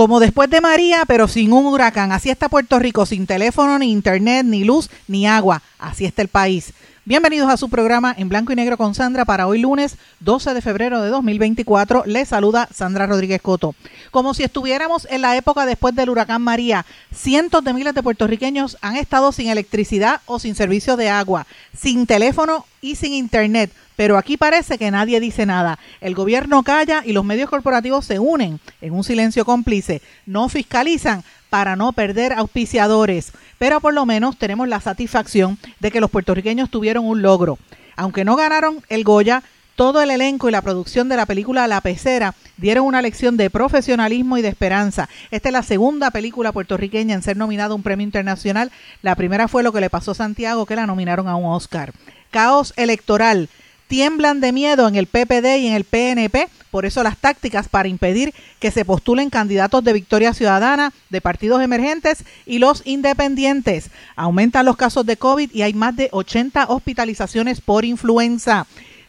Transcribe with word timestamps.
Como 0.00 0.18
después 0.18 0.48
de 0.48 0.62
María, 0.62 1.02
pero 1.06 1.28
sin 1.28 1.52
un 1.52 1.66
huracán. 1.66 2.10
Así 2.10 2.30
está 2.30 2.48
Puerto 2.48 2.78
Rico, 2.78 3.04
sin 3.04 3.26
teléfono, 3.26 3.78
ni 3.78 3.92
internet, 3.92 4.46
ni 4.46 4.64
luz, 4.64 4.88
ni 5.08 5.26
agua. 5.26 5.60
Así 5.78 6.06
está 6.06 6.22
el 6.22 6.28
país. 6.28 6.72
Bienvenidos 7.04 7.50
a 7.50 7.58
su 7.58 7.68
programa 7.68 8.14
en 8.16 8.30
blanco 8.30 8.50
y 8.50 8.56
negro 8.56 8.78
con 8.78 8.94
Sandra 8.94 9.26
para 9.26 9.46
hoy 9.46 9.58
lunes 9.58 9.98
12 10.20 10.54
de 10.54 10.62
febrero 10.62 11.02
de 11.02 11.10
2024. 11.10 12.04
Les 12.06 12.28
saluda 12.28 12.66
Sandra 12.72 13.06
Rodríguez 13.06 13.42
Coto. 13.42 13.74
Como 14.10 14.32
si 14.32 14.42
estuviéramos 14.42 15.06
en 15.10 15.20
la 15.20 15.36
época 15.36 15.66
después 15.66 15.94
del 15.94 16.08
huracán 16.08 16.40
María, 16.40 16.86
cientos 17.14 17.62
de 17.62 17.74
miles 17.74 17.92
de 17.92 18.02
puertorriqueños 18.02 18.78
han 18.80 18.96
estado 18.96 19.32
sin 19.32 19.48
electricidad 19.48 20.22
o 20.24 20.38
sin 20.38 20.54
servicio 20.54 20.96
de 20.96 21.10
agua, 21.10 21.46
sin 21.76 22.06
teléfono 22.06 22.64
y 22.80 22.96
sin 22.96 23.12
internet 23.12 23.70
pero 24.00 24.16
aquí 24.16 24.38
parece 24.38 24.78
que 24.78 24.90
nadie 24.90 25.20
dice 25.20 25.44
nada. 25.44 25.78
El 26.00 26.14
gobierno 26.14 26.62
calla 26.62 27.02
y 27.04 27.12
los 27.12 27.22
medios 27.22 27.50
corporativos 27.50 28.06
se 28.06 28.18
unen 28.18 28.58
en 28.80 28.94
un 28.94 29.04
silencio 29.04 29.44
cómplice. 29.44 30.00
No 30.24 30.48
fiscalizan 30.48 31.22
para 31.50 31.76
no 31.76 31.92
perder 31.92 32.32
auspiciadores, 32.32 33.32
pero 33.58 33.78
por 33.78 33.92
lo 33.92 34.06
menos 34.06 34.38
tenemos 34.38 34.68
la 34.68 34.80
satisfacción 34.80 35.58
de 35.80 35.90
que 35.90 36.00
los 36.00 36.10
puertorriqueños 36.10 36.70
tuvieron 36.70 37.04
un 37.04 37.20
logro. 37.20 37.58
Aunque 37.94 38.24
no 38.24 38.36
ganaron 38.36 38.82
el 38.88 39.04
Goya, 39.04 39.42
todo 39.74 40.00
el 40.00 40.10
elenco 40.10 40.48
y 40.48 40.52
la 40.52 40.62
producción 40.62 41.10
de 41.10 41.18
la 41.18 41.26
película 41.26 41.68
La 41.68 41.82
Pecera 41.82 42.34
dieron 42.56 42.86
una 42.86 43.02
lección 43.02 43.36
de 43.36 43.50
profesionalismo 43.50 44.38
y 44.38 44.42
de 44.42 44.48
esperanza. 44.48 45.10
Esta 45.30 45.50
es 45.50 45.52
la 45.52 45.62
segunda 45.62 46.10
película 46.10 46.52
puertorriqueña 46.52 47.14
en 47.14 47.22
ser 47.22 47.36
nominada 47.36 47.72
a 47.72 47.76
un 47.76 47.82
premio 47.82 48.06
internacional. 48.06 48.72
La 49.02 49.14
primera 49.14 49.46
fue 49.46 49.62
lo 49.62 49.74
que 49.74 49.82
le 49.82 49.90
pasó 49.90 50.12
a 50.12 50.14
Santiago, 50.14 50.64
que 50.64 50.76
la 50.76 50.86
nominaron 50.86 51.28
a 51.28 51.36
un 51.36 51.44
Oscar. 51.44 51.92
Caos 52.30 52.72
electoral 52.76 53.50
tiemblan 53.90 54.40
de 54.40 54.52
miedo 54.52 54.86
en 54.86 54.94
el 54.94 55.08
PPD 55.08 55.58
y 55.58 55.66
en 55.66 55.74
el 55.74 55.82
PNP, 55.82 56.48
por 56.70 56.86
eso 56.86 57.02
las 57.02 57.16
tácticas 57.16 57.68
para 57.68 57.88
impedir 57.88 58.32
que 58.60 58.70
se 58.70 58.84
postulen 58.84 59.30
candidatos 59.30 59.82
de 59.82 59.92
Victoria 59.92 60.32
Ciudadana, 60.32 60.92
de 61.08 61.20
partidos 61.20 61.60
emergentes 61.60 62.24
y 62.46 62.60
los 62.60 62.82
independientes. 62.84 63.90
Aumentan 64.14 64.64
los 64.64 64.76
casos 64.76 65.04
de 65.06 65.16
COVID 65.16 65.50
y 65.52 65.62
hay 65.62 65.74
más 65.74 65.96
de 65.96 66.08
80 66.12 66.66
hospitalizaciones 66.68 67.60
por 67.60 67.84
influenza. 67.84 68.68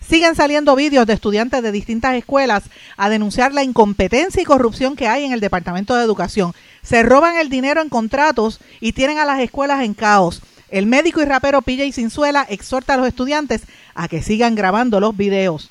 Siguen 0.10 0.36
saliendo 0.36 0.76
vídeos 0.76 1.06
de 1.06 1.14
estudiantes 1.14 1.62
de 1.62 1.72
distintas 1.72 2.16
escuelas 2.16 2.64
a 2.98 3.08
denunciar 3.10 3.54
la 3.54 3.64
incompetencia 3.64 4.42
y 4.42 4.46
corrupción 4.46 4.96
que 4.96 5.08
hay 5.08 5.26
en 5.26 5.32
el 5.32 5.42
Departamento 5.42 5.96
de 5.96 6.04
Educación. 6.04 6.54
Se 6.82 7.04
roban 7.04 7.38
el 7.38 7.50
dinero 7.50 7.84
en 7.84 7.90
contratos 7.90 8.60
y 8.80 8.94
tienen 8.94 9.20
a 9.20 9.26
las 9.26 9.42
escuelas 9.42 9.84
en 9.84 9.94
caos. 9.94 10.42
El 10.72 10.86
médico 10.86 11.22
y 11.22 11.26
rapero 11.26 11.62
PJ 11.62 11.92
Sinzuela 11.92 12.46
exhorta 12.50 12.94
a 12.94 12.98
los 12.98 13.06
estudiantes 13.06 13.64
a 13.94 14.08
que 14.08 14.24
sigan 14.24 14.56
grabando 14.56 15.02
los 15.02 15.16
videos. 15.16 15.70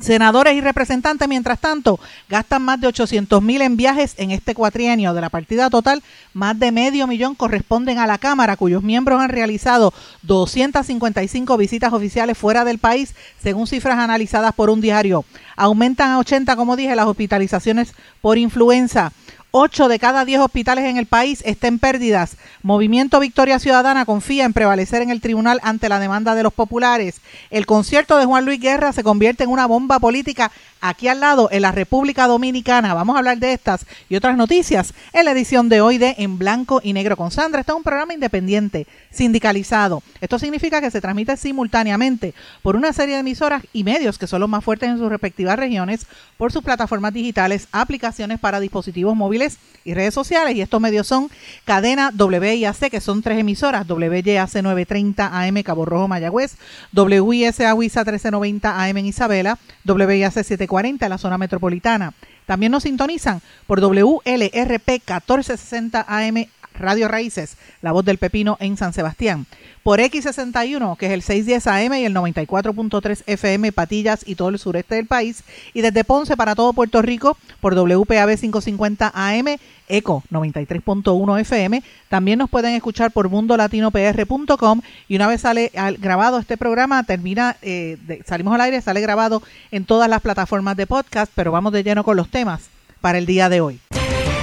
Senadores 0.00 0.54
y 0.54 0.60
representantes, 0.60 1.28
mientras 1.28 1.60
tanto, 1.60 2.00
gastan 2.28 2.62
más 2.62 2.80
de 2.80 2.88
800 2.88 3.40
mil 3.42 3.62
en 3.62 3.76
viajes 3.76 4.14
en 4.16 4.32
este 4.32 4.54
cuatrienio. 4.54 5.14
De 5.14 5.20
la 5.20 5.28
partida 5.28 5.70
total, 5.70 6.02
más 6.32 6.58
de 6.58 6.72
medio 6.72 7.06
millón 7.06 7.36
corresponden 7.36 7.98
a 7.98 8.06
la 8.06 8.18
Cámara, 8.18 8.56
cuyos 8.56 8.82
miembros 8.82 9.20
han 9.20 9.28
realizado 9.28 9.92
255 10.22 11.56
visitas 11.58 11.92
oficiales 11.92 12.36
fuera 12.36 12.64
del 12.64 12.78
país, 12.78 13.14
según 13.40 13.68
cifras 13.68 13.98
analizadas 13.98 14.52
por 14.54 14.68
un 14.68 14.80
diario. 14.80 15.24
Aumentan 15.54 16.10
a 16.10 16.18
80, 16.18 16.56
como 16.56 16.74
dije, 16.74 16.96
las 16.96 17.06
hospitalizaciones 17.06 17.92
por 18.20 18.36
influenza. 18.36 19.12
8 19.56 19.86
de 19.86 20.00
cada 20.00 20.24
10 20.24 20.40
hospitales 20.40 20.84
en 20.84 20.96
el 20.96 21.06
país 21.06 21.40
estén 21.46 21.78
pérdidas. 21.78 22.36
Movimiento 22.64 23.20
Victoria 23.20 23.60
Ciudadana 23.60 24.04
confía 24.04 24.46
en 24.46 24.52
prevalecer 24.52 25.00
en 25.00 25.10
el 25.10 25.20
tribunal 25.20 25.60
ante 25.62 25.88
la 25.88 26.00
demanda 26.00 26.34
de 26.34 26.42
los 26.42 26.52
populares. 26.52 27.20
El 27.50 27.64
concierto 27.64 28.16
de 28.18 28.24
Juan 28.24 28.46
Luis 28.46 28.58
Guerra 28.58 28.92
se 28.92 29.04
convierte 29.04 29.44
en 29.44 29.50
una 29.50 29.66
bomba 29.66 30.00
política 30.00 30.50
aquí 30.80 31.06
al 31.06 31.20
lado, 31.20 31.48
en 31.52 31.62
la 31.62 31.70
República 31.70 32.26
Dominicana. 32.26 32.94
Vamos 32.94 33.14
a 33.14 33.20
hablar 33.20 33.38
de 33.38 33.52
estas 33.52 33.86
y 34.08 34.16
otras 34.16 34.36
noticias 34.36 34.92
en 35.12 35.24
la 35.24 35.30
edición 35.30 35.68
de 35.68 35.80
hoy 35.80 35.98
de 35.98 36.16
En 36.18 36.36
Blanco 36.36 36.80
y 36.82 36.92
Negro 36.92 37.16
con 37.16 37.30
Sandra. 37.30 37.60
Este 37.60 37.70
es 37.70 37.76
un 37.76 37.84
programa 37.84 38.12
independiente, 38.12 38.88
sindicalizado. 39.12 40.02
Esto 40.20 40.40
significa 40.40 40.80
que 40.80 40.90
se 40.90 41.00
transmite 41.00 41.36
simultáneamente 41.36 42.34
por 42.60 42.74
una 42.74 42.92
serie 42.92 43.14
de 43.14 43.20
emisoras 43.20 43.62
y 43.72 43.84
medios 43.84 44.18
que 44.18 44.26
son 44.26 44.40
los 44.40 44.48
más 44.48 44.64
fuertes 44.64 44.88
en 44.88 44.98
sus 44.98 45.08
respectivas 45.08 45.56
regiones, 45.56 46.06
por 46.36 46.50
sus 46.50 46.64
plataformas 46.64 47.14
digitales, 47.14 47.68
aplicaciones 47.70 48.40
para 48.40 48.58
dispositivos 48.58 49.14
móviles 49.14 49.43
y 49.84 49.94
redes 49.94 50.14
sociales. 50.14 50.56
Y 50.56 50.60
estos 50.60 50.80
medios 50.80 51.06
son 51.06 51.30
Cadena 51.64 52.10
WIAC, 52.16 52.90
que 52.90 53.00
son 53.00 53.22
tres 53.22 53.38
emisoras, 53.38 53.86
WYAC 53.88 54.54
930 54.62 55.26
AM 55.26 55.62
Cabo 55.62 55.84
Rojo 55.84 56.08
Mayagüez, 56.08 56.56
WISA 56.92 57.74
WISA 57.74 58.04
1390 58.04 58.84
AM 58.84 58.96
en 58.96 59.06
Isabela, 59.06 59.58
WIAC 59.84 60.32
740 60.32 61.06
en 61.06 61.10
la 61.10 61.18
zona 61.18 61.38
metropolitana. 61.38 62.14
También 62.46 62.72
nos 62.72 62.82
sintonizan 62.82 63.40
por 63.66 63.80
WLRP 63.80 64.88
1460 64.88 66.04
AM 66.06 66.46
Radio 66.74 67.08
Raíces, 67.08 67.56
La 67.82 67.92
Voz 67.92 68.04
del 68.04 68.18
Pepino 68.18 68.56
en 68.60 68.76
San 68.76 68.92
Sebastián. 68.92 69.46
Por 69.82 70.00
X61, 70.00 70.96
que 70.96 71.06
es 71.06 71.12
el 71.12 71.22
610 71.22 71.66
AM 71.66 71.94
y 71.94 72.04
el 72.04 72.14
94.3 72.14 73.22
FM 73.26 73.72
Patillas 73.72 74.22
y 74.26 74.34
todo 74.34 74.48
el 74.48 74.58
sureste 74.58 74.94
del 74.96 75.06
país. 75.06 75.44
Y 75.72 75.82
desde 75.82 76.04
Ponce 76.04 76.36
para 76.36 76.54
todo 76.54 76.72
Puerto 76.72 77.02
Rico 77.02 77.36
por 77.60 77.74
WPAB 77.74 78.38
550 78.38 79.12
AM, 79.14 79.58
ECO 79.88 80.22
93.1 80.30 81.40
FM. 81.40 81.82
También 82.08 82.38
nos 82.38 82.50
pueden 82.50 82.74
escuchar 82.74 83.10
por 83.10 83.28
mundolatinopr.com 83.28 84.80
y 85.08 85.16
una 85.16 85.28
vez 85.28 85.42
sale 85.42 85.70
grabado 85.98 86.38
este 86.38 86.56
programa, 86.56 87.02
termina, 87.04 87.56
eh, 87.62 87.98
salimos 88.24 88.54
al 88.54 88.62
aire, 88.62 88.80
sale 88.80 89.00
grabado 89.00 89.42
en 89.70 89.84
todas 89.84 90.08
las 90.08 90.22
plataformas 90.22 90.76
de 90.76 90.86
podcast, 90.86 91.30
pero 91.34 91.52
vamos 91.52 91.72
de 91.72 91.82
lleno 91.82 92.04
con 92.04 92.16
los 92.16 92.30
temas 92.30 92.68
para 93.00 93.18
el 93.18 93.26
día 93.26 93.48
de 93.48 93.60
hoy 93.60 93.80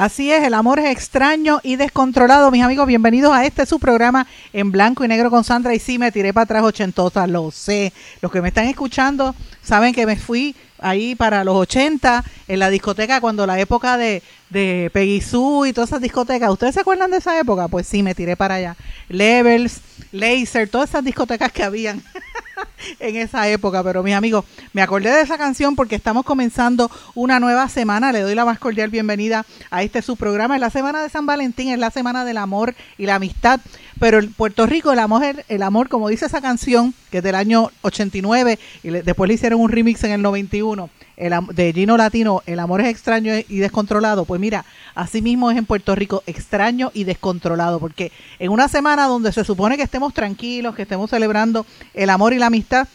Así 0.00 0.32
es, 0.32 0.42
el 0.44 0.54
amor 0.54 0.78
es 0.78 0.86
extraño 0.86 1.60
y 1.62 1.76
descontrolado. 1.76 2.50
Mis 2.50 2.62
amigos, 2.62 2.86
bienvenidos 2.86 3.34
a 3.34 3.44
este 3.44 3.66
su 3.66 3.78
programa 3.78 4.26
en 4.54 4.72
blanco 4.72 5.04
y 5.04 5.08
negro 5.08 5.30
con 5.30 5.44
Sandra. 5.44 5.74
Y 5.74 5.78
sí, 5.78 5.98
me 5.98 6.10
tiré 6.10 6.32
para 6.32 6.44
atrás 6.44 6.62
ochentosa, 6.62 7.26
lo 7.26 7.50
sé. 7.50 7.92
Los 8.22 8.32
que 8.32 8.40
me 8.40 8.48
están 8.48 8.64
escuchando 8.64 9.34
saben 9.60 9.92
que 9.92 10.06
me 10.06 10.16
fui 10.16 10.56
ahí 10.80 11.14
para 11.14 11.44
los 11.44 11.56
80 11.56 12.24
en 12.48 12.58
la 12.58 12.70
discoteca 12.70 13.20
cuando 13.20 13.46
la 13.46 13.58
época 13.60 13.96
de, 13.96 14.22
de 14.50 14.90
Peggy 14.92 15.20
Sue 15.20 15.68
y 15.68 15.72
todas 15.72 15.90
esas 15.90 16.02
discotecas. 16.02 16.50
¿Ustedes 16.50 16.74
se 16.74 16.80
acuerdan 16.80 17.10
de 17.10 17.18
esa 17.18 17.38
época? 17.38 17.68
Pues 17.68 17.86
sí, 17.86 18.02
me 18.02 18.14
tiré 18.14 18.36
para 18.36 18.56
allá. 18.56 18.76
Levels, 19.08 19.80
Laser, 20.12 20.68
todas 20.68 20.90
esas 20.90 21.04
discotecas 21.04 21.52
que 21.52 21.62
habían. 21.62 22.02
en 22.98 23.16
esa 23.16 23.48
época. 23.48 23.82
Pero 23.82 24.02
mis 24.02 24.14
amigos, 24.14 24.44
me 24.72 24.82
acordé 24.82 25.10
de 25.10 25.22
esa 25.22 25.38
canción 25.38 25.76
porque 25.76 25.94
estamos 25.96 26.24
comenzando 26.24 26.90
una 27.14 27.40
nueva 27.40 27.68
semana. 27.68 28.12
Le 28.12 28.20
doy 28.20 28.34
la 28.34 28.44
más 28.44 28.58
cordial 28.58 28.90
bienvenida 28.90 29.46
a 29.70 29.82
este 29.82 30.02
su 30.02 30.16
programa. 30.16 30.56
Es 30.56 30.60
la 30.60 30.70
semana 30.70 31.02
de 31.02 31.08
San 31.08 31.26
Valentín, 31.26 31.70
es 31.70 31.78
la 31.78 31.90
semana 31.90 32.24
del 32.24 32.38
amor 32.38 32.74
y 32.98 33.06
la 33.06 33.16
amistad. 33.16 33.60
Pero 34.00 34.18
en 34.18 34.32
Puerto 34.32 34.64
Rico, 34.64 34.92
el 34.92 34.98
amor, 34.98 35.22
el 35.46 35.62
amor, 35.62 35.90
como 35.90 36.08
dice 36.08 36.24
esa 36.24 36.40
canción, 36.40 36.94
que 37.10 37.18
es 37.18 37.22
del 37.22 37.34
año 37.34 37.70
89, 37.82 38.58
y 38.82 38.88
después 38.88 39.28
le 39.28 39.34
hicieron 39.34 39.60
un 39.60 39.68
remix 39.68 40.02
en 40.04 40.12
el 40.12 40.22
91, 40.22 40.88
el, 41.18 41.34
de 41.52 41.72
Gino 41.74 41.98
Latino, 41.98 42.42
el 42.46 42.60
amor 42.60 42.80
es 42.80 42.88
extraño 42.88 43.34
y 43.46 43.58
descontrolado. 43.58 44.24
Pues 44.24 44.40
mira, 44.40 44.64
así 44.94 45.20
mismo 45.20 45.50
es 45.50 45.58
en 45.58 45.66
Puerto 45.66 45.94
Rico, 45.94 46.22
extraño 46.26 46.90
y 46.94 47.04
descontrolado, 47.04 47.78
porque 47.78 48.10
en 48.38 48.50
una 48.50 48.68
semana 48.68 49.06
donde 49.06 49.32
se 49.32 49.44
supone 49.44 49.76
que 49.76 49.82
estemos 49.82 50.14
tranquilos, 50.14 50.74
que 50.74 50.82
estemos 50.82 51.10
celebrando 51.10 51.66
el 51.92 52.08
amor 52.08 52.32
y 52.32 52.38
la 52.38 52.46
amistad, 52.46 52.88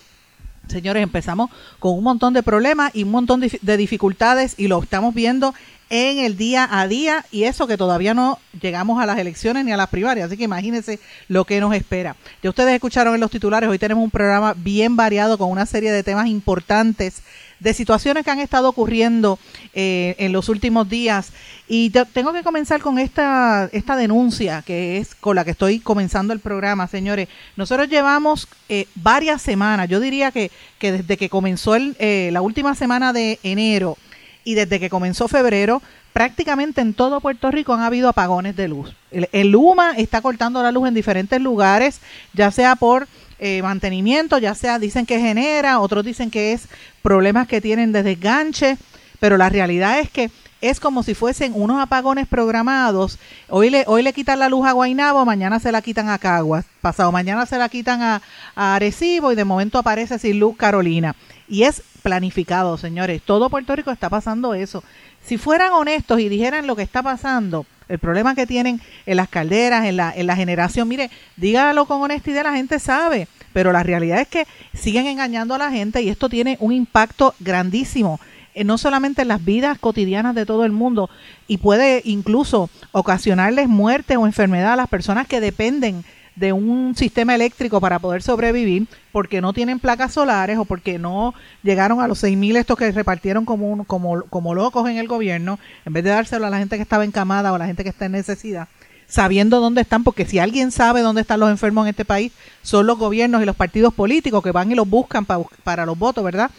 Señores, 0.68 1.04
empezamos 1.04 1.52
con 1.78 1.94
un 1.94 2.04
montón 2.04 2.34
de 2.34 2.42
problemas 2.42 2.90
y 2.96 3.04
un 3.04 3.12
montón 3.12 3.40
de 3.40 3.78
dificultades 3.78 4.56
y 4.58 4.68
lo 4.68 4.82
estamos 4.82 5.14
viendo 5.14 5.54
en 5.90 6.20
el 6.20 6.38
día 6.38 6.68
a 6.72 6.88
día 6.88 7.26
y 7.32 7.44
eso 7.44 7.68
que 7.68 7.78
todavía 7.78 8.14
no 8.14 8.40
llegamos 8.60 9.02
a 9.02 9.06
las 9.06 9.18
elecciones 9.18 9.66
ni 9.66 9.72
a 9.72 9.78
las 9.78 9.90
primarias, 9.90 10.28
así 10.28 10.38
que 10.38 10.44
imagínense 10.46 11.00
lo 11.28 11.46
que 11.46 11.60
nos 11.60 11.74
espera. 11.76 12.16
Ya 12.42 12.50
ustedes 12.50 12.74
escucharon 12.74 13.14
en 13.14 13.22
los 13.22 13.32
titulares, 13.32 13.70
hoy 13.70 13.80
tenemos 13.80 14.04
un 14.04 14.12
programa 14.12 14.56
bien 14.58 14.96
variado 14.96 15.38
con 15.38 15.50
una 15.52 15.66
serie 15.66 15.92
de 15.92 16.04
temas 16.04 16.28
importantes 16.28 17.22
de 17.60 17.74
situaciones 17.74 18.24
que 18.24 18.32
han 18.32 18.40
estado 18.40 18.70
ocurriendo 18.70 19.40
eh, 19.74 20.16
en 20.20 20.32
los 20.32 20.50
últimos 20.50 20.90
días. 20.90 21.32
Y 21.68 21.90
tengo 22.14 22.34
que 22.34 22.44
comenzar 22.44 22.82
con 22.82 23.00
esta, 23.00 23.70
esta 23.72 23.96
denuncia 23.96 24.62
que 24.62 24.98
es 24.98 25.16
con 25.16 25.36
la 25.36 25.46
que 25.46 25.52
estoy 25.52 25.80
comenzando 25.80 26.34
el 26.34 26.40
programa, 26.40 26.88
señores. 26.88 27.28
Nosotros 27.56 27.90
llevamos 27.90 28.48
eh, 28.70 28.88
varias 28.96 29.42
semanas, 29.42 29.90
yo 29.90 30.00
diría 30.00 30.32
que, 30.32 30.52
que 30.78 30.92
desde 30.92 31.18
que 31.18 31.30
comenzó 31.30 31.76
el, 31.76 31.96
eh, 32.00 32.30
la 32.34 32.42
última 32.42 32.76
semana 32.76 33.14
de 33.14 33.40
enero 33.42 33.98
y 34.46 34.54
desde 34.54 34.80
que 34.80 34.90
comenzó 34.90 35.28
febrero, 35.28 35.82
prácticamente 36.14 36.80
en 36.80 36.94
todo 36.94 37.20
Puerto 37.20 37.52
Rico 37.52 37.74
han 37.74 37.82
habido 37.82 38.08
apagones 38.08 38.56
de 38.56 38.70
luz. 38.70 38.96
El, 39.12 39.50
Luma 39.50 39.94
está 39.98 40.22
cortando 40.22 40.64
la 40.64 40.72
luz 40.72 40.88
en 40.88 40.94
diferentes 40.94 41.42
lugares, 41.42 42.00
ya 42.34 42.52
sea 42.52 42.78
por 42.78 43.08
eh, 43.40 43.62
mantenimiento, 43.62 44.38
ya 44.38 44.56
sea 44.56 44.80
dicen 44.80 45.06
que 45.06 45.20
genera, 45.20 45.80
otros 45.80 46.06
dicen 46.06 46.32
que 46.32 46.54
es 46.54 46.70
problemas 47.02 47.48
que 47.48 47.60
tienen 47.60 47.92
de 47.92 48.04
desganche, 48.04 48.78
pero 49.20 49.36
la 49.36 49.50
realidad 49.50 50.00
es 50.00 50.10
que 50.10 50.30
es 50.62 50.80
como 50.80 51.04
si 51.04 51.16
fuesen 51.16 51.52
unos 51.56 51.82
apagones 51.82 52.28
programados. 52.28 53.20
Hoy 53.50 53.70
le, 53.70 53.84
hoy 53.88 54.04
le 54.04 54.14
quitan 54.14 54.40
la 54.40 54.50
luz 54.50 54.66
a 54.66 54.72
Guainabo, 54.72 55.26
mañana 55.26 55.60
se 55.60 55.72
la 55.72 55.82
quitan 55.82 56.10
a 56.10 56.18
Caguas, 56.18 56.66
pasado 56.82 57.12
mañana 57.12 57.46
se 57.46 57.58
la 57.58 57.68
quitan 57.68 58.02
a, 58.02 58.22
a 58.56 58.76
Arecibo 58.76 59.32
y 59.32 59.36
de 59.36 59.44
momento 59.44 59.80
aparece 59.80 60.18
sin 60.20 60.40
luz 60.40 60.56
Carolina. 60.56 61.16
Y 61.48 61.64
es 61.64 61.84
planificado, 62.02 62.78
señores. 62.78 63.22
Todo 63.22 63.50
Puerto 63.50 63.76
Rico 63.76 63.92
está 63.92 64.10
pasando 64.10 64.54
eso. 64.54 64.84
Si 65.24 65.38
fueran 65.38 65.74
honestos 65.74 66.20
y 66.20 66.30
dijeran 66.30 66.68
lo 66.68 66.76
que 66.76 66.84
está 66.84 67.02
pasando, 67.02 67.66
el 67.88 68.00
problema 68.00 68.36
que 68.36 68.48
tienen 68.48 68.82
en 69.06 69.18
las 69.18 69.30
calderas, 69.30 69.86
en 69.86 69.98
la, 69.98 70.14
en 70.16 70.28
la 70.28 70.36
generación, 70.36 70.88
mire, 70.88 71.10
dígalo 71.36 71.86
con 71.86 72.02
honestidad, 72.02 72.44
la 72.44 72.54
gente 72.54 72.80
sabe, 72.80 73.28
pero 73.54 73.72
la 73.72 73.84
realidad 73.84 74.22
es 74.22 74.28
que 74.28 74.48
siguen 74.74 75.08
engañando 75.08 75.54
a 75.54 75.60
la 75.60 75.72
gente 75.72 76.02
y 76.02 76.10
esto 76.10 76.30
tiene 76.30 76.58
un 76.60 76.72
impacto 76.72 77.36
grandísimo, 77.40 78.20
eh, 78.54 78.64
no 78.64 78.78
solamente 78.78 79.22
en 79.22 79.28
las 79.28 79.44
vidas 79.44 79.78
cotidianas 79.78 80.36
de 80.36 80.46
todo 80.46 80.66
el 80.66 80.72
mundo, 80.72 81.10
y 81.48 81.58
puede 81.58 82.02
incluso 82.06 82.70
ocasionarles 82.92 83.68
muerte 83.68 84.18
o 84.18 84.26
enfermedad 84.26 84.74
a 84.74 84.78
las 84.78 84.90
personas 84.90 85.28
que 85.28 85.42
dependen 85.42 86.04
de 86.36 86.52
un 86.52 86.96
sistema 86.96 87.34
eléctrico 87.34 87.80
para 87.80 88.00
poder 88.00 88.22
sobrevivir 88.22 88.88
porque 89.12 89.42
no 89.42 89.54
tienen 89.54 89.80
placas 89.80 90.14
solares 90.14 90.58
o 90.58 90.66
porque 90.66 91.00
no 91.00 91.34
llegaron 91.64 92.02
a 92.02 92.08
los 92.08 92.24
6.000 92.24 92.58
estos 92.58 92.78
que 92.78 92.92
repartieron 92.92 93.46
como, 93.46 93.86
como, 93.86 94.24
como 94.24 94.54
locos 94.54 94.90
en 94.90 94.98
el 94.98 95.08
gobierno, 95.08 95.60
en 95.86 95.94
vez 95.94 96.04
de 96.04 96.10
dárselo 96.10 96.46
a 96.46 96.50
la 96.50 96.58
gente 96.58 96.76
que 96.76 96.82
estaba 96.82 97.06
encamada 97.06 97.52
o 97.52 97.56
a 97.56 97.60
la 97.60 97.68
gente 97.68 97.84
que 97.84 97.90
está 97.90 98.06
en 98.06 98.14
necesidad, 98.14 98.68
sabiendo 99.08 99.60
dónde 99.60 99.82
están, 99.82 100.04
porque 100.04 100.26
si 100.26 100.40
alguien 100.40 100.72
sabe 100.72 101.02
dónde 101.02 101.22
están 101.22 101.40
los 101.40 101.50
enfermos 101.50 101.86
en 101.86 101.92
este 101.92 102.06
país, 102.06 102.34
son 102.62 102.86
los 102.86 102.98
gobiernos 102.98 103.42
y 103.42 103.46
los 103.46 103.56
partidos 103.56 103.94
políticos 103.94 104.44
que 104.44 104.52
van 104.52 104.72
y 104.72 104.76
los 104.76 104.90
buscan 104.90 105.26
para 105.26 105.86
los 105.86 105.98
votos, 105.98 106.24
¿verdad? 106.24 106.52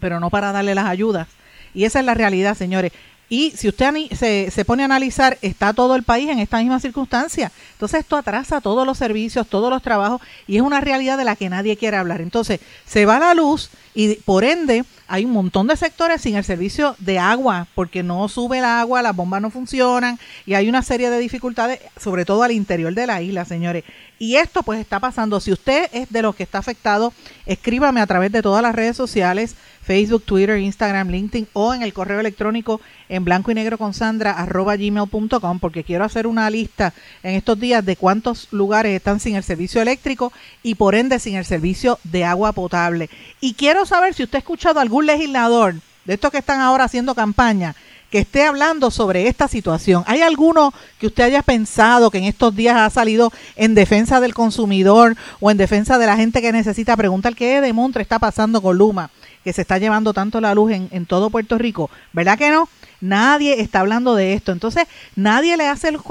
Pero 0.00 0.20
no 0.20 0.28
para 0.28 0.52
darle 0.52 0.74
las 0.74 0.86
ayudas. 0.86 1.28
Y 1.74 1.84
esa 1.84 2.00
es 2.00 2.04
la 2.06 2.14
realidad, 2.14 2.54
señores. 2.54 2.92
Y 3.32 3.52
si 3.52 3.66
usted 3.66 3.94
se, 4.14 4.50
se, 4.50 4.64
pone 4.66 4.82
a 4.82 4.84
analizar, 4.84 5.38
está 5.40 5.72
todo 5.72 5.96
el 5.96 6.02
país 6.02 6.28
en 6.28 6.38
esta 6.38 6.58
misma 6.58 6.80
circunstancia. 6.80 7.50
Entonces 7.72 8.00
esto 8.00 8.18
atrasa 8.18 8.60
todos 8.60 8.86
los 8.86 8.98
servicios, 8.98 9.46
todos 9.46 9.70
los 9.70 9.80
trabajos 9.80 10.20
y 10.46 10.56
es 10.56 10.62
una 10.62 10.82
realidad 10.82 11.16
de 11.16 11.24
la 11.24 11.34
que 11.34 11.48
nadie 11.48 11.78
quiere 11.78 11.96
hablar. 11.96 12.20
Entonces 12.20 12.60
se 12.84 13.06
va 13.06 13.18
la 13.18 13.32
luz 13.32 13.70
y 13.94 14.16
por 14.16 14.44
ende 14.44 14.84
hay 15.08 15.24
un 15.24 15.32
montón 15.32 15.66
de 15.66 15.78
sectores 15.78 16.20
sin 16.20 16.36
el 16.36 16.44
servicio 16.44 16.94
de 16.98 17.18
agua 17.18 17.68
porque 17.74 18.02
no 18.02 18.28
sube 18.28 18.58
el 18.58 18.66
agua, 18.66 19.00
las 19.00 19.16
bombas 19.16 19.40
no 19.40 19.48
funcionan 19.48 20.18
y 20.44 20.52
hay 20.52 20.68
una 20.68 20.82
serie 20.82 21.08
de 21.08 21.18
dificultades, 21.18 21.80
sobre 21.98 22.26
todo 22.26 22.42
al 22.42 22.52
interior 22.52 22.92
de 22.92 23.06
la 23.06 23.22
isla, 23.22 23.46
señores. 23.46 23.84
Y 24.18 24.36
esto 24.36 24.62
pues 24.62 24.78
está 24.78 25.00
pasando. 25.00 25.40
Si 25.40 25.52
usted 25.52 25.88
es 25.94 26.10
de 26.10 26.20
los 26.20 26.36
que 26.36 26.42
está 26.42 26.58
afectado, 26.58 27.14
escríbame 27.46 28.02
a 28.02 28.06
través 28.06 28.30
de 28.30 28.42
todas 28.42 28.62
las 28.62 28.74
redes 28.74 28.94
sociales 28.94 29.56
Facebook, 29.82 30.22
Twitter, 30.24 30.58
Instagram, 30.58 31.08
LinkedIn 31.08 31.48
o 31.52 31.74
en 31.74 31.82
el 31.82 31.92
correo 31.92 32.20
electrónico 32.20 32.80
en 33.08 33.24
blanco 33.24 33.50
y 33.50 33.54
negro 33.54 33.78
con 33.78 33.94
Sandra 33.94 34.32
arroba 34.32 34.76
gmail.com 34.76 35.58
porque 35.58 35.84
quiero 35.84 36.04
hacer 36.04 36.26
una 36.26 36.48
lista 36.50 36.94
en 37.22 37.34
estos 37.34 37.58
días 37.58 37.84
de 37.84 37.96
cuántos 37.96 38.48
lugares 38.52 38.94
están 38.94 39.20
sin 39.20 39.36
el 39.36 39.42
servicio 39.42 39.82
eléctrico 39.82 40.32
y 40.62 40.76
por 40.76 40.94
ende 40.94 41.18
sin 41.18 41.34
el 41.34 41.44
servicio 41.44 41.98
de 42.04 42.24
agua 42.24 42.52
potable. 42.52 43.10
Y 43.40 43.54
quiero 43.54 43.84
saber 43.86 44.14
si 44.14 44.22
usted 44.22 44.36
ha 44.36 44.38
escuchado 44.38 44.80
algún 44.80 45.06
legislador 45.06 45.74
de 46.04 46.14
estos 46.14 46.30
que 46.30 46.38
están 46.38 46.60
ahora 46.60 46.84
haciendo 46.84 47.14
campaña 47.14 47.74
que 48.12 48.18
esté 48.18 48.44
hablando 48.44 48.90
sobre 48.90 49.26
esta 49.26 49.48
situación. 49.48 50.04
¿Hay 50.06 50.20
alguno 50.20 50.74
que 50.98 51.06
usted 51.06 51.24
haya 51.24 51.42
pensado 51.42 52.10
que 52.10 52.18
en 52.18 52.24
estos 52.24 52.54
días 52.54 52.76
ha 52.76 52.90
salido 52.90 53.32
en 53.56 53.74
defensa 53.74 54.20
del 54.20 54.34
consumidor 54.34 55.16
o 55.40 55.50
en 55.50 55.56
defensa 55.56 55.96
de 55.96 56.04
la 56.04 56.16
gente 56.16 56.42
que 56.42 56.52
necesita 56.52 56.94
preguntar 56.94 57.34
qué 57.34 57.62
de 57.62 57.72
Montre 57.72 58.02
está 58.02 58.18
pasando 58.18 58.60
con 58.60 58.76
Luma? 58.76 59.10
Que 59.44 59.52
se 59.52 59.62
está 59.62 59.78
llevando 59.78 60.12
tanto 60.12 60.40
la 60.40 60.54
luz 60.54 60.72
en, 60.72 60.88
en 60.92 61.06
todo 61.06 61.30
Puerto 61.30 61.58
Rico. 61.58 61.90
¿Verdad 62.12 62.38
que 62.38 62.50
no? 62.50 62.68
Nadie 63.02 63.60
está 63.60 63.80
hablando 63.80 64.14
de 64.14 64.32
esto. 64.32 64.52
Entonces, 64.52 64.84
nadie 65.16 65.56
le 65.56 65.66
hace 65.66 65.90
los, 65.90 66.02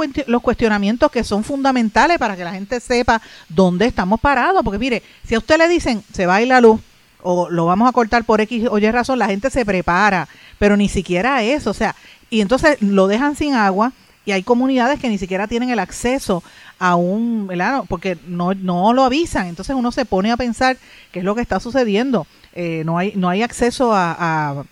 cuestionamientos 0.42 1.10
que 1.10 1.24
son 1.24 1.46
fundamentales 1.46 2.18
para 2.18 2.36
que 2.36 2.44
la 2.44 2.52
gente 2.52 2.82
sepa 2.82 3.22
dónde 3.48 3.86
estamos 3.86 4.20
parados. 4.20 4.62
Porque 4.62 4.78
mire, 4.78 5.02
si 5.26 5.34
a 5.34 5.38
usted 5.38 5.58
le 5.58 5.70
dicen 5.70 6.04
se 6.12 6.26
va 6.26 6.36
a 6.36 6.42
ir 6.42 6.50
la 6.50 6.60
luz 6.60 6.82
o 7.22 7.50
lo 7.50 7.66
vamos 7.66 7.88
a 7.88 7.94
cortar 7.94 8.26
por 8.26 8.42
X 8.42 8.68
o 8.70 8.78
Y 8.78 8.92
razón, 8.92 9.20
la 9.20 9.28
gente 9.28 9.50
se 9.50 9.66
prepara, 9.66 10.28
pero 10.60 10.76
ni 10.76 10.90
siquiera 10.90 11.42
eso. 11.42 11.70
O 11.70 11.74
sea, 11.74 11.96
y 12.30 12.42
entonces 12.42 12.82
lo 12.82 13.08
dejan 13.08 13.38
sin 13.38 13.54
agua 13.54 13.94
y 14.26 14.34
hay 14.34 14.44
comunidades 14.44 15.00
que 15.00 15.08
ni 15.08 15.18
siquiera 15.18 15.48
tienen 15.48 15.70
el 15.70 15.80
acceso 15.80 16.44
a 16.78 16.98
un, 16.98 17.48
¿verdad? 17.48 17.84
porque 17.88 18.18
no, 18.28 18.54
no 18.54 18.92
lo 18.92 19.06
avisan. 19.06 19.48
Entonces 19.48 19.78
uno 19.78 19.94
se 19.94 20.04
pone 20.04 20.30
a 20.30 20.36
pensar 20.36 20.78
qué 21.14 21.20
es 21.20 21.26
lo 21.26 21.36
que 21.36 21.42
está 21.42 21.62
sucediendo. 21.62 22.28
Eh, 22.54 22.84
no, 22.86 22.98
hay, 22.98 23.14
no 23.16 23.30
hay 23.30 23.44
acceso 23.44 23.94
a, 23.94 24.16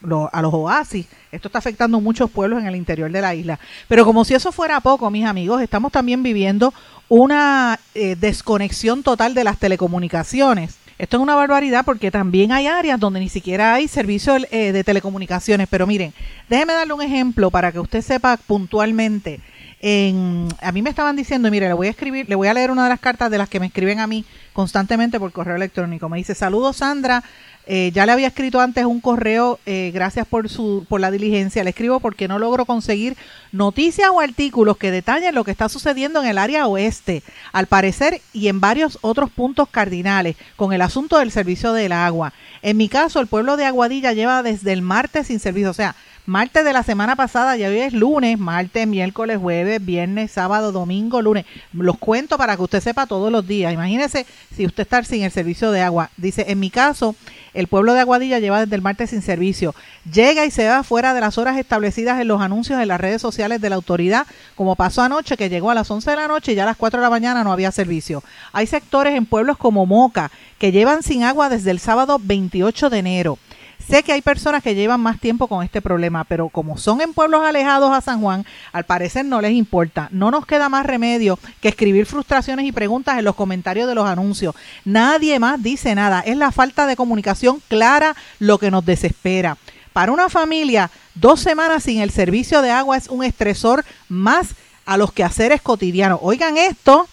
a, 0.01 0.41
los 0.41 0.53
oasis. 0.53 1.05
Esto 1.31 1.47
está 1.47 1.59
afectando 1.59 2.01
muchos 2.01 2.29
pueblos 2.29 2.59
en 2.59 2.67
el 2.67 2.75
interior 2.75 3.11
de 3.11 3.21
la 3.21 3.35
isla. 3.35 3.59
Pero 3.87 4.05
como 4.05 4.25
si 4.25 4.33
eso 4.33 4.51
fuera 4.51 4.79
poco, 4.81 5.09
mis 5.09 5.25
amigos, 5.25 5.61
estamos 5.61 5.91
también 5.91 6.21
viviendo 6.21 6.73
una 7.07 7.79
eh, 7.95 8.15
desconexión 8.15 9.03
total 9.03 9.33
de 9.33 9.43
las 9.43 9.57
telecomunicaciones. 9.57 10.77
Esto 10.97 11.15
es 11.15 11.23
una 11.23 11.35
barbaridad 11.35 11.85
porque 11.85 12.11
también 12.11 12.51
hay 12.51 12.67
áreas 12.67 12.99
donde 12.99 13.21
ni 13.21 13.29
siquiera 13.29 13.73
hay 13.73 13.87
servicio 13.87 14.35
eh, 14.51 14.73
de 14.73 14.83
telecomunicaciones. 14.83 15.67
Pero 15.69 15.87
miren, 15.87 16.13
déjeme 16.49 16.73
darle 16.73 16.93
un 16.93 17.01
ejemplo 17.01 17.49
para 17.49 17.71
que 17.71 17.79
usted 17.79 18.01
sepa 18.01 18.35
puntualmente. 18.35 19.39
En, 19.81 20.49
a 20.61 20.73
mí 20.73 20.81
me 20.81 20.89
estaban 20.89 21.15
diciendo, 21.15 21.49
mire, 21.49 21.69
le 21.69 21.73
voy 21.73 21.87
a 21.87 21.91
escribir, 21.91 22.27
le 22.27 22.35
voy 22.35 22.49
a 22.49 22.53
leer 22.53 22.69
una 22.69 22.83
de 22.83 22.89
las 22.89 22.99
cartas 22.99 23.31
de 23.31 23.37
las 23.37 23.47
que 23.47 23.61
me 23.61 23.67
escriben 23.67 24.01
a 24.01 24.07
mí 24.07 24.25
constantemente 24.51 25.19
por 25.19 25.31
correo 25.31 25.55
electrónico. 25.55 26.09
Me 26.09 26.17
dice, 26.17 26.36
saludos 26.36 26.77
Sandra, 26.77 27.24
eh, 27.71 27.91
ya 27.93 28.07
le 28.07 28.13
había 28.13 28.25
escrito 28.25 28.59
antes 28.59 28.83
un 28.83 28.99
correo, 28.99 29.59
eh, 29.67 29.91
gracias 29.93 30.25
por, 30.25 30.49
su, 30.49 30.88
por 30.89 30.99
la 30.99 31.11
diligencia. 31.11 31.63
Le 31.63 31.69
escribo 31.69 31.99
porque 31.99 32.27
no 32.27 32.39
logro 32.39 32.65
conseguir 32.65 33.15
noticias 33.51 34.09
o 34.11 34.19
artículos 34.19 34.75
que 34.75 34.89
detallen 34.89 35.35
lo 35.35 35.43
que 35.43 35.51
está 35.51 35.69
sucediendo 35.69 36.19
en 36.19 36.29
el 36.29 36.39
área 36.39 36.65
oeste, 36.65 37.21
al 37.53 37.67
parecer, 37.67 38.21
y 38.33 38.47
en 38.47 38.59
varios 38.59 38.97
otros 39.01 39.29
puntos 39.29 39.69
cardinales, 39.69 40.35
con 40.55 40.73
el 40.73 40.81
asunto 40.81 41.19
del 41.19 41.29
servicio 41.29 41.71
del 41.71 41.91
agua. 41.91 42.33
En 42.63 42.75
mi 42.75 42.89
caso, 42.89 43.19
el 43.19 43.27
pueblo 43.27 43.55
de 43.55 43.65
Aguadilla 43.65 44.13
lleva 44.13 44.41
desde 44.41 44.73
el 44.73 44.81
martes 44.81 45.27
sin 45.27 45.39
servicio, 45.39 45.69
o 45.69 45.75
sea, 45.75 45.95
martes 46.29 46.63
de 46.63 46.74
la 46.74 46.83
semana 46.83 47.15
pasada, 47.15 47.57
ya 47.57 47.69
hoy 47.69 47.79
es 47.79 47.91
lunes, 47.91 48.38
martes, 48.38 48.86
miércoles, 48.86 49.39
jueves, 49.39 49.83
viernes, 49.83 50.29
sábado, 50.31 50.71
domingo, 50.71 51.24
lunes. 51.24 51.43
Los 51.74 51.98
cuento 51.98 52.38
para 52.38 52.55
que 52.55 52.62
usted 52.62 52.81
sepa 52.81 53.07
todos 53.07 53.31
los 53.31 53.48
días. 53.48 53.74
Imagínese 53.74 54.27
si 54.55 54.67
usted 54.67 54.83
está 54.83 55.03
sin 55.03 55.24
el 55.24 55.31
servicio 55.31 55.71
de 55.71 55.81
agua. 55.81 56.12
Dice, 56.17 56.45
en 56.48 56.59
mi 56.59 56.69
caso, 56.69 57.15
el 57.55 57.65
pueblo 57.65 57.93
de 57.93 58.01
Aguadilla 58.01 58.38
lleva 58.38 58.59
desde 58.59 58.75
el 58.75 58.83
martes 58.83 59.09
sin 59.09 59.24
servicio. 59.24 59.74
Llega 60.13 60.45
y 60.45 60.51
se 60.51 60.67
va 60.67 60.83
fuera 60.83 61.15
de 61.15 61.21
las 61.21 61.39
horas 61.39 61.57
establecidas 61.57 62.21
en 62.21 62.27
los 62.27 62.41
anuncios 62.41 62.79
en 62.79 62.88
las 62.88 63.01
redes 63.01 63.24
sociales 63.24 63.59
de 63.59 63.71
la 63.71 63.77
autoridad, 63.77 64.27
como 64.53 64.75
pasó 64.75 65.01
anoche, 65.01 65.36
que 65.36 65.50
llegó 65.50 65.71
a 65.71 65.75
las 65.75 65.89
11 65.89 66.12
de 66.12 66.15
la 66.15 66.27
noche 66.27 66.51
y 66.51 66.55
ya 66.55 66.62
a 66.62 66.67
las 66.67 66.77
4 66.77 67.00
de 67.00 67.05
la 67.05 67.09
mañana 67.09 67.43
no 67.43 67.51
había 67.51 67.71
servicio. 67.71 68.24
Hay 68.53 68.67
sectores 68.67 69.15
en 69.15 69.25
pueblos 69.25 69.57
como 69.57 69.88
Moca 69.88 70.29
que 70.59 70.71
llevan 70.71 71.01
sin 71.01 71.24
agua 71.24 71.50
desde 71.50 71.71
el 71.71 71.79
sábado 71.79 72.19
28 72.21 72.91
de 72.91 73.00
enero. 73.00 73.39
Sé 73.88 74.03
que 74.03 74.13
hay 74.13 74.21
personas 74.21 74.62
que 74.62 74.75
llevan 74.75 75.01
más 75.01 75.19
tiempo 75.19 75.48
con 75.48 75.63
este 75.63 75.81
problema, 75.81 76.24
pero 76.24 76.50
como 76.50 76.77
son 76.77 77.01
en 77.01 77.13
pueblos 77.13 77.43
alejados 77.43 77.91
a 77.91 78.01
San 78.01 78.21
Juan, 78.21 78.45
al 78.71 78.83
parecer 78.83 79.25
no 79.25 79.41
les 79.41 79.51
importa. 79.51 80.09
No 80.12 80.29
nos 80.31 80.45
queda 80.45 80.69
más 80.69 80.86
remedio 80.86 81.39
que 81.59 81.69
escribir 81.69 82.05
frustraciones 82.05 82.65
y 82.65 82.71
preguntas 82.71 83.17
en 83.17 83.25
los 83.25 83.36
comentarios 83.36 83.88
de 83.88 83.95
los 83.95 84.07
anuncios. 84.07 84.55
Nadie 84.86 85.39
más 85.39 85.63
dice 85.63 85.95
nada. 85.95 86.21
Es 86.21 86.38
la 86.38 86.51
falta 86.51 86.86
de 86.86 86.95
comunicación 86.95 87.62
clara 87.67 88.15
lo 88.38 88.59
que 88.59 88.69
nos 88.69 88.86
desespera. 88.86 89.57
Para 89.93 90.12
una 90.12 90.29
familia, 90.29 90.91
dos 91.15 91.39
semanas 91.39 91.83
sin 91.83 92.00
el 92.01 92.12
servicio 92.12 92.62
de 92.62 92.71
agua 92.71 92.98
es 92.98 93.07
un 93.07 93.24
estresor 93.24 93.83
más 94.07 94.50
a 94.86 94.98
los 94.98 95.12
quehaceres 95.12 95.62
cotidianos. 95.62 96.19
Oigan 96.21 96.57
esto, 96.57 97.07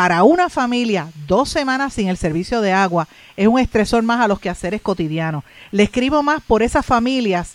para 0.00 0.22
una 0.22 0.48
familia, 0.48 1.08
dos 1.26 1.50
semanas 1.50 1.92
sin 1.92 2.08
el 2.08 2.16
servicio 2.16 2.62
de 2.62 2.72
agua 2.72 3.06
es 3.36 3.46
un 3.46 3.58
estresor 3.58 4.02
más 4.02 4.18
a 4.24 4.28
los 4.28 4.40
quehaceres 4.40 4.80
cotidianos. 4.80 5.44
Le 5.72 5.82
escribo 5.82 6.22
más 6.22 6.42
por 6.42 6.62
esas 6.62 6.86
familias 6.86 7.52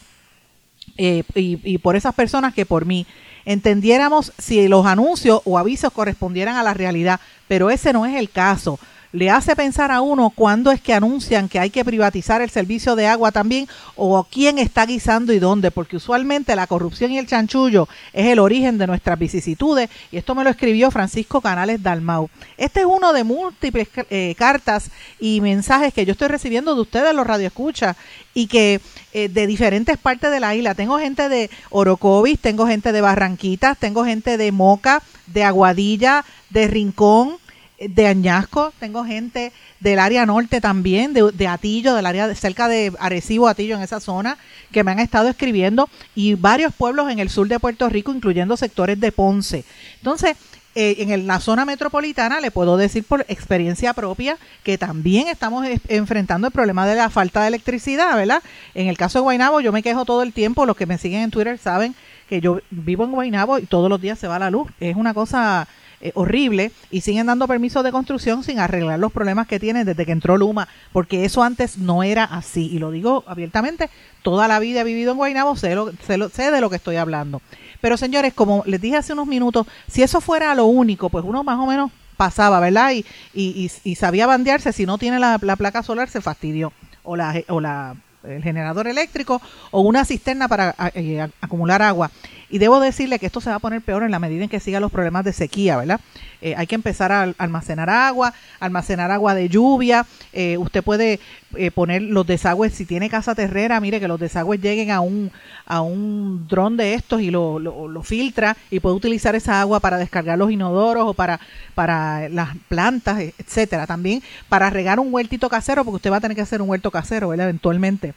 eh, 0.95 1.23
y, 1.33 1.59
y 1.63 1.79
por 1.79 1.95
esas 1.95 2.13
personas 2.13 2.53
que 2.53 2.63
por 2.63 2.85
mí 2.85 3.07
entendiéramos 3.45 4.31
si 4.37 4.67
los 4.67 4.85
anuncios 4.85 5.41
o 5.43 5.57
avisos 5.57 5.91
correspondieran 5.91 6.55
a 6.55 6.61
la 6.61 6.75
realidad, 6.75 7.19
pero 7.47 7.71
ese 7.71 7.93
no 7.93 8.05
es 8.05 8.15
el 8.15 8.29
caso 8.29 8.77
le 9.15 9.29
hace 9.29 9.55
pensar 9.55 9.91
a 9.91 10.01
uno 10.01 10.29
cuándo 10.29 10.71
es 10.71 10.81
que 10.81 10.93
anuncian 10.93 11.47
que 11.47 11.59
hay 11.59 11.69
que 11.69 11.85
privatizar 11.85 12.41
el 12.41 12.49
servicio 12.49 12.95
de 12.97 13.07
agua 13.07 13.31
también 13.31 13.67
o 13.95 14.25
quién 14.25 14.59
está 14.59 14.85
guisando 14.85 15.31
y 15.31 15.39
dónde, 15.39 15.71
porque 15.71 15.95
usualmente 15.95 16.55
la 16.55 16.67
corrupción 16.67 17.11
y 17.11 17.17
el 17.17 17.25
chanchullo 17.25 17.87
es 18.11 18.27
el 18.27 18.39
origen 18.39 18.77
de 18.77 18.87
nuestras 18.87 19.17
vicisitudes 19.17 19.89
y 20.11 20.17
esto 20.17 20.35
me 20.35 20.43
lo 20.43 20.49
escribió 20.49 20.91
Francisco 20.91 21.39
Canales 21.39 21.81
Dalmau. 21.81 22.29
Este 22.57 22.81
es 22.81 22.85
uno 22.85 23.13
de 23.13 23.23
múltiples 23.23 23.87
eh, 24.09 24.35
cartas 24.37 24.91
y 25.17 25.39
mensajes 25.39 25.93
que 25.93 26.05
yo 26.05 26.11
estoy 26.11 26.27
recibiendo 26.27 26.75
de 26.75 26.81
ustedes, 26.81 27.15
los 27.15 27.25
radioescuchas, 27.25 27.95
y 28.33 28.47
que 28.47 28.81
eh, 29.13 29.29
de 29.29 29.47
diferentes 29.47 29.97
partes 29.97 30.29
de 30.29 30.41
la 30.41 30.53
isla. 30.55 30.75
Tengo 30.75 30.99
gente 30.99 31.29
de 31.29 31.49
Orocovis, 31.69 32.37
tengo 32.37 32.67
gente 32.67 32.91
de 32.91 32.99
Barranquitas, 32.99 33.77
tengo 33.77 34.03
gente 34.03 34.37
de 34.37 34.51
Moca, 34.51 35.01
de 35.27 35.45
Aguadilla, 35.45 36.25
de 36.49 36.67
Rincón, 36.67 37.37
de 37.79 38.07
Añasco, 38.07 38.73
tengo 38.79 39.03
gente 39.03 39.51
del 39.79 39.99
área 39.99 40.25
norte 40.25 40.61
también, 40.61 41.13
de, 41.13 41.47
Atillo, 41.47 41.93
del 41.93 42.05
área 42.05 42.33
cerca 42.35 42.67
de 42.67 42.93
Arecibo, 42.99 43.47
Atillo, 43.47 43.75
en 43.75 43.83
esa 43.83 43.99
zona, 43.99 44.37
que 44.71 44.83
me 44.83 44.91
han 44.91 44.99
estado 44.99 45.27
escribiendo, 45.27 45.89
y 46.15 46.35
varios 46.35 46.73
pueblos 46.73 47.11
en 47.11 47.19
el 47.19 47.29
sur 47.29 47.47
de 47.47 47.59
Puerto 47.59 47.89
Rico, 47.89 48.13
incluyendo 48.13 48.57
sectores 48.57 48.99
de 48.99 49.11
Ponce. 49.11 49.65
Entonces, 49.97 50.37
eh, 50.77 50.95
en 50.99 51.25
la 51.25 51.39
zona 51.39 51.63
metropolitana 51.63 52.41
le 52.41 52.51
puedo 52.51 52.75
decir 52.75 53.05
por 53.05 53.25
experiencia 53.29 53.93
propia 53.93 54.37
que 54.61 54.77
también 54.77 55.29
estamos 55.29 55.65
enfrentando 55.87 56.47
el 56.47 56.53
problema 56.53 56.85
de 56.85 56.95
la 56.95 57.09
falta 57.09 57.41
de 57.41 57.47
electricidad, 57.47 58.13
¿verdad? 58.17 58.43
En 58.73 58.87
el 58.87 58.97
caso 58.97 59.19
de 59.19 59.23
Guaynabo 59.23 59.61
yo 59.61 59.71
me 59.71 59.81
quejo 59.81 60.03
todo 60.03 60.21
el 60.21 60.33
tiempo, 60.33 60.65
los 60.65 60.75
que 60.75 60.85
me 60.85 60.97
siguen 60.97 61.21
en 61.21 61.31
Twitter 61.31 61.57
saben 61.57 61.95
que 62.27 62.41
yo 62.41 62.59
vivo 62.71 63.05
en 63.05 63.11
Guaynabo 63.11 63.59
y 63.59 63.67
todos 63.67 63.89
los 63.89 64.01
días 64.01 64.19
se 64.19 64.27
va 64.27 64.37
la 64.37 64.49
luz. 64.49 64.69
Es 64.81 64.97
una 64.97 65.13
cosa 65.13 65.65
eh, 66.01 66.11
horrible 66.15 66.71
y 66.91 67.01
siguen 67.01 67.27
dando 67.27 67.47
permisos 67.47 67.83
de 67.83 67.91
construcción 67.91 68.43
sin 68.43 68.59
arreglar 68.59 68.99
los 68.99 69.11
problemas 69.11 69.47
que 69.47 69.59
tienen 69.59 69.85
desde 69.85 70.05
que 70.05 70.11
entró 70.11 70.37
Luma, 70.37 70.67
porque 70.91 71.25
eso 71.25 71.43
antes 71.43 71.77
no 71.77 72.03
era 72.03 72.23
así. 72.23 72.69
Y 72.71 72.79
lo 72.79 72.91
digo 72.91 73.23
abiertamente, 73.27 73.89
toda 74.21 74.47
la 74.47 74.59
vida 74.59 74.81
he 74.81 74.83
vivido 74.83 75.11
en 75.11 75.17
Guaynabo, 75.17 75.55
sé, 75.55 75.75
sé, 76.05 76.51
de 76.51 76.61
lo 76.61 76.69
que 76.69 76.75
estoy 76.75 76.97
hablando. 76.97 77.41
Pero 77.81 77.97
señores, 77.97 78.33
como 78.33 78.63
les 78.65 78.81
dije 78.81 78.97
hace 78.97 79.13
unos 79.13 79.27
minutos, 79.27 79.67
si 79.87 80.03
eso 80.03 80.21
fuera 80.21 80.55
lo 80.55 80.65
único, 80.65 81.09
pues 81.09 81.23
uno 81.25 81.43
más 81.43 81.59
o 81.59 81.65
menos 81.65 81.91
pasaba, 82.17 82.59
¿verdad? 82.59 82.91
Y, 82.91 83.05
y, 83.33 83.71
y, 83.83 83.95
sabía 83.95 84.25
bandearse, 84.25 84.73
si 84.73 84.85
no 84.85 84.97
tiene 84.97 85.19
la, 85.19 85.37
placa 85.37 85.83
solar 85.83 86.09
se 86.09 86.21
fastidió. 86.21 86.73
O 87.03 87.15
la, 87.15 87.39
o 87.49 87.61
la 87.61 87.95
el 88.27 88.43
generador 88.43 88.87
eléctrico 88.87 89.41
o 89.71 89.81
una 89.81 90.05
cisterna 90.05 90.47
para 90.47 90.75
eh, 90.93 91.27
acumular 91.41 91.81
agua. 91.81 92.11
Y 92.49 92.59
debo 92.59 92.79
decirle 92.79 93.19
que 93.19 93.25
esto 93.25 93.41
se 93.41 93.49
va 93.49 93.55
a 93.55 93.59
poner 93.59 93.81
peor 93.81 94.03
en 94.03 94.11
la 94.11 94.19
medida 94.19 94.43
en 94.43 94.49
que 94.49 94.59
sigan 94.59 94.81
los 94.81 94.91
problemas 94.91 95.25
de 95.25 95.33
sequía, 95.33 95.77
¿verdad? 95.77 95.99
Eh, 96.41 96.53
hay 96.55 96.67
que 96.67 96.75
empezar 96.75 97.11
a 97.11 97.33
almacenar 97.37 97.89
agua, 97.89 98.33
almacenar 98.59 99.09
agua 99.09 99.33
de 99.33 99.49
lluvia. 99.49 100.05
Eh, 100.31 100.57
usted 100.57 100.83
puede 100.83 101.19
eh, 101.55 101.71
poner 101.71 102.03
los 102.03 102.27
desagües, 102.27 102.73
si 102.73 102.85
tiene 102.85 103.09
casa 103.09 103.33
terrera, 103.33 103.79
mire 103.79 103.99
que 103.99 104.07
los 104.07 104.19
desagües 104.19 104.61
lleguen 104.61 104.91
a 104.91 104.99
un, 104.99 105.31
a 105.65 105.81
un 105.81 106.47
dron 106.47 106.77
de 106.77 106.93
estos 106.93 107.21
y 107.21 107.31
lo, 107.31 107.57
lo, 107.59 108.03
filtra 108.03 108.55
y 108.69 108.79
puede 108.79 108.95
utilizar 108.95 109.35
esa 109.35 109.59
agua 109.59 109.79
para 109.79 109.97
descargar 109.97 110.37
los 110.37 110.51
inodoros 110.51 111.07
o 111.07 111.13
para, 111.13 111.39
para 111.73 112.29
las 112.29 112.49
plantas, 112.67 113.19
etcétera. 113.39 113.87
También 113.87 114.21
para 114.47 114.69
regar 114.69 114.99
un 114.99 115.11
huertito 115.11 115.49
casero, 115.49 115.83
porque 115.83 115.95
usted 115.95 116.11
va 116.11 116.17
a 116.17 116.21
tener 116.21 116.35
que 116.35 116.41
hacer 116.41 116.61
un 116.61 116.69
huerto 116.69 116.91
casero, 116.91 117.29
¿verdad? 117.29 117.49
Eventualmente 117.49 118.13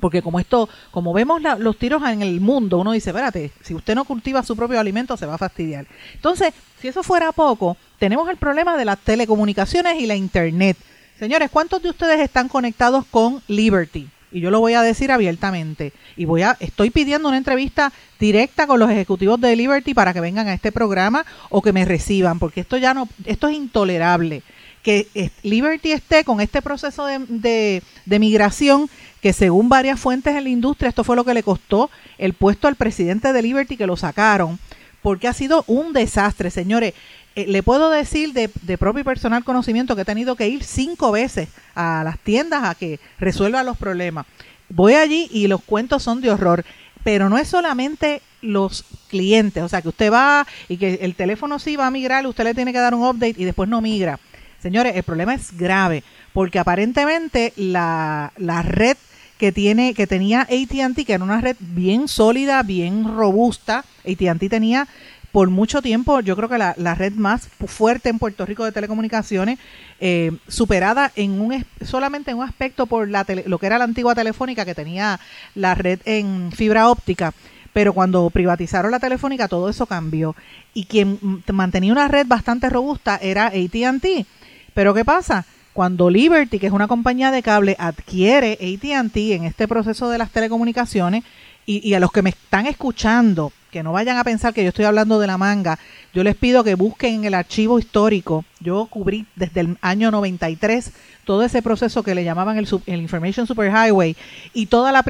porque 0.00 0.22
como 0.22 0.38
esto, 0.38 0.68
como 0.90 1.12
vemos 1.12 1.40
los 1.58 1.76
tiros 1.78 2.02
en 2.08 2.22
el 2.22 2.40
mundo, 2.40 2.78
uno 2.78 2.92
dice, 2.92 3.10
espérate, 3.10 3.50
si 3.62 3.74
usted 3.74 3.94
no 3.94 4.04
cultiva 4.04 4.42
su 4.42 4.56
propio 4.56 4.78
alimento 4.78 5.16
se 5.16 5.26
va 5.26 5.34
a 5.34 5.38
fastidiar. 5.38 5.86
Entonces, 6.14 6.52
si 6.80 6.88
eso 6.88 7.02
fuera 7.02 7.32
poco, 7.32 7.76
tenemos 7.98 8.28
el 8.28 8.36
problema 8.36 8.76
de 8.76 8.84
las 8.84 8.98
telecomunicaciones 8.98 10.00
y 10.00 10.06
la 10.06 10.14
internet. 10.14 10.76
Señores, 11.18 11.50
¿cuántos 11.50 11.82
de 11.82 11.90
ustedes 11.90 12.20
están 12.20 12.48
conectados 12.48 13.04
con 13.10 13.42
Liberty? 13.48 14.08
Y 14.30 14.40
yo 14.40 14.50
lo 14.50 14.60
voy 14.60 14.74
a 14.74 14.82
decir 14.82 15.10
abiertamente. 15.10 15.92
Y 16.16 16.26
voy 16.26 16.42
a, 16.42 16.56
estoy 16.60 16.90
pidiendo 16.90 17.28
una 17.28 17.38
entrevista 17.38 17.92
directa 18.20 18.66
con 18.66 18.78
los 18.78 18.90
ejecutivos 18.90 19.40
de 19.40 19.56
Liberty 19.56 19.94
para 19.94 20.12
que 20.12 20.20
vengan 20.20 20.48
a 20.48 20.54
este 20.54 20.70
programa 20.70 21.24
o 21.48 21.62
que 21.62 21.72
me 21.72 21.84
reciban, 21.84 22.38
porque 22.38 22.60
esto 22.60 22.76
ya 22.76 22.94
no, 22.94 23.08
esto 23.24 23.48
es 23.48 23.56
intolerable. 23.56 24.42
Que 24.82 25.08
Liberty 25.42 25.92
esté 25.92 26.24
con 26.24 26.40
este 26.40 26.62
proceso 26.62 27.04
de, 27.06 27.18
de, 27.18 27.82
de 28.06 28.18
migración 28.18 28.88
que 29.20 29.32
según 29.32 29.68
varias 29.68 29.98
fuentes 29.98 30.34
en 30.34 30.44
la 30.44 30.50
industria, 30.50 30.88
esto 30.88 31.04
fue 31.04 31.16
lo 31.16 31.24
que 31.24 31.34
le 31.34 31.42
costó 31.42 31.90
el 32.18 32.34
puesto 32.34 32.68
al 32.68 32.76
presidente 32.76 33.32
de 33.32 33.42
Liberty 33.42 33.76
que 33.76 33.86
lo 33.86 33.96
sacaron, 33.96 34.58
porque 35.02 35.28
ha 35.28 35.32
sido 35.32 35.64
un 35.66 35.92
desastre, 35.92 36.50
señores. 36.50 36.94
Eh, 37.34 37.46
le 37.46 37.62
puedo 37.62 37.90
decir 37.90 38.32
de, 38.32 38.50
de, 38.62 38.78
propio 38.78 39.02
y 39.02 39.04
personal 39.04 39.44
conocimiento 39.44 39.94
que 39.94 40.02
he 40.02 40.04
tenido 40.04 40.36
que 40.36 40.48
ir 40.48 40.64
cinco 40.64 41.12
veces 41.12 41.48
a 41.74 42.02
las 42.04 42.18
tiendas 42.18 42.64
a 42.64 42.74
que 42.74 43.00
resuelva 43.18 43.62
los 43.62 43.76
problemas. 43.76 44.26
Voy 44.68 44.94
allí 44.94 45.28
y 45.32 45.46
los 45.48 45.62
cuentos 45.62 46.02
son 46.02 46.20
de 46.20 46.30
horror, 46.30 46.64
pero 47.04 47.28
no 47.28 47.38
es 47.38 47.48
solamente 47.48 48.22
los 48.42 48.84
clientes, 49.08 49.62
o 49.62 49.68
sea, 49.68 49.82
que 49.82 49.88
usted 49.88 50.12
va 50.12 50.46
y 50.68 50.76
que 50.76 50.98
el 51.02 51.14
teléfono 51.14 51.58
sí 51.58 51.76
va 51.76 51.86
a 51.86 51.90
migrar, 51.90 52.26
usted 52.26 52.44
le 52.44 52.54
tiene 52.54 52.72
que 52.72 52.78
dar 52.78 52.94
un 52.94 53.02
update 53.02 53.34
y 53.36 53.44
después 53.44 53.68
no 53.68 53.80
migra. 53.80 54.20
Señores, 54.60 54.96
el 54.96 55.02
problema 55.04 55.34
es 55.34 55.56
grave, 55.56 56.02
porque 56.32 56.58
aparentemente 56.58 57.52
la, 57.56 58.32
la 58.36 58.62
red 58.62 58.96
que 59.38 59.52
tiene 59.52 59.94
que 59.94 60.06
tenía 60.06 60.42
AT&T 60.42 61.04
que 61.04 61.12
era 61.12 61.24
una 61.24 61.40
red 61.40 61.56
bien 61.60 62.08
sólida, 62.08 62.62
bien 62.62 63.04
robusta. 63.04 63.84
AT&T 64.04 64.48
tenía 64.48 64.88
por 65.32 65.50
mucho 65.50 65.82
tiempo, 65.82 66.20
yo 66.20 66.34
creo 66.36 66.48
que 66.48 66.58
la, 66.58 66.94
red 66.94 67.12
más 67.12 67.48
fuerte 67.66 68.08
en 68.08 68.18
Puerto 68.18 68.46
Rico 68.46 68.64
de 68.64 68.72
telecomunicaciones, 68.72 69.58
eh, 70.00 70.32
superada 70.48 71.12
en 71.16 71.40
un 71.40 71.64
solamente 71.82 72.30
en 72.30 72.38
un 72.38 72.44
aspecto 72.44 72.86
por 72.86 73.08
la 73.08 73.26
lo 73.46 73.58
que 73.58 73.66
era 73.66 73.78
la 73.78 73.84
antigua 73.84 74.14
telefónica 74.14 74.64
que 74.64 74.74
tenía 74.74 75.20
la 75.54 75.74
red 75.74 76.00
en 76.04 76.50
fibra 76.52 76.88
óptica. 76.88 77.34
Pero 77.74 77.92
cuando 77.92 78.28
privatizaron 78.30 78.90
la 78.90 78.98
telefónica 78.98 79.46
todo 79.46 79.68
eso 79.68 79.86
cambió 79.86 80.34
y 80.72 80.86
quien 80.86 81.18
mantenía 81.52 81.92
una 81.92 82.08
red 82.08 82.26
bastante 82.26 82.70
robusta 82.70 83.18
era 83.22 83.46
AT&T. 83.46 84.26
Pero 84.74 84.94
¿qué 84.94 85.04
pasa? 85.04 85.44
Cuando 85.78 86.10
Liberty, 86.10 86.58
que 86.58 86.66
es 86.66 86.72
una 86.72 86.88
compañía 86.88 87.30
de 87.30 87.40
cable, 87.40 87.76
adquiere 87.78 88.54
ATT 88.54 89.16
en 89.16 89.44
este 89.44 89.68
proceso 89.68 90.10
de 90.10 90.18
las 90.18 90.32
telecomunicaciones, 90.32 91.22
y, 91.66 91.94
a 91.94 92.00
los 92.00 92.10
que 92.10 92.22
me 92.22 92.30
están 92.30 92.66
escuchando, 92.66 93.52
que 93.70 93.84
no 93.84 93.92
vayan 93.92 94.16
a 94.16 94.24
pensar 94.24 94.52
que 94.52 94.64
yo 94.64 94.70
estoy 94.70 94.86
hablando 94.86 95.20
de 95.20 95.28
la 95.28 95.38
manga, 95.38 95.78
yo 96.12 96.24
les 96.24 96.34
pido 96.34 96.64
que 96.64 96.74
busquen 96.74 97.14
en 97.14 97.24
el 97.26 97.34
archivo 97.34 97.78
histórico. 97.78 98.44
Yo 98.58 98.86
cubrí 98.86 99.26
desde 99.36 99.60
el 99.60 99.78
año 99.80 100.10
93 100.10 100.90
todo 101.24 101.44
ese 101.44 101.62
proceso 101.62 102.02
que 102.02 102.16
le 102.16 102.24
llamaban 102.24 102.58
el, 102.58 102.66
el 102.86 103.00
Information 103.00 103.46
Superhighway 103.46 104.16
y 104.54 104.66
todas 104.66 104.92
la 104.92 105.04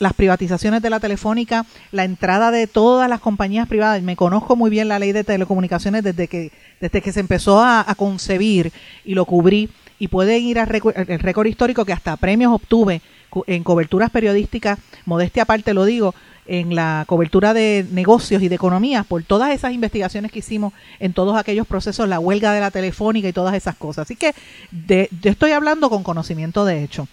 las 0.00 0.14
privatizaciones 0.14 0.82
de 0.82 0.90
la 0.90 0.98
telefónica, 0.98 1.66
la 1.92 2.02
entrada 2.02 2.50
de 2.50 2.66
todas 2.66 3.08
las 3.08 3.20
compañías 3.20 3.68
privadas. 3.68 4.02
Me 4.02 4.16
conozco 4.16 4.56
muy 4.56 4.70
bien 4.70 4.88
la 4.88 4.98
ley 4.98 5.12
de 5.12 5.22
telecomunicaciones 5.22 6.02
desde 6.02 6.26
que, 6.26 6.50
desde 6.80 7.00
que 7.00 7.12
se 7.12 7.20
empezó 7.20 7.62
a 7.62 7.94
concebir 7.96 8.72
y 9.04 9.14
lo 9.14 9.24
cubrí 9.24 9.70
y 10.00 10.08
pueden 10.08 10.42
ir 10.42 10.58
al 10.58 10.66
récord 10.66 11.46
histórico 11.46 11.84
que 11.84 11.92
hasta 11.92 12.16
premios 12.16 12.52
obtuve 12.52 13.02
en 13.46 13.62
coberturas 13.62 14.10
periodísticas, 14.10 14.78
modestia 15.04 15.44
aparte 15.44 15.74
lo 15.74 15.84
digo, 15.84 16.14
en 16.46 16.74
la 16.74 17.04
cobertura 17.06 17.54
de 17.54 17.86
negocios 17.92 18.42
y 18.42 18.48
de 18.48 18.54
economía 18.56 19.04
por 19.04 19.22
todas 19.22 19.52
esas 19.52 19.72
investigaciones 19.72 20.32
que 20.32 20.40
hicimos 20.40 20.72
en 20.98 21.12
todos 21.12 21.36
aquellos 21.36 21.66
procesos, 21.66 22.08
la 22.08 22.18
huelga 22.18 22.52
de 22.52 22.60
la 22.60 22.72
telefónica 22.72 23.28
y 23.28 23.32
todas 23.32 23.54
esas 23.54 23.76
cosas. 23.76 24.06
Así 24.06 24.16
que 24.16 24.34
de, 24.72 25.08
estoy 25.22 25.52
hablando 25.52 25.90
con 25.90 26.02
conocimiento 26.02 26.64
de 26.64 26.82
hecho 26.82 27.06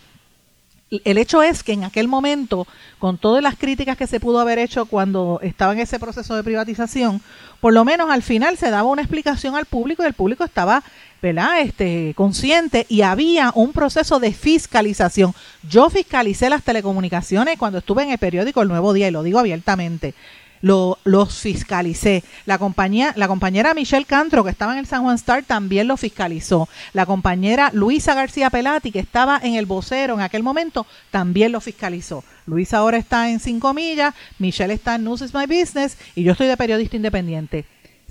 el 0.89 1.17
hecho 1.17 1.43
es 1.43 1.63
que 1.63 1.73
en 1.73 1.83
aquel 1.83 2.07
momento, 2.07 2.65
con 2.97 3.17
todas 3.17 3.43
las 3.43 3.57
críticas 3.57 3.97
que 3.97 4.07
se 4.07 4.19
pudo 4.19 4.39
haber 4.39 4.57
hecho 4.57 4.85
cuando 4.85 5.39
estaba 5.43 5.73
en 5.73 5.79
ese 5.79 5.99
proceso 5.99 6.35
de 6.35 6.43
privatización, 6.43 7.21
por 7.59 7.73
lo 7.73 7.83
menos 7.83 8.09
al 8.09 8.23
final 8.23 8.57
se 8.57 8.69
daba 8.69 8.89
una 8.89 9.01
explicación 9.01 9.55
al 9.55 9.65
público 9.65 10.03
y 10.03 10.05
el 10.05 10.13
público 10.13 10.45
estaba 10.45 10.83
¿verdad? 11.21 11.61
Este, 11.61 12.13
consciente 12.15 12.85
y 12.89 13.01
había 13.01 13.51
un 13.55 13.73
proceso 13.73 14.19
de 14.19 14.33
fiscalización. 14.33 15.33
Yo 15.69 15.89
fiscalicé 15.89 16.49
las 16.49 16.63
telecomunicaciones 16.63 17.57
cuando 17.57 17.79
estuve 17.79 18.03
en 18.03 18.11
el 18.11 18.17
periódico 18.17 18.61
El 18.61 18.67
Nuevo 18.67 18.93
Día 18.93 19.07
y 19.07 19.11
lo 19.11 19.23
digo 19.23 19.39
abiertamente 19.39 20.13
lo, 20.61 20.97
los 21.03 21.39
fiscalicé. 21.39 22.23
La 22.45 22.57
compañía, 22.57 23.13
la 23.15 23.27
compañera 23.27 23.73
Michelle 23.73 24.05
Cantro, 24.05 24.43
que 24.43 24.49
estaba 24.49 24.73
en 24.73 24.79
el 24.79 24.85
San 24.85 25.03
Juan 25.03 25.15
Star, 25.15 25.43
también 25.43 25.87
lo 25.87 25.97
fiscalizó. 25.97 26.67
La 26.93 27.05
compañera 27.05 27.71
Luisa 27.73 28.13
García 28.13 28.49
Pelati, 28.49 28.91
que 28.91 28.99
estaba 28.99 29.39
en 29.41 29.55
el 29.55 29.65
vocero 29.65 30.15
en 30.15 30.21
aquel 30.21 30.43
momento, 30.43 30.85
también 31.11 31.51
lo 31.51 31.61
fiscalizó. 31.61 32.23
Luisa 32.45 32.77
ahora 32.77 32.97
está 32.97 33.29
en 33.29 33.39
Cinco 33.39 33.73
Millas, 33.73 34.13
Michelle 34.39 34.73
está 34.73 34.95
en 34.95 35.03
News 35.03 35.21
is 35.21 35.33
My 35.33 35.45
Business 35.45 35.97
y 36.15 36.23
yo 36.23 36.31
estoy 36.31 36.47
de 36.47 36.57
periodista 36.57 36.95
independiente. 36.95 37.65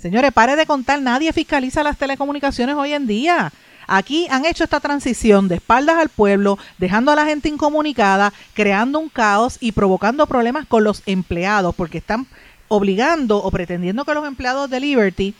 Señores, 0.06 0.32
pare 0.32 0.54
de 0.54 0.66
contar, 0.66 1.02
nadie 1.02 1.32
fiscaliza 1.32 1.82
las 1.82 1.98
telecomunicaciones 1.98 2.76
hoy 2.76 2.92
en 2.92 3.08
día. 3.08 3.52
Aquí 3.88 4.28
han 4.30 4.44
hecho 4.44 4.62
esta 4.62 4.78
transición 4.78 5.48
de 5.48 5.56
espaldas 5.56 5.96
al 5.96 6.10
pueblo, 6.10 6.60
dejando 6.78 7.10
a 7.10 7.16
la 7.16 7.26
gente 7.26 7.48
incomunicada, 7.48 8.32
creando 8.54 9.00
un 9.00 9.08
caos 9.08 9.58
y 9.58 9.72
provocando 9.72 10.28
problemas 10.28 10.64
con 10.68 10.84
los 10.84 11.02
empleados, 11.06 11.74
porque 11.74 11.98
están 11.98 12.28
obligando 12.68 13.38
o 13.38 13.50
pretendiendo 13.50 14.04
que 14.04 14.14
los 14.14 14.24
empleados 14.28 14.70
de 14.70 14.78
Liberty 14.78 15.34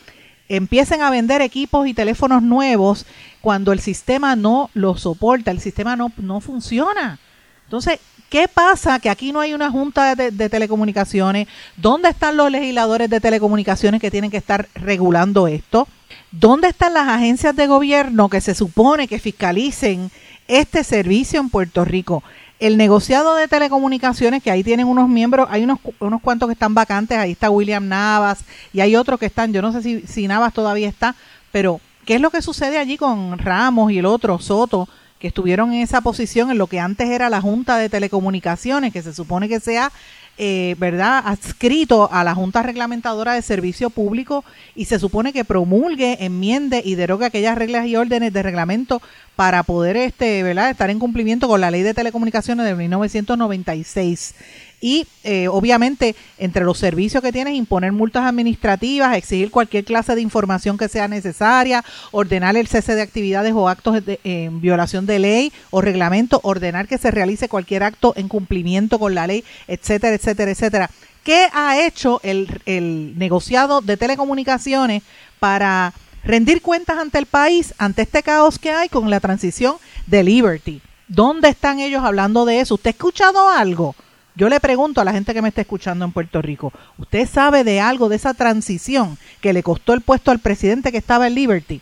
empiecen 0.49 1.01
a 1.01 1.11
vender 1.11 1.43
equipos 1.43 1.87
y 1.87 1.95
teléfonos 1.95 2.43
nuevos 2.43 3.07
cuando 3.41 3.71
el 3.71 3.79
sistema 3.79 4.35
no 4.35 4.71
lo 4.75 4.97
soporta, 4.97 5.53
el 5.53 5.61
sistema 5.61 5.95
no, 5.95 6.11
no 6.17 6.41
funciona. 6.41 7.21
Entonces, 7.67 8.01
¿qué 8.29 8.49
pasa? 8.49 8.99
Que 8.99 9.11
aquí 9.11 9.33
no 9.33 9.41
hay 9.41 9.55
una 9.55 9.71
junta 9.71 10.15
de, 10.15 10.49
telecomunicaciones. 10.49 11.49
¿Dónde 11.77 12.11
están 12.11 12.37
los 12.37 12.51
legisladores 12.51 13.11
de 13.11 13.21
telecomunicaciones 13.21 14.01
que 14.01 14.11
tienen 14.11 14.31
que 14.31 14.37
estar 14.37 14.69
regulando 14.75 15.47
esto? 15.47 15.89
¿Dónde 16.31 16.69
están 16.69 16.95
las 16.95 17.09
agencias 17.09 17.55
de 17.57 17.67
gobierno 17.67 18.29
que 18.29 18.41
se 18.41 18.55
supone 18.55 19.09
que 19.09 19.19
fiscalicen 19.19 20.11
este 20.49 20.85
servicio 20.85 21.41
en 21.41 21.51
Puerto 21.51 21.85
Rico? 21.85 22.23
El 22.59 22.79
negociado 22.79 23.35
de 23.37 23.49
telecomunicaciones, 23.49 24.43
que 24.43 24.51
ahí 24.51 24.65
tienen 24.65 24.87
unos 24.87 25.09
miembros, 25.09 25.49
hay 25.51 25.65
unos, 25.65 25.79
unos 26.01 26.23
cuantos 26.23 26.49
que 26.49 26.55
están 26.55 26.75
vacantes, 26.75 27.19
ahí 27.19 27.33
está 27.33 27.51
William 27.51 27.87
Navas 27.87 28.45
y 28.73 28.81
hay 28.81 28.97
otros 28.97 29.21
que 29.21 29.27
están, 29.27 29.53
yo 29.53 29.61
no 29.61 29.73
sé 29.73 29.83
si, 29.83 30.01
si 30.07 30.27
Navas 30.27 30.55
todavía 30.55 30.89
está, 30.89 31.15
pero 31.53 31.81
¿qué 32.07 32.15
es 32.15 32.21
lo 32.21 32.31
que 32.31 32.41
sucede 32.41 32.79
allí 32.79 32.97
con 32.97 33.39
Ramos 33.39 33.93
y 33.93 33.99
el 33.99 34.07
otro, 34.07 34.39
Soto, 34.39 34.89
que 35.19 35.29
estuvieron 35.29 35.73
en 35.73 35.83
esa 35.83 36.01
posición 36.01 36.51
en 36.51 36.59
lo 36.59 36.67
que 36.67 36.81
antes 36.81 37.09
era 37.09 37.31
la 37.31 37.41
Junta 37.41 37.79
de 37.79 37.89
Telecomunicaciones, 37.89 38.93
que 38.93 39.03
se 39.03 39.15
supone 39.15 39.49
que 39.49 39.61
sea 39.61 39.93
eh, 40.39 40.77
¿verdad?, 40.79 41.23
adscrito 41.25 42.11
a 42.13 42.23
la 42.23 42.35
Junta 42.35 42.63
Reglamentadora 42.63 43.33
de 43.33 43.41
Servicio 43.41 43.89
Público 43.89 44.45
y 44.75 44.85
se 44.85 44.99
supone 44.99 45.33
que 45.33 45.47
promulgue, 45.47 46.19
enmiende 46.25 46.83
y 46.85 46.95
derogue 46.95 47.25
aquellas 47.25 47.57
reglas 47.57 47.87
y 47.87 47.97
órdenes 47.97 48.35
de 48.35 48.43
reglamento 48.43 49.01
para 49.35 49.63
poder 49.63 49.97
este, 49.97 50.43
¿verdad? 50.43 50.69
estar 50.69 50.91
en 50.91 50.99
cumplimiento 50.99 51.49
con 51.49 51.63
la 51.63 51.71
Ley 51.71 51.83
de 51.83 51.95
Telecomunicaciones 51.95 52.67
de 52.67 52.75
1996 52.75 54.35
y 54.81 55.07
eh, 55.25 55.49
obviamente 55.49 56.15
entre 56.39 56.65
los 56.65 56.79
servicios 56.79 57.23
que 57.23 57.33
tienes 57.33 57.55
imponer 57.55 57.93
multas 57.93 58.25
administrativas, 58.25 59.17
exigir 59.17 59.51
cualquier 59.51 59.85
clase 59.85 60.15
de 60.15 60.21
información 60.21 60.77
que 60.77 60.89
sea 60.89 61.09
necesaria, 61.09 61.85
ordenar 62.13 62.57
el 62.57 62.67
cese 62.67 62.95
de 62.95 63.03
actividades 63.03 63.53
o 63.55 63.69
actos 63.69 64.03
en 64.25 64.61
violación 64.61 65.07
de 65.07 65.19
ley 65.19 65.53
o 65.71 65.81
reglamento, 65.81 66.41
ordenar 66.43 66.87
que 66.89 66.99
se 66.99 67.11
realice 67.11 67.49
cualquier 67.49 67.83
acto 67.83 68.13
en 68.17 68.29
cumplimiento 68.29 68.99
con 68.99 69.15
la 69.15 69.27
ley, 69.27 69.45
etcétera, 69.67 70.15
etcétera, 70.15 70.51
etcétera. 70.51 70.91
¿Qué 71.25 71.49
ha 71.53 71.85
hecho 71.85 72.21
el, 72.23 72.49
el 72.67 73.19
negociado 73.19 73.81
de 73.81 73.97
telecomunicaciones 73.97 75.03
para 75.41 75.93
rendir 76.23 76.63
cuentas 76.63 76.99
ante 76.99 77.19
el 77.19 77.27
país, 77.27 77.75
ante 77.79 78.03
este 78.03 78.23
caos 78.23 78.59
que 78.59 78.71
hay 78.71 78.89
con 78.89 79.11
la 79.11 79.21
transición 79.21 79.77
de 80.07 80.23
Liberty? 80.23 80.81
¿Dónde 81.09 81.49
están 81.49 81.81
ellos 81.81 82.05
hablando 82.05 82.45
de 82.45 82.61
eso? 82.61 82.75
¿Usted 82.75 82.89
ha 82.89 82.91
escuchado 82.91 83.49
algo? 83.49 83.95
Yo 84.37 84.51
le 84.51 84.61
pregunto 84.61 85.01
a 85.01 85.05
la 85.05 85.13
gente 85.13 85.33
que 85.33 85.41
me 85.41 85.49
está 85.49 85.63
escuchando 85.63 86.05
en 86.05 86.13
Puerto 86.13 86.43
Rico, 86.43 86.71
¿usted 86.99 87.27
sabe 87.27 87.65
de 87.65 87.81
algo 87.81 88.11
de 88.11 88.17
esa 88.17 88.35
transición 88.35 89.17
que 89.41 89.55
le 89.55 89.63
costó 89.63 89.95
el 89.95 90.03
puesto 90.03 90.31
al 90.31 90.41
presidente 90.41 90.93
que 90.93 90.99
estaba 90.99 91.27
en 91.27 91.35
Liberty? 91.35 91.81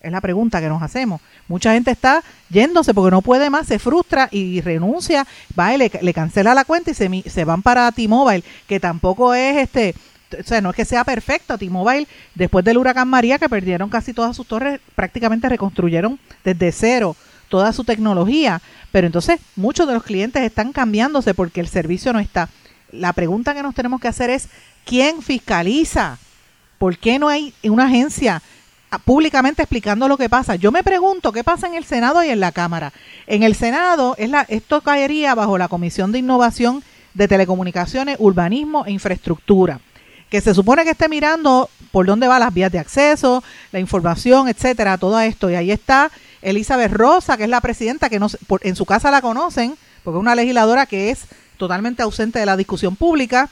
Es 0.00 0.10
la 0.10 0.20
pregunta 0.20 0.60
que 0.60 0.68
nos 0.68 0.82
hacemos. 0.82 1.20
Mucha 1.46 1.74
gente 1.74 1.92
está 1.92 2.24
yéndose 2.50 2.92
porque 2.92 3.12
no 3.12 3.22
puede 3.22 3.50
más, 3.50 3.68
se 3.68 3.78
frustra 3.78 4.28
y 4.32 4.60
renuncia, 4.62 5.28
va 5.56 5.72
y 5.74 5.78
le, 5.78 6.12
cancela 6.12 6.54
la 6.54 6.64
cuenta 6.64 6.90
y 6.90 6.94
se, 6.94 7.22
se 7.30 7.44
van 7.44 7.62
para 7.62 7.92
T-Mobile, 7.92 8.42
que 8.66 8.80
tampoco 8.80 9.32
es 9.32 9.58
este, 9.58 9.94
o 10.40 10.42
sea, 10.42 10.60
no 10.60 10.70
es 10.70 10.76
que 10.76 10.84
sea 10.84 11.04
perfecto. 11.04 11.56
T-Mobile, 11.56 12.08
después 12.34 12.64
del 12.64 12.78
huracán 12.78 13.06
María, 13.06 13.38
que 13.38 13.48
perdieron 13.48 13.88
casi 13.88 14.12
todas 14.12 14.34
sus 14.34 14.48
torres, 14.48 14.80
prácticamente 14.96 15.48
reconstruyeron 15.48 16.18
desde 16.42 16.72
cero 16.72 17.14
toda 17.52 17.74
su 17.74 17.84
tecnología, 17.84 18.62
pero 18.92 19.06
entonces 19.06 19.38
muchos 19.56 19.86
de 19.86 19.92
los 19.92 20.04
clientes 20.04 20.42
están 20.42 20.72
cambiándose 20.72 21.34
porque 21.34 21.60
el 21.60 21.68
servicio 21.68 22.10
no 22.14 22.18
está. 22.18 22.48
La 22.92 23.12
pregunta 23.12 23.52
que 23.52 23.62
nos 23.62 23.74
tenemos 23.74 24.00
que 24.00 24.08
hacer 24.08 24.30
es, 24.30 24.48
¿quién 24.86 25.20
fiscaliza? 25.20 26.16
¿Por 26.78 26.96
qué 26.96 27.18
no 27.18 27.28
hay 27.28 27.52
una 27.62 27.84
agencia 27.84 28.40
públicamente 29.04 29.60
explicando 29.60 30.08
lo 30.08 30.16
que 30.16 30.30
pasa? 30.30 30.56
Yo 30.56 30.72
me 30.72 30.82
pregunto 30.82 31.30
qué 31.30 31.44
pasa 31.44 31.66
en 31.66 31.74
el 31.74 31.84
Senado 31.84 32.24
y 32.24 32.30
en 32.30 32.40
la 32.40 32.52
Cámara. 32.52 32.94
En 33.26 33.42
el 33.42 33.54
Senado, 33.54 34.14
es 34.16 34.30
la, 34.30 34.46
esto 34.48 34.80
caería 34.80 35.34
bajo 35.34 35.58
la 35.58 35.68
Comisión 35.68 36.10
de 36.10 36.20
Innovación 36.20 36.82
de 37.12 37.28
Telecomunicaciones, 37.28 38.16
Urbanismo 38.18 38.86
e 38.86 38.92
Infraestructura 38.92 39.78
que 40.30 40.40
se 40.40 40.54
supone 40.54 40.84
que 40.84 40.92
esté 40.92 41.10
mirando 41.10 41.68
por 41.90 42.06
dónde 42.06 42.26
van 42.26 42.40
las 42.40 42.54
vías 42.54 42.72
de 42.72 42.78
acceso, 42.78 43.44
la 43.70 43.78
información, 43.78 44.48
etcétera, 44.48 44.96
todo 44.96 45.20
esto. 45.20 45.50
Y 45.50 45.56
ahí 45.56 45.70
está 45.70 46.10
Elizabeth 46.42 46.92
Rosa, 46.92 47.36
que 47.36 47.44
es 47.44 47.48
la 47.48 47.60
presidenta, 47.60 48.10
que 48.10 48.18
no, 48.18 48.28
en 48.60 48.76
su 48.76 48.84
casa 48.84 49.10
la 49.10 49.22
conocen, 49.22 49.76
porque 50.04 50.18
es 50.18 50.20
una 50.20 50.34
legisladora 50.34 50.86
que 50.86 51.10
es 51.10 51.26
totalmente 51.56 52.02
ausente 52.02 52.38
de 52.38 52.46
la 52.46 52.56
discusión 52.56 52.96
pública. 52.96 53.48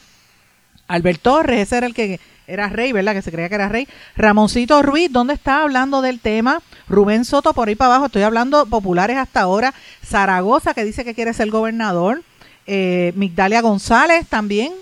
Albert 0.88 1.22
Torres, 1.22 1.60
ese 1.60 1.76
era 1.78 1.86
el 1.86 1.94
que 1.94 2.20
era 2.48 2.68
rey, 2.68 2.90
¿verdad? 2.90 3.14
Que 3.14 3.22
se 3.22 3.30
creía 3.30 3.48
que 3.48 3.54
era 3.54 3.68
rey. 3.68 3.86
Ramoncito 4.16 4.82
Ruiz, 4.82 5.10
¿dónde 5.12 5.34
está 5.34 5.62
hablando 5.62 6.02
del 6.02 6.18
tema? 6.18 6.62
Rubén 6.88 7.24
Soto, 7.24 7.54
por 7.54 7.68
ahí 7.68 7.76
para 7.76 7.92
abajo, 7.92 8.06
estoy 8.06 8.22
hablando 8.22 8.66
populares 8.66 9.16
hasta 9.16 9.40
ahora. 9.40 9.72
Zaragoza, 10.04 10.74
que 10.74 10.84
dice 10.84 11.04
que 11.04 11.14
quiere 11.14 11.32
ser 11.32 11.50
gobernador. 11.50 12.22
Eh, 12.66 13.12
Migdalia 13.14 13.60
González 13.60 14.26
también. 14.28 14.72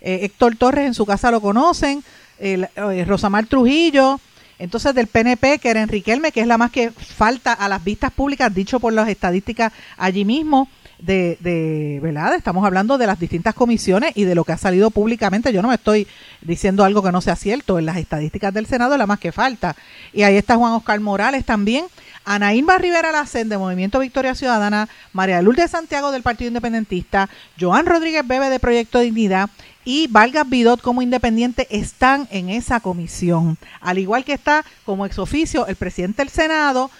Eh, 0.00 0.20
Héctor 0.22 0.56
Torres 0.56 0.86
en 0.86 0.94
su 0.94 1.06
casa 1.06 1.30
lo 1.30 1.40
conocen. 1.40 2.02
Eh, 2.40 2.66
Rosamar 3.06 3.46
Trujillo. 3.46 4.20
Entonces 4.62 4.94
del 4.94 5.08
PNP, 5.08 5.58
que 5.58 5.70
era 5.70 5.82
Enriquelme, 5.82 6.30
que 6.30 6.40
es 6.40 6.46
la 6.46 6.56
más 6.56 6.70
que 6.70 6.92
falta 6.92 7.52
a 7.52 7.68
las 7.68 7.82
vistas 7.82 8.12
públicas, 8.12 8.54
dicho 8.54 8.78
por 8.78 8.92
las 8.92 9.08
estadísticas 9.08 9.72
allí 9.96 10.24
mismo, 10.24 10.68
de, 11.02 11.36
de, 11.40 11.98
¿verdad? 12.00 12.34
Estamos 12.34 12.64
hablando 12.64 12.96
de 12.96 13.06
las 13.06 13.18
distintas 13.18 13.54
comisiones 13.54 14.12
y 14.14 14.24
de 14.24 14.34
lo 14.34 14.44
que 14.44 14.52
ha 14.52 14.56
salido 14.56 14.90
públicamente. 14.90 15.52
Yo 15.52 15.60
no 15.60 15.68
me 15.68 15.74
estoy 15.74 16.06
diciendo 16.40 16.84
algo 16.84 17.02
que 17.02 17.12
no 17.12 17.20
sea 17.20 17.36
cierto. 17.36 17.78
En 17.78 17.86
las 17.86 17.96
estadísticas 17.96 18.54
del 18.54 18.66
Senado 18.66 18.94
es 18.94 18.98
la 18.98 19.06
más 19.06 19.18
que 19.18 19.32
falta. 19.32 19.76
Y 20.12 20.22
ahí 20.22 20.36
está 20.36 20.56
Juan 20.56 20.72
Oscar 20.72 21.00
Morales 21.00 21.44
también. 21.44 21.86
Anaíma 22.24 22.78
Rivera 22.78 23.10
Lacen 23.10 23.48
de 23.48 23.58
Movimiento 23.58 23.98
Victoria 23.98 24.36
Ciudadana, 24.36 24.88
María 25.12 25.42
Lourdes 25.42 25.72
Santiago 25.72 26.12
del 26.12 26.22
Partido 26.22 26.48
Independentista, 26.48 27.28
Joan 27.58 27.84
Rodríguez 27.84 28.24
Bebe 28.24 28.48
de 28.48 28.60
Proyecto 28.60 29.00
Dignidad, 29.00 29.50
y 29.84 30.06
Vargas 30.06 30.48
Bidot 30.48 30.80
como 30.80 31.02
independiente 31.02 31.66
están 31.70 32.28
en 32.30 32.48
esa 32.48 32.78
comisión. 32.78 33.58
Al 33.80 33.98
igual 33.98 34.24
que 34.24 34.34
está 34.34 34.64
como 34.84 35.04
ex 35.04 35.18
oficio 35.18 35.66
el 35.66 35.74
presidente 35.74 36.22
del 36.22 36.28
Senado, 36.28 36.92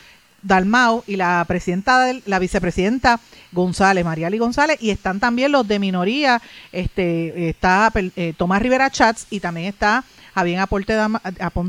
Dalmau, 0.42 1.04
y 1.06 1.16
la 1.16 1.44
presidenta 1.46 2.12
la 2.26 2.38
vicepresidenta 2.38 3.20
González, 3.52 4.04
Mariali 4.04 4.38
González, 4.38 4.78
y 4.80 4.90
están 4.90 5.20
también 5.20 5.52
los 5.52 5.66
de 5.66 5.78
minoría, 5.78 6.40
este, 6.72 7.48
está 7.48 7.92
eh, 7.94 8.34
Tomás 8.36 8.62
Rivera 8.62 8.90
Chats 8.90 9.26
y 9.30 9.40
también 9.40 9.68
está 9.68 10.04
Javier 10.34 10.60
Aponte 10.60 10.94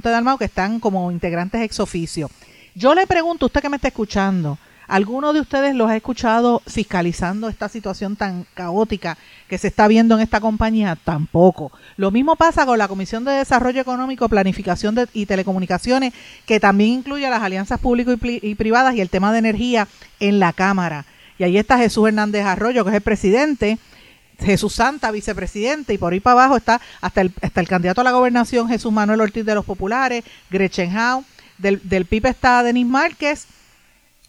Dalmau, 0.10 0.38
que 0.38 0.46
están 0.46 0.80
como 0.80 1.12
integrantes 1.12 1.62
ex 1.62 1.80
oficio. 1.80 2.30
Yo 2.76 2.96
le 2.96 3.06
pregunto, 3.06 3.46
usted 3.46 3.62
que 3.62 3.70
me 3.70 3.76
está 3.76 3.90
escuchando, 3.90 4.58
¿Alguno 4.88 5.32
de 5.32 5.40
ustedes 5.40 5.76
los 5.76 5.90
ha 5.90 5.96
escuchado 5.96 6.62
fiscalizando 6.68 7.48
esta 7.48 7.70
situación 7.70 8.16
tan 8.16 8.46
caótica 8.54 9.18
que 9.48 9.58
se 9.58 9.68
está 9.68 9.88
viendo 9.88 10.16
en 10.16 10.22
esta 10.22 10.42
compañía? 10.42 10.98
Tampoco. 11.04 11.72
Lo 11.96 12.12
mismo 12.12 12.36
pasa 12.36 12.66
con 12.66 12.78
la 12.78 12.88
Comisión 12.88 13.24
de 13.24 13.32
Desarrollo 13.32 13.80
Económico, 13.80 14.28
Planificación 14.28 14.96
y 15.14 15.26
Telecomunicaciones, 15.26 16.14
que 16.46 16.60
también 16.60 16.92
incluye 16.92 17.30
las 17.30 17.42
alianzas 17.42 17.80
públicas 17.80 18.18
y, 18.22 18.56
privadas 18.56 18.96
y 18.96 19.02
el 19.02 19.10
tema 19.10 19.32
de 19.32 19.40
energía 19.40 19.88
en 20.20 20.40
la 20.40 20.52
Cámara. 20.52 21.06
Y 21.38 21.44
ahí 21.44 21.58
está 21.58 21.78
Jesús 21.78 22.08
Hernández 22.08 22.46
Arroyo, 22.46 22.84
que 22.84 22.90
es 22.90 22.96
el 22.96 23.02
presidente, 23.02 23.78
Jesús 24.40 24.76
Santa, 24.76 25.12
vicepresidente, 25.12 25.94
y 25.94 25.98
por 25.98 26.14
ahí 26.14 26.20
para 26.20 26.34
abajo 26.34 26.58
está 26.58 26.82
hasta 27.02 27.22
el, 27.22 27.32
hasta 27.42 27.62
el 27.62 27.68
candidato 27.68 28.02
a 28.02 28.04
la 28.04 28.12
gobernación, 28.12 28.68
Jesús 28.68 28.92
Manuel 28.92 29.22
Ortiz 29.22 29.46
de 29.46 29.56
los 29.56 29.66
Populares, 29.66 30.24
Gretchen 30.50 30.96
Howe, 30.96 31.24
del, 31.58 31.80
del 31.84 32.06
PIB 32.06 32.28
está 32.28 32.64
Denis 32.64 32.86
Márquez, 32.86 33.48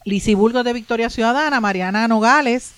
Lizy 0.05 0.35
Burgos 0.35 0.64
de 0.64 0.75
Victoria 0.75 1.09
Ciudadana, 1.09 1.61
Mariana 1.61 2.07
Nogales, 2.09 2.73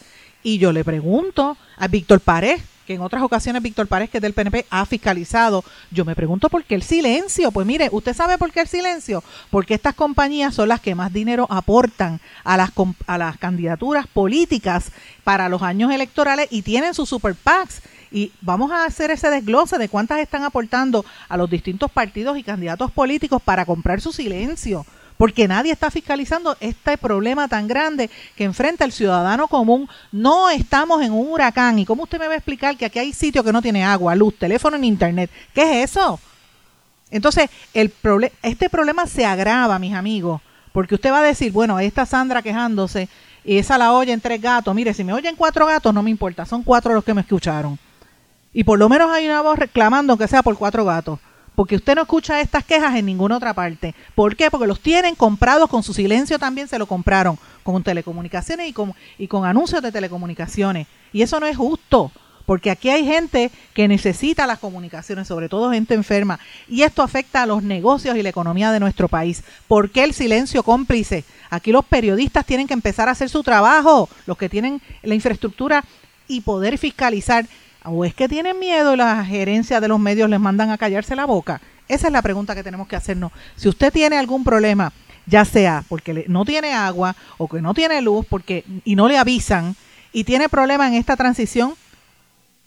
y 0.45 0.59
yo 0.59 0.73
le 0.73 0.85
pregunto 0.85 1.57
a 1.77 1.89
Víctor 1.89 2.21
Párez, 2.21 2.62
que 2.87 2.95
en 2.95 3.01
otras 3.01 3.25
ocasiones 3.25 3.62
Víctor 3.62 3.89
Párez, 3.89 4.11
que 4.11 4.19
es 4.19 4.23
del 4.23 4.33
PNP, 4.33 4.65
ha 4.71 4.87
fiscalizado. 4.87 5.65
Yo 5.91 6.05
me 6.05 6.15
pregunto 6.15 6.49
por 6.49 6.62
qué 6.62 6.77
el 6.77 6.85
silencio. 6.85 7.51
Pues 7.51 7.67
mire, 7.67 7.89
¿usted 7.91 8.15
sabe 8.15 8.39
por 8.39 8.53
qué 8.53 8.61
el 8.61 8.69
silencio? 8.69 9.25
Porque 9.51 9.75
estas 9.75 9.97
compañías 9.97 10.55
son 10.55 10.69
las 10.69 10.81
que 10.81 10.95
más 10.95 11.12
dinero 11.12 11.49
aportan 11.51 12.21
a 12.45 12.57
las, 12.57 12.71
a 13.09 13.19
las 13.19 13.39
candidaturas 13.39 14.07
políticas 14.07 14.93
para 15.25 15.49
los 15.49 15.62
años 15.62 15.91
electorales 15.91 16.47
y 16.53 16.62
tienen 16.62 16.95
sus 16.95 17.09
super 17.09 17.35
PACs. 17.35 17.83
Y 18.12 18.31
vamos 18.41 18.71
a 18.71 18.85
hacer 18.85 19.11
ese 19.11 19.31
desglose 19.31 19.79
de 19.79 19.89
cuántas 19.89 20.21
están 20.21 20.45
aportando 20.45 21.05
a 21.29 21.37
los 21.37 21.51
distintos 21.51 21.91
partidos 21.91 22.39
y 22.39 22.45
candidatos 22.45 22.93
políticos 22.93 23.43
para 23.43 23.65
comprar 23.65 24.01
su 24.01 24.12
silencio 24.12 24.87
porque 25.17 25.49
nadie 25.49 25.73
está 25.73 25.91
fiscalizando 25.91 26.57
este 26.61 26.99
problema 26.99 27.49
tan 27.49 27.67
grande 27.67 28.11
que 28.37 28.45
enfrenta 28.45 28.85
el 28.85 28.93
ciudadano 28.93 29.49
común. 29.49 29.89
No 30.13 30.51
estamos 30.51 31.03
en 31.03 31.13
un 31.13 31.29
huracán. 31.29 31.79
¿Y 31.79 31.87
cómo 31.87 32.05
usted 32.05 32.19
me 32.19 32.29
va 32.29 32.35
a 32.35 32.37
explicar 32.37 32.77
que 32.77 32.85
aquí 32.85 32.99
hay 32.99 33.13
sitios 33.13 33.45
que 33.45 33.53
no 33.53 33.63
tiene 33.63 33.85
agua, 33.85 34.15
luz, 34.15 34.39
teléfono 34.39 34.77
ni 34.77 34.89
internet? 34.89 35.31
¿Qué 35.55 35.83
es 35.83 35.91
eso? 35.91 36.21
Entonces, 37.11 37.49
el 37.73 37.93
este 38.43 38.69
problema 38.69 39.07
se 39.07 39.25
agrava, 39.25 39.79
mis 39.79 39.95
amigos, 39.95 40.41
porque 40.73 40.97
usted 40.97 41.13
va 41.13 41.21
a 41.21 41.23
decir, 41.23 41.53
bueno, 41.53 41.79
esta 41.79 42.05
Sandra 42.05 42.43
quejándose 42.43 43.09
y 43.45 43.59
esa 43.59 43.79
la 43.79 43.93
oyen 43.93 44.21
tres 44.21 44.43
gatos. 44.43 44.75
Mire, 44.75 44.93
si 44.93 45.05
me 45.05 45.13
oyen 45.13 45.37
cuatro 45.37 45.67
gatos, 45.67 45.95
no 45.95 46.03
me 46.03 46.11
importa, 46.11 46.45
son 46.45 46.63
cuatro 46.63 46.93
los 46.93 47.05
que 47.05 47.15
me 47.15 47.21
escucharon. 47.21 47.79
Y 48.53 48.65
por 48.65 48.79
lo 48.79 48.89
menos 48.89 49.11
hay 49.11 49.27
una 49.27 49.43
voz 49.43 49.59
reclamando 49.59 50.17
que 50.17 50.27
sea 50.27 50.43
por 50.43 50.57
cuatro 50.57 50.85
gatos. 50.85 51.21
Porque 51.57 51.75
usted 51.75 51.97
no 51.97 52.03
escucha 52.03 52.40
estas 52.40 52.64
quejas 52.64 52.95
en 52.95 53.07
ninguna 53.07 53.38
otra 53.38 53.53
parte. 53.53 53.97
¿Por 54.14 54.37
qué? 54.37 54.49
Porque 54.51 54.69
los 54.69 54.79
tienen 54.81 55.16
comprados 55.16 55.69
con 55.69 55.83
su 55.83 55.92
silencio 55.92 56.38
también 56.38 56.69
se 56.69 56.79
lo 56.79 56.87
compraron 56.87 57.37
con 57.64 57.83
telecomunicaciones 57.83 58.69
y 58.69 58.73
con, 58.73 58.95
y 59.19 59.27
con 59.27 59.45
anuncios 59.45 59.83
de 59.83 59.90
telecomunicaciones. 59.90 60.87
Y 61.12 61.23
eso 61.23 61.40
no 61.40 61.47
es 61.47 61.57
justo 61.57 62.12
porque 62.47 62.71
aquí 62.71 62.88
hay 62.88 63.05
gente 63.05 63.51
que 63.75 63.88
necesita 63.88 64.47
las 64.47 64.61
comunicaciones, 64.61 65.27
sobre 65.27 65.49
todo 65.49 65.73
gente 65.73 65.95
enferma, 65.95 66.38
y 66.69 66.83
esto 66.83 67.03
afecta 67.03 67.42
a 67.42 67.47
los 67.47 67.62
negocios 67.62 68.16
y 68.16 68.23
la 68.23 68.29
economía 68.29 68.71
de 68.71 68.81
nuestro 68.81 69.09
país. 69.09 69.42
¿Por 69.66 69.90
qué 69.90 70.05
el 70.05 70.14
silencio 70.14 70.62
cómplice? 70.62 71.25
Aquí 71.51 71.73
los 71.73 71.85
periodistas 71.85 72.47
tienen 72.47 72.69
que 72.69 72.75
empezar 72.75 73.09
a 73.09 73.12
hacer 73.12 73.29
su 73.29 73.42
trabajo, 73.42 74.09
los 74.27 74.38
que 74.38 74.49
tienen 74.49 74.81
la 75.03 75.14
infraestructura 75.14 75.85
y 76.29 76.40
poder 76.40 76.79
fiscalizar. 76.79 77.47
¿O 77.87 78.05
es 78.05 78.14
que 78.14 78.29
tienen 78.29 78.59
miedo 78.59 78.94
y 78.94 78.96
la 78.96 79.25
gerencia 79.25 79.81
de 79.81 79.88
los 79.88 80.01
medios 80.01 80.29
les 80.29 80.40
mandan 80.40 80.70
a 80.70 80.79
callarse 80.79 81.16
la 81.16 81.25
boca? 81.25 81.61
Esa 81.88 82.09
es 82.09 82.12
la 82.12 82.22
pregunta 82.22 82.55
que 82.55 82.64
tenemos 82.64 82.88
que 82.88 82.96
hacernos. 82.96 83.33
Si 83.55 83.68
usted 83.68 83.92
tiene 83.92 84.18
algún 84.18 84.42
problema, 84.42 84.92
ya 85.27 85.44
sea 85.44 85.85
porque 85.88 86.25
no 86.29 86.44
tiene 86.44 86.72
agua 86.72 87.14
o 87.38 87.49
que 87.49 87.62
no 87.62 87.75
tiene 87.75 88.03
luz 88.03 88.27
porque 88.29 88.64
y 88.85 88.96
no 88.96 89.09
le 89.09 89.18
avisan 89.18 89.77
y 90.12 90.25
tiene 90.25 90.49
problema 90.49 90.88
en 90.88 90.94
esta 90.94 91.16
transición, 91.16 91.75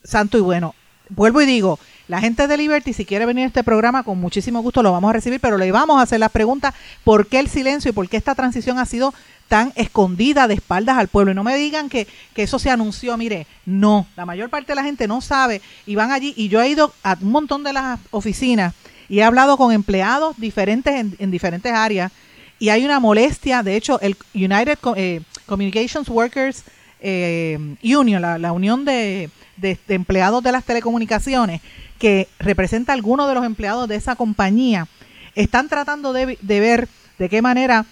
santo 0.03 0.38
y 0.38 0.41
bueno. 0.41 0.75
Vuelvo 1.10 1.41
y 1.41 1.45
digo, 1.45 1.79
la 2.10 2.19
gente 2.19 2.48
de 2.48 2.58
Liberty, 2.58 2.91
si 2.91 3.06
quiere 3.06 3.28
venir 3.28 3.43
a 3.43 3.48
este 3.48 3.63
programa, 3.63 4.02
con 4.02 4.19
muchísimo 4.19 4.63
gusto 4.63 4.82
lo 4.82 4.91
vamos 4.91 5.12
a 5.12 5.13
recibir, 5.13 5.39
pero 5.39 5.60
le 5.60 5.72
vamos 5.72 6.00
a 6.00 6.02
hacer 6.02 6.19
las 6.19 6.32
preguntas, 6.32 6.74
¿por 7.04 7.28
qué 7.28 7.38
el 7.38 7.48
silencio 7.48 7.89
y 7.89 7.91
por 7.93 8.10
qué 8.10 8.17
esta 8.17 8.34
transición 8.34 8.80
ha 8.80 8.88
sido 8.88 9.13
tan 9.48 9.72
escondida 9.76 10.48
de 10.48 10.56
espaldas 10.56 10.98
al 10.98 11.08
pueblo? 11.08 11.32
Y 11.32 11.36
no 11.36 11.43
me 11.43 11.56
digan 11.56 11.88
que, 11.88 12.08
que 12.34 12.41
eso 12.41 12.58
se 12.58 12.72
anunció, 12.72 13.15
mire, 13.15 13.45
no, 13.63 14.08
la 14.15 14.26
mayor 14.26 14.50
parte 14.50 14.72
de 14.72 14.76
la 14.78 14.84
gente 14.84 15.08
no 15.08 15.22
sabe 15.22 15.62
y 15.86 15.93
van 15.93 16.12
allí, 16.12 16.34
y 16.36 16.48
yo 16.50 16.63
he 16.63 16.69
ido 16.69 16.91
a 17.04 17.15
un 17.22 17.30
montón 17.30 17.63
de 17.63 17.74
las 17.74 18.00
oficinas 18.10 18.74
y 19.08 19.19
he 19.19 19.24
hablado 19.24 19.56
con 19.56 19.72
empleados 19.72 20.36
diferentes 20.39 21.15
en, 21.19 21.30
diferentes 21.30 21.72
áreas 21.72 22.12
y 22.58 22.69
hay 22.69 22.86
una 22.86 23.00
molestia, 23.00 23.62
de 23.62 23.76
hecho, 23.76 24.02
el 24.02 24.17
United 24.34 24.80
eh, 24.95 25.22
Communications 25.45 26.10
Workers 26.10 26.63
eh, 27.02 27.76
Union, 27.84 28.19
la 28.19 28.52
unión 28.52 28.84
de 28.84 29.30
de, 29.60 29.78
empleados 29.89 30.43
de 30.43 30.52
las 30.52 30.63
telecomunicaciones 30.63 31.62
que 32.00 32.28
representa 32.40 32.94
a 32.94 32.96
algunos 32.96 33.28
de 33.28 33.36
los 33.36 33.46
empleados 33.46 33.88
de 33.88 33.96
esa 33.96 34.16
compañía, 34.16 34.88
están 35.36 35.70
tratando 35.70 36.14
de, 36.14 36.38
ver 36.42 36.88
de 37.20 37.30
qué 37.30 37.42
manera 37.42 37.86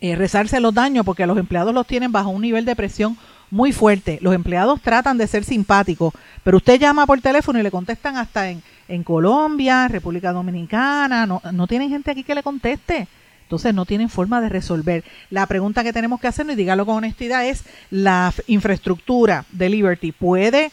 eh, 0.00 0.16
rezarse 0.16 0.60
los 0.60 0.74
daños, 0.74 1.06
porque 1.06 1.26
los 1.26 1.38
empleados 1.38 1.72
los 1.72 1.86
tienen 1.86 2.12
bajo 2.12 2.28
un 2.28 2.42
nivel 2.42 2.64
de 2.64 2.76
presión 2.76 3.16
muy 3.50 3.72
fuerte. 3.72 4.18
Los 4.20 4.34
empleados 4.34 4.80
tratan 4.82 5.16
de 5.18 5.26
ser 5.26 5.44
simpáticos, 5.44 6.12
pero 6.42 6.56
usted 6.58 6.78
llama 6.78 7.06
por 7.06 7.20
teléfono 7.20 7.58
y 7.58 7.62
le 7.62 7.70
contestan 7.70 8.16
hasta 8.16 8.50
en, 8.50 8.62
en 8.88 9.04
Colombia, 9.04 9.88
República 9.88 10.32
Dominicana, 10.32 11.24
no, 11.24 11.40
no 11.52 11.66
tienen 11.66 11.88
gente 11.88 12.10
aquí 12.10 12.24
que 12.24 12.34
le 12.34 12.42
conteste. 12.42 13.08
Entonces 13.44 13.74
no 13.74 13.84
tienen 13.84 14.08
forma 14.08 14.40
de 14.40 14.48
resolver. 14.48 15.04
La 15.28 15.46
pregunta 15.46 15.84
que 15.84 15.92
tenemos 15.92 16.20
que 16.20 16.26
hacernos, 16.26 16.54
y 16.54 16.56
dígalo 16.56 16.86
con 16.86 16.96
honestidad, 16.96 17.46
es, 17.46 17.64
¿la 17.90 18.32
infraestructura 18.46 19.44
de 19.52 19.68
Liberty 19.68 20.10
puede 20.10 20.72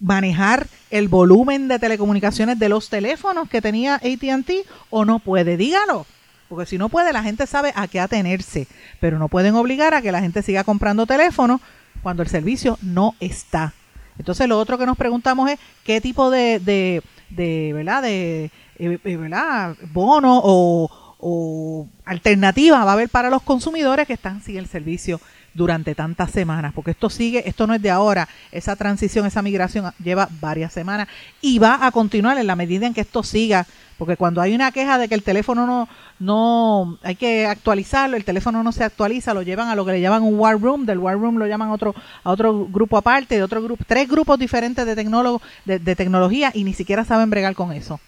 manejar 0.00 0.66
el 0.90 1.08
volumen 1.08 1.68
de 1.68 1.78
telecomunicaciones 1.78 2.58
de 2.58 2.68
los 2.68 2.88
teléfonos 2.88 3.48
que 3.48 3.62
tenía 3.62 3.96
ATT 3.96 4.50
o 4.90 5.04
no 5.04 5.18
puede? 5.18 5.56
Dígalo. 5.56 6.06
Porque 6.48 6.66
si 6.66 6.78
no 6.78 6.88
puede, 6.88 7.12
la 7.12 7.22
gente 7.22 7.46
sabe 7.46 7.72
a 7.76 7.88
qué 7.88 8.00
atenerse. 8.00 8.66
Pero 9.00 9.18
no 9.18 9.28
pueden 9.28 9.54
obligar 9.54 9.94
a 9.94 10.02
que 10.02 10.12
la 10.12 10.20
gente 10.20 10.42
siga 10.42 10.64
comprando 10.64 11.06
teléfonos 11.06 11.60
cuando 12.02 12.22
el 12.22 12.28
servicio 12.28 12.78
no 12.80 13.14
está. 13.20 13.74
Entonces 14.18 14.48
lo 14.48 14.58
otro 14.58 14.78
que 14.78 14.86
nos 14.86 14.96
preguntamos 14.96 15.50
es 15.50 15.58
qué 15.84 16.00
tipo 16.00 16.30
de, 16.30 16.58
de, 16.58 17.02
de 17.30 17.72
¿verdad? 17.74 18.02
De, 18.02 18.50
eh, 18.78 18.98
eh, 19.04 19.16
¿verdad? 19.16 19.76
bono 19.92 20.40
o, 20.42 21.16
o 21.18 21.88
alternativa 22.04 22.84
va 22.84 22.90
a 22.90 22.94
haber 22.94 23.08
para 23.08 23.30
los 23.30 23.42
consumidores 23.42 24.06
que 24.06 24.14
están 24.14 24.42
sin 24.42 24.56
el 24.56 24.66
servicio 24.66 25.20
durante 25.58 25.94
tantas 25.94 26.30
semanas, 26.30 26.72
porque 26.74 26.92
esto 26.92 27.10
sigue, 27.10 27.46
esto 27.46 27.66
no 27.66 27.74
es 27.74 27.82
de 27.82 27.90
ahora, 27.90 28.28
esa 28.52 28.76
transición, 28.76 29.26
esa 29.26 29.42
migración 29.42 29.92
lleva 30.02 30.28
varias 30.40 30.72
semanas 30.72 31.08
y 31.42 31.58
va 31.58 31.84
a 31.84 31.90
continuar 31.90 32.38
en 32.38 32.46
la 32.46 32.56
medida 32.56 32.86
en 32.86 32.94
que 32.94 33.02
esto 33.02 33.22
siga, 33.22 33.66
porque 33.98 34.16
cuando 34.16 34.40
hay 34.40 34.54
una 34.54 34.70
queja 34.70 34.96
de 34.96 35.08
que 35.08 35.16
el 35.16 35.24
teléfono 35.24 35.66
no, 35.66 35.88
no, 36.20 36.98
hay 37.02 37.16
que 37.16 37.46
actualizarlo, 37.46 38.16
el 38.16 38.24
teléfono 38.24 38.62
no 38.62 38.70
se 38.70 38.84
actualiza, 38.84 39.34
lo 39.34 39.42
llevan 39.42 39.68
a 39.68 39.74
lo 39.74 39.84
que 39.84 39.92
le 39.92 40.00
llaman 40.00 40.22
un 40.22 40.38
war 40.38 40.58
room, 40.58 40.86
del 40.86 40.98
war 40.98 41.18
room 41.18 41.36
lo 41.36 41.46
llaman 41.46 41.70
otro, 41.70 41.94
a 42.22 42.30
otro 42.30 42.66
grupo 42.66 42.96
aparte, 42.96 43.34
de 43.34 43.42
otro 43.42 43.60
grupo, 43.60 43.84
tres 43.86 44.08
grupos 44.08 44.38
diferentes 44.38 44.86
de 44.86 44.94
de, 44.94 45.96
tecnología 45.96 46.52
y 46.54 46.64
ni 46.64 46.72
siquiera 46.72 47.04
saben 47.04 47.28
bregar 47.28 47.54
con 47.54 47.72
eso. 47.72 48.00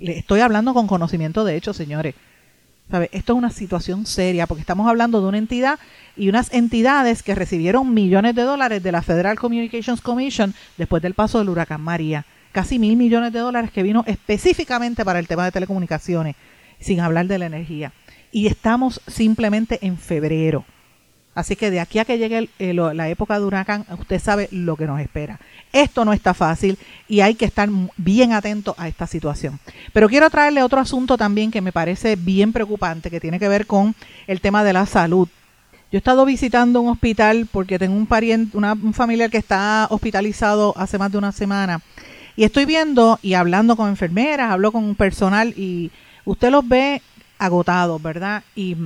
Estoy 0.00 0.40
hablando 0.40 0.72
con 0.72 0.86
conocimiento 0.86 1.44
de 1.44 1.56
hecho, 1.56 1.74
señores. 1.74 2.14
Esto 3.10 3.32
es 3.32 3.38
una 3.38 3.50
situación 3.50 4.04
seria 4.04 4.46
porque 4.46 4.60
estamos 4.60 4.86
hablando 4.86 5.22
de 5.22 5.28
una 5.28 5.38
entidad 5.38 5.78
y 6.14 6.28
unas 6.28 6.52
entidades 6.52 7.22
que 7.22 7.34
recibieron 7.34 7.94
millones 7.94 8.34
de 8.34 8.42
dólares 8.42 8.82
de 8.82 8.92
la 8.92 9.00
Federal 9.00 9.38
Communications 9.38 10.02
Commission 10.02 10.54
después 10.76 11.02
del 11.02 11.14
paso 11.14 11.38
del 11.38 11.48
huracán 11.48 11.80
María. 11.80 12.26
Casi 12.52 12.78
mil 12.78 12.96
millones 12.96 13.32
de 13.32 13.38
dólares 13.38 13.70
que 13.70 13.82
vino 13.82 14.04
específicamente 14.06 15.06
para 15.06 15.18
el 15.18 15.26
tema 15.26 15.46
de 15.46 15.52
telecomunicaciones, 15.52 16.36
sin 16.80 17.00
hablar 17.00 17.26
de 17.26 17.38
la 17.38 17.46
energía. 17.46 17.92
Y 18.30 18.46
estamos 18.46 19.00
simplemente 19.06 19.78
en 19.80 19.96
febrero. 19.96 20.66
Así 21.34 21.56
que 21.56 21.70
de 21.70 21.80
aquí 21.80 21.98
a 21.98 22.04
que 22.04 22.18
llegue 22.18 22.50
la 22.58 23.08
época 23.08 23.38
de 23.38 23.46
huracán, 23.46 23.86
usted 23.98 24.20
sabe 24.20 24.48
lo 24.50 24.76
que 24.76 24.86
nos 24.86 25.00
espera. 25.00 25.40
Esto 25.72 26.04
no 26.04 26.12
está 26.12 26.34
fácil 26.34 26.78
y 27.08 27.20
hay 27.20 27.34
que 27.34 27.46
estar 27.46 27.70
bien 27.96 28.32
atento 28.32 28.74
a 28.76 28.86
esta 28.86 29.06
situación. 29.06 29.58
Pero 29.94 30.08
quiero 30.08 30.28
traerle 30.28 30.62
otro 30.62 30.80
asunto 30.80 31.16
también 31.16 31.50
que 31.50 31.62
me 31.62 31.72
parece 31.72 32.16
bien 32.16 32.52
preocupante, 32.52 33.10
que 33.10 33.20
tiene 33.20 33.38
que 33.38 33.48
ver 33.48 33.66
con 33.66 33.94
el 34.26 34.42
tema 34.42 34.62
de 34.62 34.74
la 34.74 34.84
salud. 34.84 35.26
Yo 35.90 35.96
he 35.96 35.98
estado 35.98 36.26
visitando 36.26 36.82
un 36.82 36.90
hospital 36.90 37.48
porque 37.50 37.78
tengo 37.78 37.96
un 37.96 38.06
pariente, 38.06 38.56
una, 38.56 38.74
un 38.74 38.92
familiar 38.92 39.30
que 39.30 39.38
está 39.38 39.86
hospitalizado 39.90 40.74
hace 40.76 40.98
más 40.98 41.12
de 41.12 41.18
una 41.18 41.32
semana. 41.32 41.80
Y 42.36 42.44
estoy 42.44 42.66
viendo 42.66 43.18
y 43.22 43.34
hablando 43.34 43.76
con 43.76 43.88
enfermeras, 43.88 44.50
hablo 44.50 44.72
con 44.72 44.94
personal 44.94 45.54
y 45.56 45.90
usted 46.24 46.50
los 46.50 46.66
ve 46.66 47.00
agotados, 47.38 48.00
¿verdad? 48.00 48.42
Y 48.54 48.76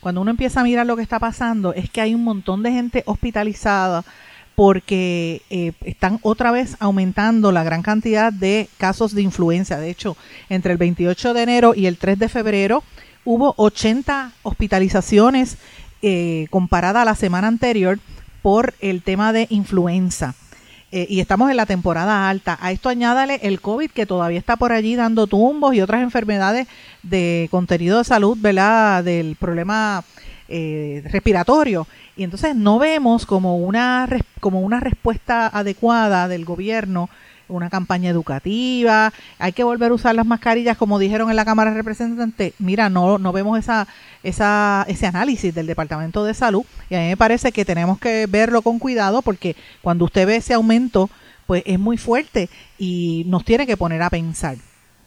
cuando 0.00 0.20
uno 0.20 0.30
empieza 0.30 0.60
a 0.60 0.64
mirar 0.64 0.86
lo 0.86 0.96
que 0.96 1.02
está 1.02 1.18
pasando, 1.18 1.74
es 1.74 1.90
que 1.90 2.00
hay 2.00 2.14
un 2.14 2.24
montón 2.24 2.62
de 2.62 2.72
gente 2.72 3.02
hospitalizada 3.06 4.04
porque 4.54 5.42
eh, 5.48 5.72
están 5.84 6.18
otra 6.22 6.50
vez 6.50 6.76
aumentando 6.80 7.52
la 7.52 7.64
gran 7.64 7.82
cantidad 7.82 8.32
de 8.32 8.68
casos 8.78 9.14
de 9.14 9.22
influenza. 9.22 9.78
De 9.78 9.90
hecho, 9.90 10.16
entre 10.48 10.72
el 10.72 10.78
28 10.78 11.34
de 11.34 11.42
enero 11.42 11.72
y 11.74 11.86
el 11.86 11.96
3 11.96 12.18
de 12.18 12.28
febrero 12.28 12.82
hubo 13.24 13.54
80 13.56 14.32
hospitalizaciones 14.42 15.56
eh, 16.02 16.46
comparada 16.50 17.02
a 17.02 17.04
la 17.04 17.14
semana 17.14 17.48
anterior 17.48 17.98
por 18.42 18.74
el 18.80 19.02
tema 19.02 19.32
de 19.32 19.46
influenza. 19.50 20.34
Eh, 20.92 21.06
y 21.08 21.20
estamos 21.20 21.50
en 21.50 21.56
la 21.56 21.66
temporada 21.66 22.28
alta. 22.28 22.58
A 22.60 22.72
esto 22.72 22.88
añádale 22.88 23.40
el 23.42 23.60
COVID 23.60 23.90
que 23.90 24.06
todavía 24.06 24.38
está 24.38 24.56
por 24.56 24.72
allí 24.72 24.96
dando 24.96 25.28
tumbos 25.28 25.74
y 25.74 25.80
otras 25.80 26.02
enfermedades 26.02 26.66
de 27.02 27.48
contenido 27.50 27.98
de 27.98 28.04
salud, 28.04 28.36
¿verdad? 28.40 29.04
Del 29.04 29.36
problema 29.36 30.02
eh, 30.48 31.02
respiratorio. 31.06 31.86
Y 32.16 32.24
entonces 32.24 32.56
no 32.56 32.80
vemos 32.80 33.24
como 33.24 33.56
una, 33.58 34.08
como 34.40 34.60
una 34.62 34.80
respuesta 34.80 35.46
adecuada 35.46 36.26
del 36.26 36.44
gobierno 36.44 37.08
una 37.50 37.70
campaña 37.70 38.10
educativa, 38.10 39.12
hay 39.38 39.52
que 39.52 39.64
volver 39.64 39.90
a 39.90 39.94
usar 39.94 40.14
las 40.14 40.26
mascarillas 40.26 40.76
como 40.76 40.98
dijeron 40.98 41.30
en 41.30 41.36
la 41.36 41.44
Cámara 41.44 41.70
de 41.70 41.76
Representantes. 41.76 42.54
Mira, 42.58 42.88
no, 42.88 43.18
no 43.18 43.32
vemos 43.32 43.58
esa, 43.58 43.86
esa, 44.22 44.84
ese 44.88 45.06
análisis 45.06 45.54
del 45.54 45.66
Departamento 45.66 46.24
de 46.24 46.34
Salud 46.34 46.64
y 46.88 46.94
a 46.94 47.00
mí 47.00 47.08
me 47.08 47.16
parece 47.16 47.52
que 47.52 47.64
tenemos 47.64 47.98
que 47.98 48.26
verlo 48.26 48.62
con 48.62 48.78
cuidado 48.78 49.22
porque 49.22 49.56
cuando 49.82 50.04
usted 50.04 50.26
ve 50.26 50.36
ese 50.36 50.54
aumento, 50.54 51.10
pues 51.46 51.62
es 51.66 51.78
muy 51.78 51.96
fuerte 51.96 52.48
y 52.78 53.24
nos 53.26 53.44
tiene 53.44 53.66
que 53.66 53.76
poner 53.76 54.02
a 54.02 54.10
pensar. 54.10 54.56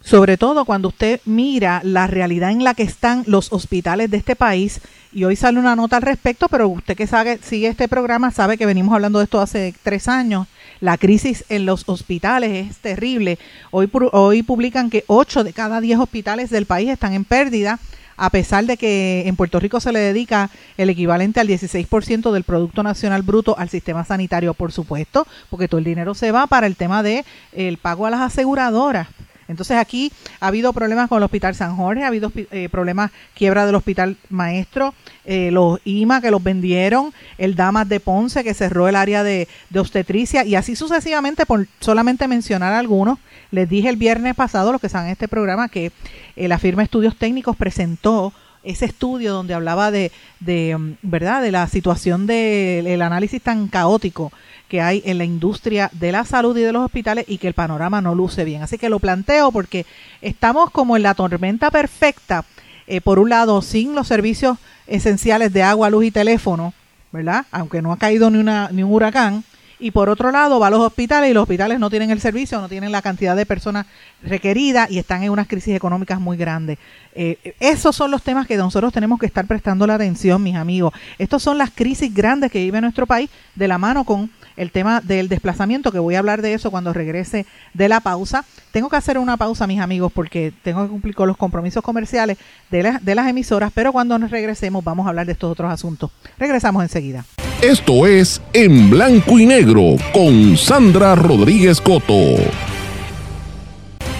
Sobre 0.03 0.35
todo 0.35 0.65
cuando 0.65 0.89
usted 0.89 1.21
mira 1.23 1.79
la 1.83 2.07
realidad 2.07 2.51
en 2.51 2.65
la 2.65 2.73
que 2.73 2.83
están 2.83 3.23
los 3.25 3.53
hospitales 3.53 4.11
de 4.11 4.17
este 4.17 4.35
país, 4.35 4.81
y 5.13 5.23
hoy 5.23 5.37
sale 5.37 5.59
una 5.59 5.77
nota 5.77 5.95
al 5.95 6.01
respecto, 6.01 6.49
pero 6.49 6.67
usted 6.67 6.97
que 6.97 7.07
sabe, 7.07 7.39
sigue 7.41 7.67
este 7.67 7.87
programa 7.87 8.31
sabe 8.31 8.57
que 8.57 8.65
venimos 8.65 8.93
hablando 8.93 9.19
de 9.19 9.25
esto 9.25 9.39
hace 9.39 9.73
tres 9.81 10.09
años. 10.09 10.47
La 10.81 10.97
crisis 10.97 11.45
en 11.47 11.65
los 11.65 11.87
hospitales 11.87 12.67
es 12.67 12.77
terrible. 12.79 13.39
Hoy, 13.71 13.89
hoy 14.11 14.43
publican 14.43 14.89
que 14.89 15.05
8 15.07 15.45
de 15.45 15.53
cada 15.53 15.79
10 15.79 15.99
hospitales 15.99 16.49
del 16.49 16.65
país 16.65 16.89
están 16.89 17.13
en 17.13 17.23
pérdida, 17.23 17.79
a 18.17 18.29
pesar 18.29 18.65
de 18.65 18.75
que 18.75 19.23
en 19.25 19.37
Puerto 19.37 19.59
Rico 19.59 19.79
se 19.79 19.93
le 19.93 19.99
dedica 19.99 20.49
el 20.77 20.89
equivalente 20.89 21.39
al 21.39 21.47
16% 21.47 22.31
del 22.31 22.43
Producto 22.43 22.83
Nacional 22.83 23.21
Bruto 23.21 23.57
al 23.57 23.69
sistema 23.69 24.03
sanitario, 24.03 24.53
por 24.53 24.73
supuesto, 24.73 25.25
porque 25.49 25.69
todo 25.69 25.77
el 25.77 25.85
dinero 25.85 26.13
se 26.13 26.31
va 26.31 26.47
para 26.47 26.67
el 26.67 26.75
tema 26.75 27.03
de 27.03 27.23
el 27.53 27.77
pago 27.77 28.05
a 28.05 28.09
las 28.09 28.21
aseguradoras. 28.21 29.07
Entonces 29.53 29.77
aquí 29.77 30.11
ha 30.39 30.47
habido 30.47 30.73
problemas 30.73 31.07
con 31.07 31.17
el 31.19 31.23
Hospital 31.23 31.53
San 31.53 31.75
Jorge, 31.75 32.03
ha 32.03 32.07
habido 32.07 32.31
eh, 32.35 32.69
problemas, 32.69 33.11
quiebra 33.35 33.65
del 33.65 33.75
Hospital 33.75 34.17
Maestro, 34.29 34.93
eh, 35.25 35.51
los 35.51 35.79
IMA 35.85 36.21
que 36.21 36.31
los 36.31 36.43
vendieron, 36.43 37.13
el 37.37 37.55
Damas 37.55 37.87
de 37.87 37.99
Ponce 37.99 38.43
que 38.43 38.53
cerró 38.53 38.87
el 38.87 38.95
área 38.95 39.23
de, 39.23 39.47
obstetricia 39.75 40.43
y 40.43 40.55
así 40.55 40.75
sucesivamente, 40.75 41.45
por 41.45 41.67
solamente 41.79 42.27
mencionar 42.27 42.73
algunos. 42.73 43.19
Les 43.51 43.69
dije 43.69 43.89
el 43.89 43.97
viernes 43.97 44.35
pasado, 44.35 44.71
los 44.71 44.81
que 44.81 44.89
saben 44.89 45.11
este 45.11 45.27
programa, 45.27 45.69
que 45.69 45.91
eh, 46.35 46.47
la 46.47 46.57
firma 46.57 46.81
Estudios 46.83 47.15
Técnicos 47.15 47.55
presentó 47.55 48.33
ese 48.63 48.85
estudio 48.85 49.33
donde 49.33 49.53
hablaba 49.53 49.91
de, 49.91 50.11
de 50.39 50.77
mm, 50.77 50.95
verdad 51.01 51.41
de 51.41 51.51
la 51.51 51.67
situación 51.67 52.27
del 52.27 53.01
análisis 53.01 53.41
tan 53.41 53.67
caótico 53.67 54.31
que 54.73 54.81
hay 54.81 55.03
en 55.05 55.19
la 55.19 55.25
industria 55.25 55.91
de 55.93 56.11
la 56.11 56.25
salud 56.25 56.57
y 56.57 56.61
de 56.61 56.71
los 56.71 56.83
hospitales 56.83 57.25
y 57.27 57.37
que 57.37 57.47
el 57.47 57.53
panorama 57.53 58.01
no 58.01 58.15
luce 58.15 58.43
bien. 58.43 58.63
Así 58.63 58.77
que 58.77 58.89
lo 58.89 58.99
planteo 58.99 59.51
porque 59.51 59.85
estamos 60.21 60.71
como 60.71 60.97
en 60.97 61.03
la 61.03 61.13
tormenta 61.13 61.69
perfecta, 61.69 62.43
eh, 62.87 62.99
por 62.99 63.19
un 63.19 63.29
lado, 63.29 63.61
sin 63.61 63.93
los 63.93 64.07
servicios 64.07 64.57
esenciales 64.87 65.53
de 65.53 65.63
agua, 65.63 65.89
luz 65.89 66.05
y 66.05 66.11
teléfono, 66.11 66.73
¿verdad? 67.11 67.45
Aunque 67.51 67.81
no 67.81 67.91
ha 67.91 67.97
caído 67.97 68.31
ni, 68.31 68.39
una, 68.39 68.69
ni 68.71 68.83
un 68.83 68.91
huracán, 68.91 69.43
y 69.79 69.91
por 69.91 70.09
otro 70.09 70.31
lado 70.31 70.59
va 70.59 70.67
a 70.67 70.69
los 70.69 70.81
hospitales 70.81 71.29
y 71.29 71.33
los 71.33 71.43
hospitales 71.43 71.79
no 71.79 71.89
tienen 71.89 72.09
el 72.11 72.21
servicio, 72.21 72.59
no 72.61 72.69
tienen 72.69 72.91
la 72.91 73.01
cantidad 73.01 73.35
de 73.35 73.45
personas 73.45 73.85
requeridas 74.23 74.89
y 74.89 74.99
están 74.99 75.23
en 75.23 75.31
unas 75.31 75.47
crisis 75.47 75.75
económicas 75.75 76.19
muy 76.19 76.37
grandes. 76.37 76.77
Eh, 77.15 77.55
esos 77.59 77.95
son 77.95 78.11
los 78.11 78.23
temas 78.23 78.47
que 78.47 78.57
nosotros 78.57 78.93
tenemos 78.93 79.19
que 79.19 79.25
estar 79.25 79.45
prestando 79.45 79.85
la 79.85 79.95
atención, 79.95 80.41
mis 80.41 80.55
amigos. 80.55 80.93
Estos 81.17 81.43
son 81.43 81.57
las 81.57 81.71
crisis 81.71 82.13
grandes 82.13 82.51
que 82.51 82.59
vive 82.59 82.81
nuestro 82.81 83.05
país 83.05 83.29
de 83.55 83.67
la 83.67 83.77
mano 83.77 84.03
con 84.03 84.29
el 84.55 84.71
tema 84.71 85.01
del 85.01 85.29
desplazamiento, 85.29 85.91
que 85.91 85.99
voy 85.99 86.15
a 86.15 86.19
hablar 86.19 86.41
de 86.41 86.53
eso 86.53 86.71
cuando 86.71 86.93
regrese 86.93 87.45
de 87.73 87.89
la 87.89 87.99
pausa. 87.99 88.45
Tengo 88.71 88.89
que 88.89 88.95
hacer 88.95 89.17
una 89.17 89.37
pausa, 89.37 89.67
mis 89.67 89.79
amigos, 89.79 90.11
porque 90.13 90.53
tengo 90.63 90.83
que 90.83 90.89
cumplir 90.89 91.15
con 91.15 91.27
los 91.27 91.37
compromisos 91.37 91.83
comerciales 91.83 92.37
de, 92.69 92.97
de 93.01 93.15
las 93.15 93.27
emisoras, 93.27 93.71
pero 93.73 93.91
cuando 93.91 94.17
nos 94.19 94.31
regresemos 94.31 94.83
vamos 94.83 95.05
a 95.05 95.09
hablar 95.09 95.25
de 95.25 95.33
estos 95.33 95.51
otros 95.51 95.71
asuntos. 95.71 96.11
Regresamos 96.37 96.83
enseguida. 96.83 97.25
Esto 97.63 98.05
es 98.05 98.41
En 98.51 98.89
Blanco 98.89 99.39
y 99.39 99.45
Negro 99.45 99.95
con 100.13 100.57
Sandra 100.57 101.15
Rodríguez 101.15 101.79
Coto. 101.79 102.35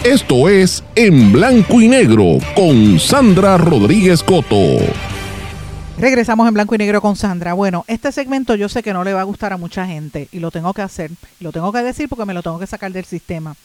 Esto 0.05 0.47
es 0.47 0.81
En 0.95 1.33
Blanco 1.33 1.81
y 1.81 1.89
Negro 1.89 2.37
con 2.55 2.97
Sandra 3.01 3.57
Rodríguez 3.57 4.23
Coto. 4.23 4.77
Regresamos 5.97 6.47
en 6.47 6.53
blanco 6.53 6.73
y 6.73 6.77
negro 6.77 7.01
con 7.01 7.17
Sandra. 7.17 7.51
Bueno, 7.51 7.83
este 7.87 8.13
segmento 8.13 8.55
yo 8.55 8.69
sé 8.69 8.81
que 8.81 8.93
no 8.93 9.03
le 9.03 9.13
va 9.13 9.19
a 9.19 9.25
gustar 9.25 9.51
a 9.51 9.57
mucha 9.57 9.85
gente 9.85 10.29
y 10.31 10.39
lo 10.39 10.49
tengo 10.49 10.73
que 10.73 10.81
hacer, 10.81 11.11
lo 11.41 11.51
tengo 11.51 11.73
que 11.73 11.83
decir 11.83 12.07
porque 12.07 12.25
me 12.25 12.33
lo 12.33 12.43
tengo 12.43 12.59
que 12.59 12.65
sacar 12.65 12.93
del 12.93 13.03
sistema. 13.03 13.57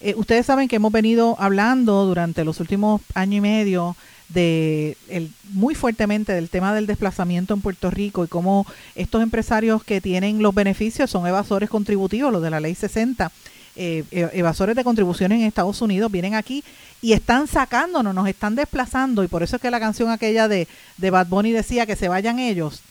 Eh, 0.00 0.14
ustedes 0.16 0.44
saben 0.44 0.66
que 0.66 0.76
hemos 0.76 0.90
venido 0.90 1.36
hablando 1.38 2.04
durante 2.04 2.44
los 2.44 2.58
últimos 2.58 3.00
año 3.14 3.36
y 3.36 3.40
medio 3.40 3.94
de 4.32 4.96
el, 5.08 5.30
muy 5.52 5.74
fuertemente 5.74 6.32
del 6.32 6.48
tema 6.48 6.74
del 6.74 6.86
desplazamiento 6.86 7.54
en 7.54 7.60
Puerto 7.60 7.90
Rico 7.90 8.24
y 8.24 8.28
cómo 8.28 8.66
estos 8.94 9.22
empresarios 9.22 9.82
que 9.84 10.00
tienen 10.00 10.42
los 10.42 10.54
beneficios 10.54 11.10
son 11.10 11.26
evasores 11.26 11.68
contributivos, 11.68 12.32
los 12.32 12.42
de 12.42 12.50
la 12.50 12.60
ley 12.60 12.74
60, 12.74 13.30
eh, 13.76 14.04
e, 14.10 14.30
evasores 14.34 14.76
de 14.76 14.84
contribuciones 14.84 15.40
en 15.40 15.46
Estados 15.46 15.80
Unidos, 15.82 16.10
vienen 16.12 16.34
aquí 16.34 16.62
y 17.02 17.12
están 17.12 17.46
sacándonos, 17.46 18.14
nos 18.14 18.28
están 18.28 18.54
desplazando 18.54 19.24
y 19.24 19.28
por 19.28 19.42
eso 19.42 19.56
es 19.56 19.62
que 19.62 19.70
la 19.70 19.80
canción 19.80 20.10
aquella 20.10 20.48
de, 20.48 20.68
de 20.96 21.10
Bad 21.10 21.26
Bunny 21.26 21.52
decía 21.52 21.86
que 21.86 21.96
se 21.96 22.08
vayan 22.08 22.38
ellos, 22.38 22.82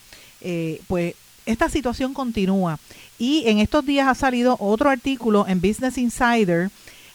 eh, 0.42 0.82
pues 0.88 1.16
esta 1.46 1.70
situación 1.70 2.14
continúa. 2.14 2.80
Y 3.18 3.44
en 3.48 3.60
estos 3.60 3.86
días 3.86 4.08
ha 4.08 4.16
salido 4.16 4.56
otro 4.60 4.90
artículo 4.90 5.46
en 5.48 5.62
Business 5.62 5.98
Insider 5.98 6.70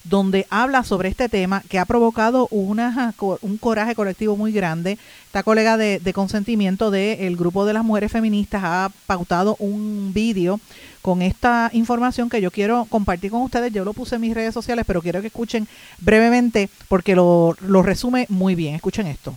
donde 0.05 0.47
habla 0.51 0.85
sobre 0.85 1.09
este 1.09 1.29
tema 1.29 1.62
que 1.69 1.79
ha 1.79 1.87
provocado 1.87 2.47
una, 2.51 3.14
un 3.40 3.59
coraje 3.59 3.95
colectivo 3.95 4.37
muy 4.37 4.53
grande. 4.53 4.99
Esta 5.27 5.43
colega 5.43 5.77
de, 5.77 6.12
consentimiento 6.12 6.90
del 6.90 7.37
grupo 7.37 7.64
de 7.64 7.73
las 7.73 7.85
mujeres 7.85 8.12
feministas 8.12 8.62
ha 8.64 8.90
pautado 9.07 9.57
un 9.59 10.12
vídeo 10.14 10.61
con 11.03 11.23
esta 11.23 11.71
información 11.73 12.29
que 12.29 12.40
yo 12.40 12.51
quiero 12.51 12.87
compartir 12.88 13.31
con 13.31 13.43
ustedes. 13.43 13.73
Yo 13.73 13.85
lo 13.85 13.95
puse 13.95 14.17
en 14.17 14.21
mis 14.21 14.35
redes 14.35 14.55
sociales, 14.55 14.85
pero 14.87 15.03
quiero 15.03 15.21
que 15.21 15.29
escuchen 15.29 15.67
brevemente 15.99 16.69
porque 16.88 17.17
lo, 17.17 17.57
lo 17.61 17.83
resume 17.83 18.27
muy 18.29 18.55
bien. 18.55 18.75
Escuchen 18.75 19.07
esto. 19.07 19.35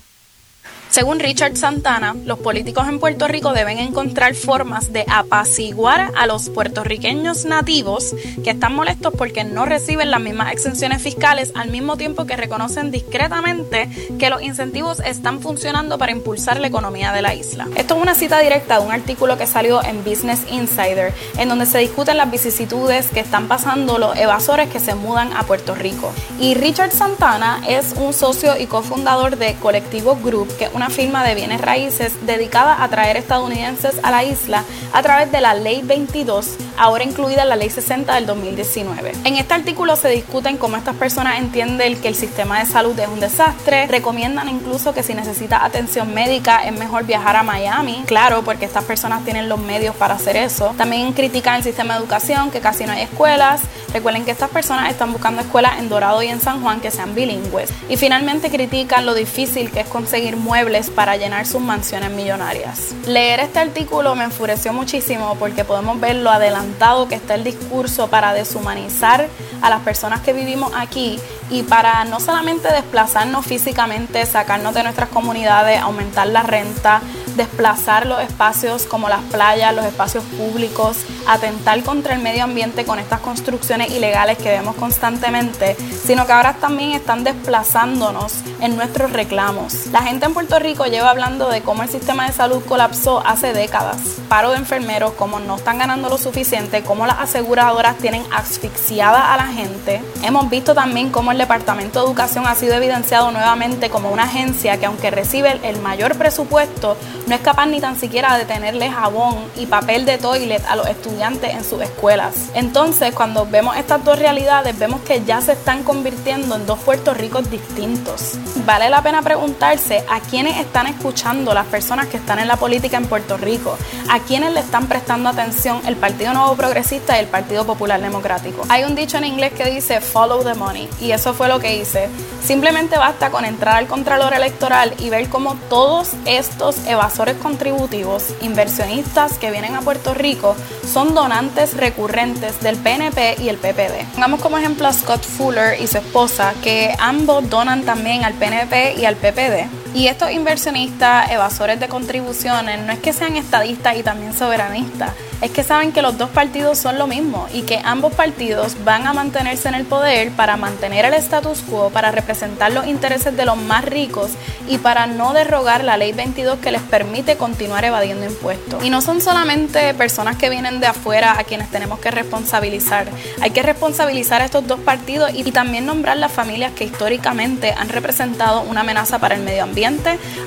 Según 0.98 1.20
Richard 1.20 1.56
Santana, 1.58 2.16
los 2.26 2.40
políticos 2.40 2.88
en 2.88 3.00
Puerto 3.00 3.28
Rico 3.28 3.54
deben 3.54 3.78
encontrar 3.78 4.34
formas 4.34 4.92
de 4.92 5.06
apaciguar 5.08 6.12
a 6.18 6.26
los 6.26 6.50
puertorriqueños 6.50 7.46
nativos 7.46 8.16
que 8.44 8.50
están 8.50 8.74
molestos 8.74 9.14
porque 9.16 9.44
no 9.44 9.68
reciben 9.68 10.10
las 10.10 10.20
mismas 10.22 10.52
exenciones 10.52 11.04
fiscales 11.04 11.52
al 11.54 11.70
mismo 11.70 11.98
tiempo 11.98 12.26
que 12.26 12.36
reconocen 12.36 12.90
discretamente 12.90 13.88
que 14.18 14.32
los 14.32 14.42
incentivos 14.42 15.00
están 15.02 15.40
funcionando 15.40 16.00
para 16.00 16.14
impulsar 16.14 16.60
la 16.60 16.66
economía 16.66 17.12
de 17.12 17.22
la 17.22 17.36
isla. 17.36 17.68
Esto 17.76 17.96
es 17.96 18.02
una 18.02 18.16
cita 18.16 18.40
directa 18.40 18.80
de 18.80 18.86
un 18.88 18.92
artículo 18.92 19.38
que 19.38 19.46
salió 19.46 19.84
en 19.84 20.04
Business 20.04 20.48
Insider, 20.50 21.14
en 21.38 21.48
donde 21.48 21.68
se 21.68 21.78
discuten 21.78 22.18
las 22.18 22.32
vicisitudes 22.32 23.10
que 23.10 23.20
están 23.20 23.48
pasando 23.48 24.00
los 24.00 24.18
evasores 24.18 24.68
que 24.68 24.80
se 24.80 24.96
mudan 24.96 25.32
a 25.38 25.44
Puerto 25.44 25.76
Rico. 25.76 26.12
Y 26.40 26.56
Richard 26.56 26.92
Santana 26.92 27.62
es 27.68 27.94
un 27.98 28.14
socio 28.14 28.58
y 28.58 28.66
cofundador 28.66 29.38
de 29.38 29.54
Colectivo 29.62 30.18
Group, 30.24 30.58
que 30.58 30.70
una 30.74 30.87
firma 30.90 31.24
de 31.24 31.36
bienes 31.36 31.62
raíces 31.62 32.26
dedicada 32.26 32.84
a 32.84 32.88
traer 32.90 33.18
estadounidenses 33.18 34.00
a 34.04 34.12
la 34.12 34.24
isla 34.24 34.64
a 34.94 35.02
través 35.02 35.32
de 35.32 35.42
la 35.42 35.54
Ley 35.54 35.82
22, 35.84 36.56
ahora 36.78 37.04
incluida 37.04 37.44
en 37.44 37.50
la 37.50 37.56
Ley 37.56 37.70
60 37.70 38.14
del 38.16 38.26
2019. 38.26 39.14
En 39.24 39.36
este 39.36 39.54
artículo 39.54 39.96
se 39.96 40.10
discuten 40.10 40.58
cómo 40.58 40.78
estas 40.78 40.96
personas 40.96 41.40
entienden 41.40 42.00
que 42.00 42.08
el 42.08 42.16
sistema 42.16 42.60
de 42.60 42.66
salud 42.66 42.98
es 43.00 43.08
un 43.08 43.20
desastre, 43.20 43.88
recomiendan 43.88 44.50
incluso 44.50 44.94
que 44.94 45.04
si 45.04 45.14
necesita 45.14 45.64
atención 45.64 46.14
médica 46.14 46.64
es 46.64 46.74
mejor 46.74 47.06
viajar 47.06 47.36
a 47.36 47.44
Miami, 47.44 48.04
claro, 48.06 48.44
porque 48.44 48.66
estas 48.66 48.84
personas 48.84 49.24
tienen 49.24 49.50
los 49.50 49.60
medios 49.60 49.96
para 49.96 50.16
hacer 50.16 50.38
eso. 50.38 50.74
También 50.78 51.14
critican 51.14 51.56
el 51.56 51.64
sistema 51.64 51.94
de 51.94 52.00
educación, 52.02 52.52
que 52.52 52.60
casi 52.60 52.86
no 52.86 52.92
hay 52.92 53.02
escuelas. 53.02 53.62
Recuerden 53.94 54.26
que 54.26 54.32
estas 54.32 54.50
personas 54.50 54.92
están 54.92 55.12
buscando 55.14 55.42
escuelas 55.42 55.80
en 55.80 55.90
Dorado 55.90 56.22
y 56.22 56.28
en 56.28 56.42
San 56.42 56.62
Juan 56.62 56.82
que 56.82 56.92
sean 56.92 57.16
bilingües. 57.16 57.70
Y 57.90 57.98
finalmente 57.98 58.50
critican 58.50 59.06
lo 59.06 59.14
difícil 59.14 59.72
que 59.72 59.82
es 59.82 59.88
conseguir 59.88 60.36
muebles 60.36 60.67
para 60.94 61.16
llenar 61.16 61.46
sus 61.46 61.62
mansiones 61.62 62.12
millonarias. 62.12 62.94
Leer 63.06 63.40
este 63.40 63.60
artículo 63.60 64.16
me 64.16 64.26
enfureció 64.26 64.74
muchísimo 64.74 65.38
porque 65.40 65.64
podemos 65.64 65.98
ver 65.98 66.18
lo 66.18 66.30
adelantado 66.30 67.08
que 67.08 67.16
está 67.16 67.36
el 67.36 67.46
discurso 67.46 68.10
para 68.10 68.34
deshumanizar 68.34 69.30
a 69.62 69.70
las 69.70 69.80
personas 69.82 70.20
que 70.22 70.34
vivimos 70.34 70.74
aquí 70.76 71.20
y 71.50 71.64
para 71.64 72.04
no 72.04 72.20
solamente 72.20 72.68
desplazarnos 72.68 73.46
físicamente, 73.46 74.26
sacarnos 74.26 74.74
de 74.74 74.84
nuestras 74.84 75.08
comunidades, 75.08 75.82
aumentar 75.82 76.28
la 76.28 76.44
renta, 76.44 77.02
desplazar 77.38 78.06
los 78.06 78.20
espacios 78.20 78.84
como 78.84 79.08
las 79.08 79.22
playas, 79.32 79.74
los 79.74 79.86
espacios 79.86 80.26
públicos, 80.26 80.98
atentar 81.28 81.82
contra 81.84 82.16
el 82.16 82.22
medio 82.22 82.44
ambiente 82.44 82.84
con 82.84 83.00
estas 83.00 83.22
construcciones 83.22 83.92
ilegales 83.92 84.38
que 84.38 84.50
vemos 84.50 84.76
constantemente, 84.76 85.78
sino 86.04 86.26
que 86.26 86.34
ahora 86.34 86.56
también 86.56 86.92
están 86.92 87.24
desplazándonos 87.24 88.34
en 88.60 88.76
nuestros 88.76 89.14
reclamos. 89.14 89.88
La 89.88 90.02
gente 90.02 90.26
en 90.26 90.34
Puerto 90.34 90.57
Rico 90.60 90.86
lleva 90.86 91.10
hablando 91.10 91.50
de 91.50 91.62
cómo 91.62 91.84
el 91.84 91.90
sistema 91.90 92.28
de 92.28 92.34
salud 92.34 92.64
colapsó 92.66 93.26
hace 93.26 93.54
décadas. 93.54 93.98
Paro 94.30 94.52
de 94.52 94.58
enfermeros, 94.58 95.14
cómo 95.14 95.40
no 95.40 95.56
están 95.56 95.78
ganando 95.78 96.10
lo 96.10 96.18
suficiente, 96.18 96.84
cómo 96.84 97.06
las 97.06 97.20
aseguradoras 97.20 97.98
tienen 97.98 98.24
asfixiada 98.32 99.34
a 99.34 99.38
la 99.38 99.48
gente. 99.48 100.02
Hemos 100.24 100.50
visto 100.50 100.74
también 100.74 101.10
cómo 101.10 101.32
el 101.32 101.38
Departamento 101.38 102.00
de 102.00 102.06
Educación 102.06 102.46
ha 102.48 102.56
sido 102.56 102.76
evidenciado 102.76 103.32
nuevamente 103.32 103.90
como 103.90 104.10
una 104.12 104.24
agencia 104.24 104.78
que 104.78 104.86
aunque 104.86 105.12
recibe 105.12 105.60
el 105.64 105.80
mayor 105.82 106.18
presupuesto, 106.18 106.98
no 107.28 107.36
es 107.36 107.42
capaz 107.42 107.66
ni 107.66 107.80
tan 107.80 108.00
siquiera 108.00 108.38
de 108.38 108.46
tenerle 108.46 108.90
jabón 108.90 109.36
y 109.56 109.66
papel 109.66 110.06
de 110.06 110.18
toilet 110.18 110.64
a 110.68 110.76
los 110.76 110.88
estudiantes 110.88 111.54
en 111.54 111.64
sus 111.64 111.82
escuelas. 111.82 112.50
Entonces, 112.54 113.14
cuando 113.14 113.46
vemos 113.46 113.76
estas 113.78 114.04
dos 114.04 114.18
realidades, 114.20 114.78
vemos 114.78 115.02
que 115.02 115.24
ya 115.24 115.42
se 115.42 115.54
están 115.54 115.84
convirtiendo 115.84 116.56
en 116.56 116.66
dos 116.66 116.80
Puerto 116.80 117.14
Ricos 117.14 117.50
distintos. 117.50 118.36
Vale 118.66 118.90
la 118.90 119.02
pena 119.02 119.22
preguntarse 119.22 120.04
a 120.10 120.20
están 120.56 120.88
escuchando 120.88 121.54
las 121.54 121.66
personas 121.66 122.08
que 122.08 122.18
están 122.18 122.40
en 122.40 122.48
la 122.48 122.56
política 122.56 122.98
en 122.98 123.08
Puerto 123.08 123.38
Rico, 123.38 123.78
a 124.10 124.20
quiénes 124.20 124.54
le 124.54 124.62
están 124.62 124.88
prestando 124.88 125.30
atención 125.30 125.82
el 125.86 125.96
Partido 125.96 126.34
Nuevo 126.34 126.56
Progresista 126.56 127.18
y 127.18 127.20
el 127.20 127.28
Partido 127.28 127.66
Popular 127.66 128.02
Democrático. 128.02 128.64
Hay 128.70 128.84
un 128.84 128.96
dicho 128.96 129.18
en 129.18 129.26
inglés 129.26 129.54
que 129.54 129.66
dice 129.66 130.00
follow 130.02 130.44
the 130.44 130.54
money 130.54 130.88
y 131.02 131.12
eso 131.12 131.34
fue 131.34 131.48
lo 131.48 131.60
que 131.60 131.78
hice. 131.78 132.10
Simplemente 132.44 132.98
basta 132.98 133.30
con 133.30 133.44
entrar 133.44 133.76
al 133.76 133.88
Contralor 133.88 134.34
Electoral 134.34 134.94
y 135.00 135.10
ver 135.10 135.28
cómo 135.28 135.56
todos 135.70 136.12
estos 136.26 136.86
evasores 136.88 137.36
contributivos, 137.38 138.24
inversionistas 138.42 139.38
que 139.38 139.52
vienen 139.52 139.76
a 139.76 139.82
Puerto 139.82 140.14
Rico, 140.14 140.56
son 140.92 141.14
donantes 141.14 141.76
recurrentes 141.76 142.62
del 142.62 142.78
PNP 142.78 143.38
y 143.42 143.50
el 143.50 143.58
PPD. 143.58 144.06
Pongamos 144.14 144.40
como 144.40 144.58
ejemplo 144.58 144.88
a 144.88 144.94
Scott 144.94 145.24
Fuller 145.24 145.82
y 145.82 145.88
su 145.88 145.98
esposa, 145.98 146.54
que 146.64 146.96
ambos 147.00 147.50
donan 147.50 147.84
también 147.84 148.24
al 148.24 148.34
PNP 148.34 148.96
y 148.98 149.06
al 149.06 149.16
PPD. 149.16 149.87
Y 149.98 150.08
estos 150.08 150.30
inversionistas, 150.30 151.32
evasores 151.32 151.80
de 151.80 151.88
contribuciones, 151.88 152.80
no 152.86 152.92
es 152.94 153.00
que 153.00 153.14
sean 153.14 153.36
estadistas 153.36 153.98
y 153.98 154.04
también 154.04 154.32
soberanistas, 154.32 155.10
es 155.42 155.50
que 155.50 155.64
saben 155.64 155.92
que 155.92 156.04
los 156.04 156.20
dos 156.20 156.30
partidos 156.30 156.78
son 156.78 157.00
lo 157.00 157.08
mismo 157.08 157.48
y 157.52 157.62
que 157.64 157.80
ambos 157.84 158.14
partidos 158.14 158.76
van 158.84 159.08
a 159.08 159.14
mantenerse 159.14 159.68
en 159.68 159.74
el 159.76 159.86
poder 159.86 160.32
para 160.32 160.56
mantener 160.56 161.06
el 161.06 161.14
status 161.16 161.62
quo, 161.62 161.90
para 161.90 162.12
representar 162.12 162.72
los 162.72 162.86
intereses 162.88 163.36
de 163.36 163.46
los 163.46 163.58
más 163.58 163.86
ricos 163.86 164.32
y 164.68 164.78
para 164.78 165.08
no 165.08 165.34
derrogar 165.34 165.84
la 165.84 165.98
ley 165.98 166.12
22 166.12 166.60
que 166.60 166.72
les 166.72 166.82
permite 166.82 167.38
continuar 167.38 167.84
evadiendo 167.86 168.26
impuestos. 168.26 168.84
Y 168.84 168.90
no 168.90 169.02
son 169.02 169.22
solamente 169.22 169.96
personas 169.96 170.38
que 170.38 170.50
vienen 170.50 170.80
de 170.80 170.88
afuera 170.88 171.40
a 171.40 171.44
quienes 171.44 171.72
tenemos 171.72 172.00
que 172.00 172.12
responsabilizar, 172.12 173.08
hay 173.42 173.52
que 173.52 173.64
responsabilizar 173.64 174.42
a 174.44 174.46
estos 174.46 174.68
dos 174.68 174.80
partidos 174.80 175.32
y, 175.34 175.48
también 175.58 175.88
nombrar 175.88 176.18
las 176.18 176.32
familias 176.32 176.74
que 176.74 176.84
históricamente 176.84 177.74
han 177.76 177.90
representado 177.90 178.62
una 178.62 178.82
amenaza 178.82 179.18
para 179.18 179.34
el 179.34 179.42
medio 179.42 179.64
ambiente, 179.64 179.87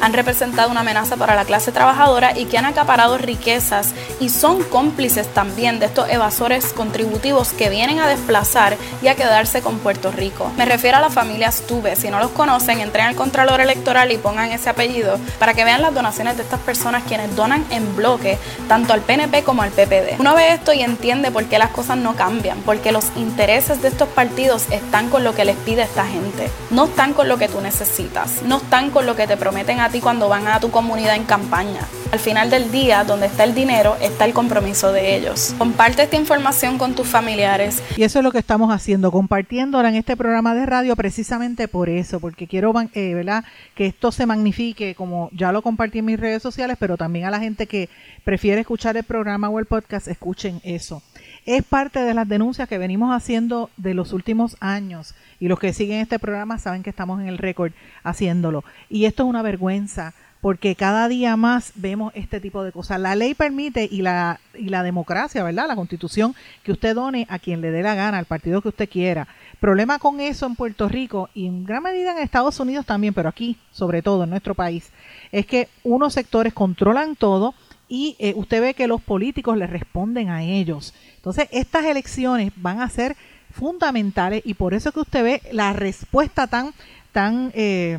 han 0.00 0.12
representado 0.12 0.70
una 0.70 0.81
amenaza 0.81 1.16
para 1.16 1.35
la 1.35 1.44
clase 1.44 1.72
trabajadora 1.72 2.37
y 2.37 2.44
que 2.44 2.59
han 2.59 2.66
acaparado 2.66 3.18
riquezas 3.18 3.94
y 4.20 4.29
son 4.29 4.62
cómplices 4.64 5.26
también 5.29 5.79
de 5.79 5.87
estos 5.87 6.09
evasores 6.11 6.72
contributivos 6.72 7.53
que 7.53 7.70
vienen 7.70 8.00
a 8.00 8.09
desplazar 8.09 8.76
y 9.03 9.09
a 9.09 9.14
quedarse 9.14 9.62
con 9.62 9.79
Puerto 9.79 10.11
Rico. 10.11 10.50
Me 10.57 10.64
refiero 10.64 10.98
a 10.98 11.00
las 11.00 11.14
familias 11.14 11.62
Tuve. 11.66 11.96
Si 11.96 12.11
no 12.11 12.18
los 12.18 12.31
conocen, 12.31 12.81
entren 12.81 13.07
al 13.07 13.14
Contralor 13.14 13.61
Electoral 13.61 14.12
y 14.12 14.18
pongan 14.18 14.50
ese 14.50 14.70
apellido 14.70 15.18
para 15.38 15.55
que 15.55 15.64
vean 15.64 15.83
las 15.83 15.94
donaciones 15.94 16.37
de 16.37 16.42
estas 16.42 16.61
personas 16.61 17.05
quienes 17.07 17.35
donan 17.35 17.64
en 17.70 17.96
bloque 17.96 18.38
tanto 18.68 18.92
al 18.92 19.00
PNP 19.00 19.42
como 19.42 19.62
al 19.62 19.70
PPD. 19.70 20.18
Uno 20.18 20.35
ve 20.35 20.53
esto 20.53 20.72
y 20.72 20.83
entiende 20.83 21.31
por 21.31 21.44
qué 21.46 21.59
las 21.59 21.70
cosas 21.70 21.96
no 21.96 22.14
cambian, 22.14 22.61
porque 22.62 22.92
los 22.92 23.07
intereses 23.16 23.83
de 23.83 23.88
estos 23.88 24.09
partidos 24.09 24.64
están 24.70 25.09
con 25.09 25.24
lo 25.24 25.35
que 25.35 25.44
les 25.44 25.57
pide 25.57 25.83
esta 25.83 26.07
gente, 26.07 26.50
no 26.70 26.85
están 26.87 27.12
con 27.12 27.29
lo 27.29 27.38
que 27.38 27.48
tú 27.48 27.61
necesitas, 27.61 28.42
no 28.42 28.59
están 28.59 28.90
con 28.90 29.07
lo 29.07 29.16
que 29.16 29.19
te 29.26 29.37
prometen 29.37 29.80
a 29.80 29.88
ti 29.88 30.00
cuando 30.00 30.28
van 30.28 30.46
a 30.46 30.61
tu 30.61 30.70
comunidad 30.70 31.16
en 31.16 31.24
campaña. 31.24 31.80
Al 32.12 32.18
final 32.18 32.50
del 32.50 32.72
día, 32.72 33.04
donde 33.04 33.26
está 33.26 33.44
el 33.44 33.54
dinero, 33.54 33.96
está 34.00 34.24
el 34.24 34.33
compromiso 34.33 34.92
de 34.92 35.16
ellos. 35.16 35.54
Comparte 35.59 36.02
esta 36.02 36.16
información 36.16 36.76
con 36.76 36.94
tus 36.94 37.06
familiares. 37.06 37.83
Y 37.96 38.02
eso 38.02 38.18
es 38.18 38.24
lo 38.24 38.33
que 38.33 38.38
estamos 38.38 38.72
haciendo, 38.72 39.12
compartiéndola 39.12 39.88
en 39.88 39.94
este 39.94 40.16
programa 40.16 40.54
de 40.54 40.66
radio 40.66 40.96
precisamente 40.96 41.68
por 41.68 41.88
eso, 41.88 42.18
porque 42.18 42.46
quiero 42.46 42.72
eh, 42.94 43.42
que 43.74 43.87
esto 43.87 44.11
se 44.12 44.26
magnifique, 44.26 44.94
como 44.94 45.30
ya 45.33 45.52
lo 45.52 45.62
compartí 45.62 46.00
en 46.00 46.06
mis 46.06 46.18
redes 46.18 46.42
sociales, 46.42 46.76
pero 46.80 46.96
también 46.96 47.26
a 47.26 47.30
la 47.30 47.38
gente 47.38 47.66
que 47.66 47.88
prefiere 48.24 48.61
escuchar 48.61 48.96
el 48.96 49.04
programa 49.04 49.48
o 49.48 49.59
el 49.59 49.66
podcast, 49.66 50.09
escuchen 50.09 50.61
eso. 50.64 51.02
Es 51.46 51.62
parte 51.64 52.00
de 52.00 52.14
las 52.14 52.29
denuncias 52.29 52.68
que 52.68 52.79
venimos 52.79 53.14
haciendo 53.14 53.70
de 53.76 53.94
los 53.94 54.12
últimos 54.12 54.57
años 54.61 55.14
y 55.38 55.48
los 55.48 55.59
que 55.59 55.72
siguen 55.72 56.00
este 56.00 56.18
programa 56.18 56.59
saben 56.59 56.83
que 56.83 56.90
estamos 56.90 57.20
en 57.20 57.29
el 57.29 57.38
récord 57.38 57.72
haciéndolo. 58.03 58.64
Y 58.88 59.07
esto 59.07 59.22
es 59.22 59.29
una 59.29 59.42
vergüenza 59.42 60.12
porque 60.40 60.74
cada 60.74 61.09
día 61.09 61.37
más 61.37 61.72
vemos 61.74 62.12
este 62.14 62.40
tipo 62.40 62.64
de 62.64 62.72
cosas. 62.72 63.00
La 63.00 63.14
ley 63.14 63.35
permite 63.35 63.88
y 63.90 64.03
la, 64.03 64.40
y 64.55 64.68
la 64.68 64.83
democracia, 64.83 65.44
¿verdad? 65.44 65.68
La 65.68 65.76
constitución, 65.76 66.35
que 66.62 66.72
usted 66.72 66.94
done 66.94 67.26
a 67.29 67.38
quien 67.38 67.61
le 67.61 67.70
dé 67.70 67.83
la 67.83 67.94
gana, 67.94 68.18
al 68.18 68.24
partido 68.24 68.62
que 68.62 68.68
usted 68.68 68.88
quiera. 68.88 69.29
Problema 69.61 69.98
con 69.98 70.20
eso 70.20 70.46
en 70.46 70.57
Puerto 70.57 70.88
Rico 70.88 71.29
y 71.35 71.46
en 71.46 71.64
gran 71.64 71.83
medida 71.83 72.12
en 72.12 72.18
Estados 72.18 72.59
Unidos 72.61 72.87
también, 72.87 73.12
pero 73.12 73.29
aquí, 73.29 73.59
sobre 73.70 74.00
todo 74.00 74.24
en 74.24 74.31
nuestro 74.31 74.55
país, 74.55 74.90
es 75.33 75.44
que 75.44 75.68
unos 75.85 76.14
sectores 76.14 76.55
controlan 76.55 77.16
todo 77.16 77.55
y 77.88 78.16
eh, 78.18 78.33
usted 78.37 78.62
ve 78.62 78.74
que 78.74 78.87
los 78.87 79.03
políticos 79.03 79.59
le 79.59 79.66
responden 79.66 80.31
a 80.31 80.42
ellos. 80.44 80.94
Entonces, 81.20 81.48
estas 81.52 81.85
elecciones 81.85 82.52
van 82.56 82.80
a 82.80 82.88
ser 82.88 83.16
fundamentales 83.52 84.42
y 84.44 84.54
por 84.54 84.74
eso 84.74 84.90
que 84.90 85.00
usted 85.00 85.22
ve 85.22 85.42
la 85.52 85.72
respuesta 85.72 86.46
tan, 86.46 86.72
tan, 87.12 87.52
eh, 87.54 87.98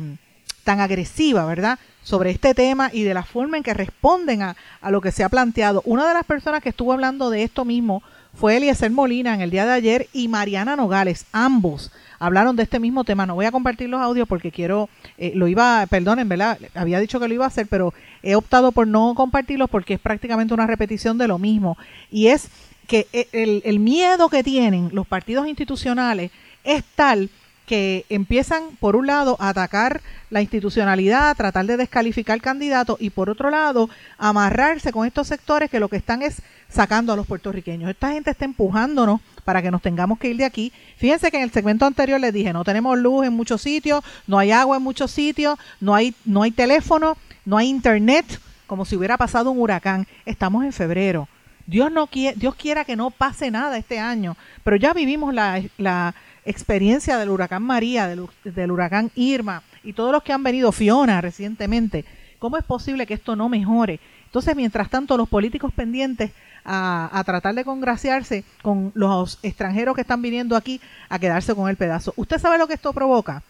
tan 0.64 0.80
agresiva, 0.80 1.44
¿verdad? 1.44 1.78
sobre 2.02 2.30
este 2.30 2.52
tema 2.52 2.90
y 2.92 3.04
de 3.04 3.14
la 3.14 3.22
forma 3.22 3.56
en 3.56 3.62
que 3.62 3.74
responden 3.74 4.42
a, 4.42 4.56
a, 4.80 4.90
lo 4.90 5.00
que 5.00 5.12
se 5.12 5.22
ha 5.22 5.28
planteado. 5.28 5.82
Una 5.84 6.08
de 6.08 6.14
las 6.14 6.24
personas 6.24 6.60
que 6.60 6.70
estuvo 6.70 6.92
hablando 6.92 7.30
de 7.30 7.44
esto 7.44 7.64
mismo 7.64 8.02
fue 8.34 8.56
Eliezer 8.56 8.90
Molina 8.90 9.34
en 9.34 9.40
el 9.40 9.50
día 9.50 9.64
de 9.66 9.72
ayer 9.72 10.08
y 10.12 10.26
Mariana 10.26 10.74
Nogales, 10.74 11.26
ambos 11.30 11.92
hablaron 12.22 12.54
de 12.54 12.62
este 12.62 12.78
mismo 12.78 13.02
tema. 13.02 13.26
No 13.26 13.34
voy 13.34 13.46
a 13.46 13.50
compartir 13.52 13.88
los 13.88 14.00
audios 14.00 14.28
porque 14.28 14.52
quiero, 14.52 14.88
eh, 15.18 15.32
lo 15.34 15.48
iba, 15.48 15.84
perdonen, 15.90 16.28
¿verdad? 16.28 16.56
Había 16.74 17.00
dicho 17.00 17.18
que 17.18 17.26
lo 17.26 17.34
iba 17.34 17.44
a 17.44 17.48
hacer, 17.48 17.66
pero 17.66 17.92
he 18.22 18.36
optado 18.36 18.70
por 18.70 18.86
no 18.86 19.14
compartirlos 19.16 19.68
porque 19.68 19.94
es 19.94 20.00
prácticamente 20.00 20.54
una 20.54 20.68
repetición 20.68 21.18
de 21.18 21.26
lo 21.26 21.40
mismo. 21.40 21.76
Y 22.12 22.28
es 22.28 22.48
que 22.92 23.08
eh, 23.14 23.26
el, 23.32 23.62
el 23.64 23.78
miedo 23.78 24.28
que 24.28 24.44
tienen 24.44 24.90
los 24.92 25.06
partidos 25.06 25.48
institucionales 25.48 26.30
es 26.62 26.84
tal 26.94 27.30
que 27.64 28.04
empiezan, 28.10 28.64
por 28.80 28.96
un 28.96 29.06
lado, 29.06 29.38
a 29.40 29.48
atacar 29.48 30.02
la 30.28 30.42
institucionalidad, 30.42 31.30
a 31.30 31.34
tratar 31.34 31.64
de 31.64 31.78
descalificar 31.78 32.38
candidatos 32.42 33.00
y, 33.00 33.08
por 33.08 33.30
otro 33.30 33.48
lado, 33.48 33.88
amarrarse 34.18 34.92
con 34.92 35.06
estos 35.06 35.26
sectores 35.26 35.70
que 35.70 35.80
lo 35.80 35.88
que 35.88 35.96
están 35.96 36.20
es 36.20 36.42
sacando 36.68 37.14
a 37.14 37.16
los 37.16 37.26
puertorriqueños. 37.26 37.88
Esta 37.88 38.12
gente 38.12 38.30
está 38.30 38.44
empujándonos 38.44 39.22
para 39.42 39.62
que 39.62 39.70
nos 39.70 39.80
tengamos 39.80 40.18
que 40.18 40.28
ir 40.28 40.36
de 40.36 40.44
aquí. 40.44 40.70
Fíjense 40.98 41.30
que 41.30 41.38
en 41.38 41.44
el 41.44 41.50
segmento 41.50 41.86
anterior 41.86 42.20
les 42.20 42.34
dije, 42.34 42.52
no 42.52 42.62
tenemos 42.62 42.98
luz 42.98 43.24
en 43.24 43.32
muchos 43.32 43.62
sitios, 43.62 44.04
no 44.26 44.38
hay 44.38 44.50
agua 44.50 44.76
en 44.76 44.82
muchos 44.82 45.10
sitios, 45.10 45.58
no 45.80 45.94
hay, 45.94 46.14
no 46.26 46.42
hay 46.42 46.50
teléfono, 46.50 47.16
no 47.46 47.56
hay 47.56 47.70
internet, 47.70 48.38
como 48.66 48.84
si 48.84 48.96
hubiera 48.96 49.16
pasado 49.16 49.50
un 49.50 49.58
huracán. 49.58 50.06
Estamos 50.26 50.62
en 50.66 50.74
febrero. 50.74 51.26
Dios 51.66 51.92
no 51.92 52.06
quiere, 52.06 52.36
Dios 52.36 52.54
quiera 52.54 52.84
que 52.84 52.96
no 52.96 53.10
pase 53.10 53.50
nada 53.50 53.76
este 53.78 53.98
año, 53.98 54.36
pero 54.64 54.76
ya 54.76 54.92
vivimos 54.92 55.34
la, 55.34 55.62
la 55.78 56.14
experiencia 56.44 57.18
del 57.18 57.30
huracán 57.30 57.62
María, 57.62 58.06
del, 58.06 58.26
del, 58.44 58.70
huracán 58.70 59.10
Irma 59.14 59.62
y 59.82 59.92
todos 59.92 60.12
los 60.12 60.22
que 60.22 60.32
han 60.32 60.42
venido, 60.42 60.72
Fiona 60.72 61.20
recientemente, 61.20 62.04
¿cómo 62.38 62.56
es 62.56 62.64
posible 62.64 63.06
que 63.06 63.14
esto 63.14 63.36
no 63.36 63.48
mejore? 63.48 64.00
Entonces, 64.26 64.56
mientras 64.56 64.88
tanto, 64.88 65.16
los 65.16 65.28
políticos 65.28 65.72
pendientes 65.74 66.32
a, 66.64 67.10
a, 67.12 67.24
tratar 67.24 67.54
de 67.54 67.64
congraciarse 67.64 68.44
con 68.62 68.92
los 68.94 69.38
extranjeros 69.42 69.94
que 69.94 70.02
están 70.02 70.22
viniendo 70.22 70.56
aquí 70.56 70.80
a 71.08 71.18
quedarse 71.18 71.54
con 71.54 71.68
el 71.68 71.76
pedazo. 71.76 72.14
¿Usted 72.16 72.38
sabe 72.38 72.56
lo 72.56 72.66
que 72.66 72.74
esto 72.74 72.92
provoca? 72.92 73.42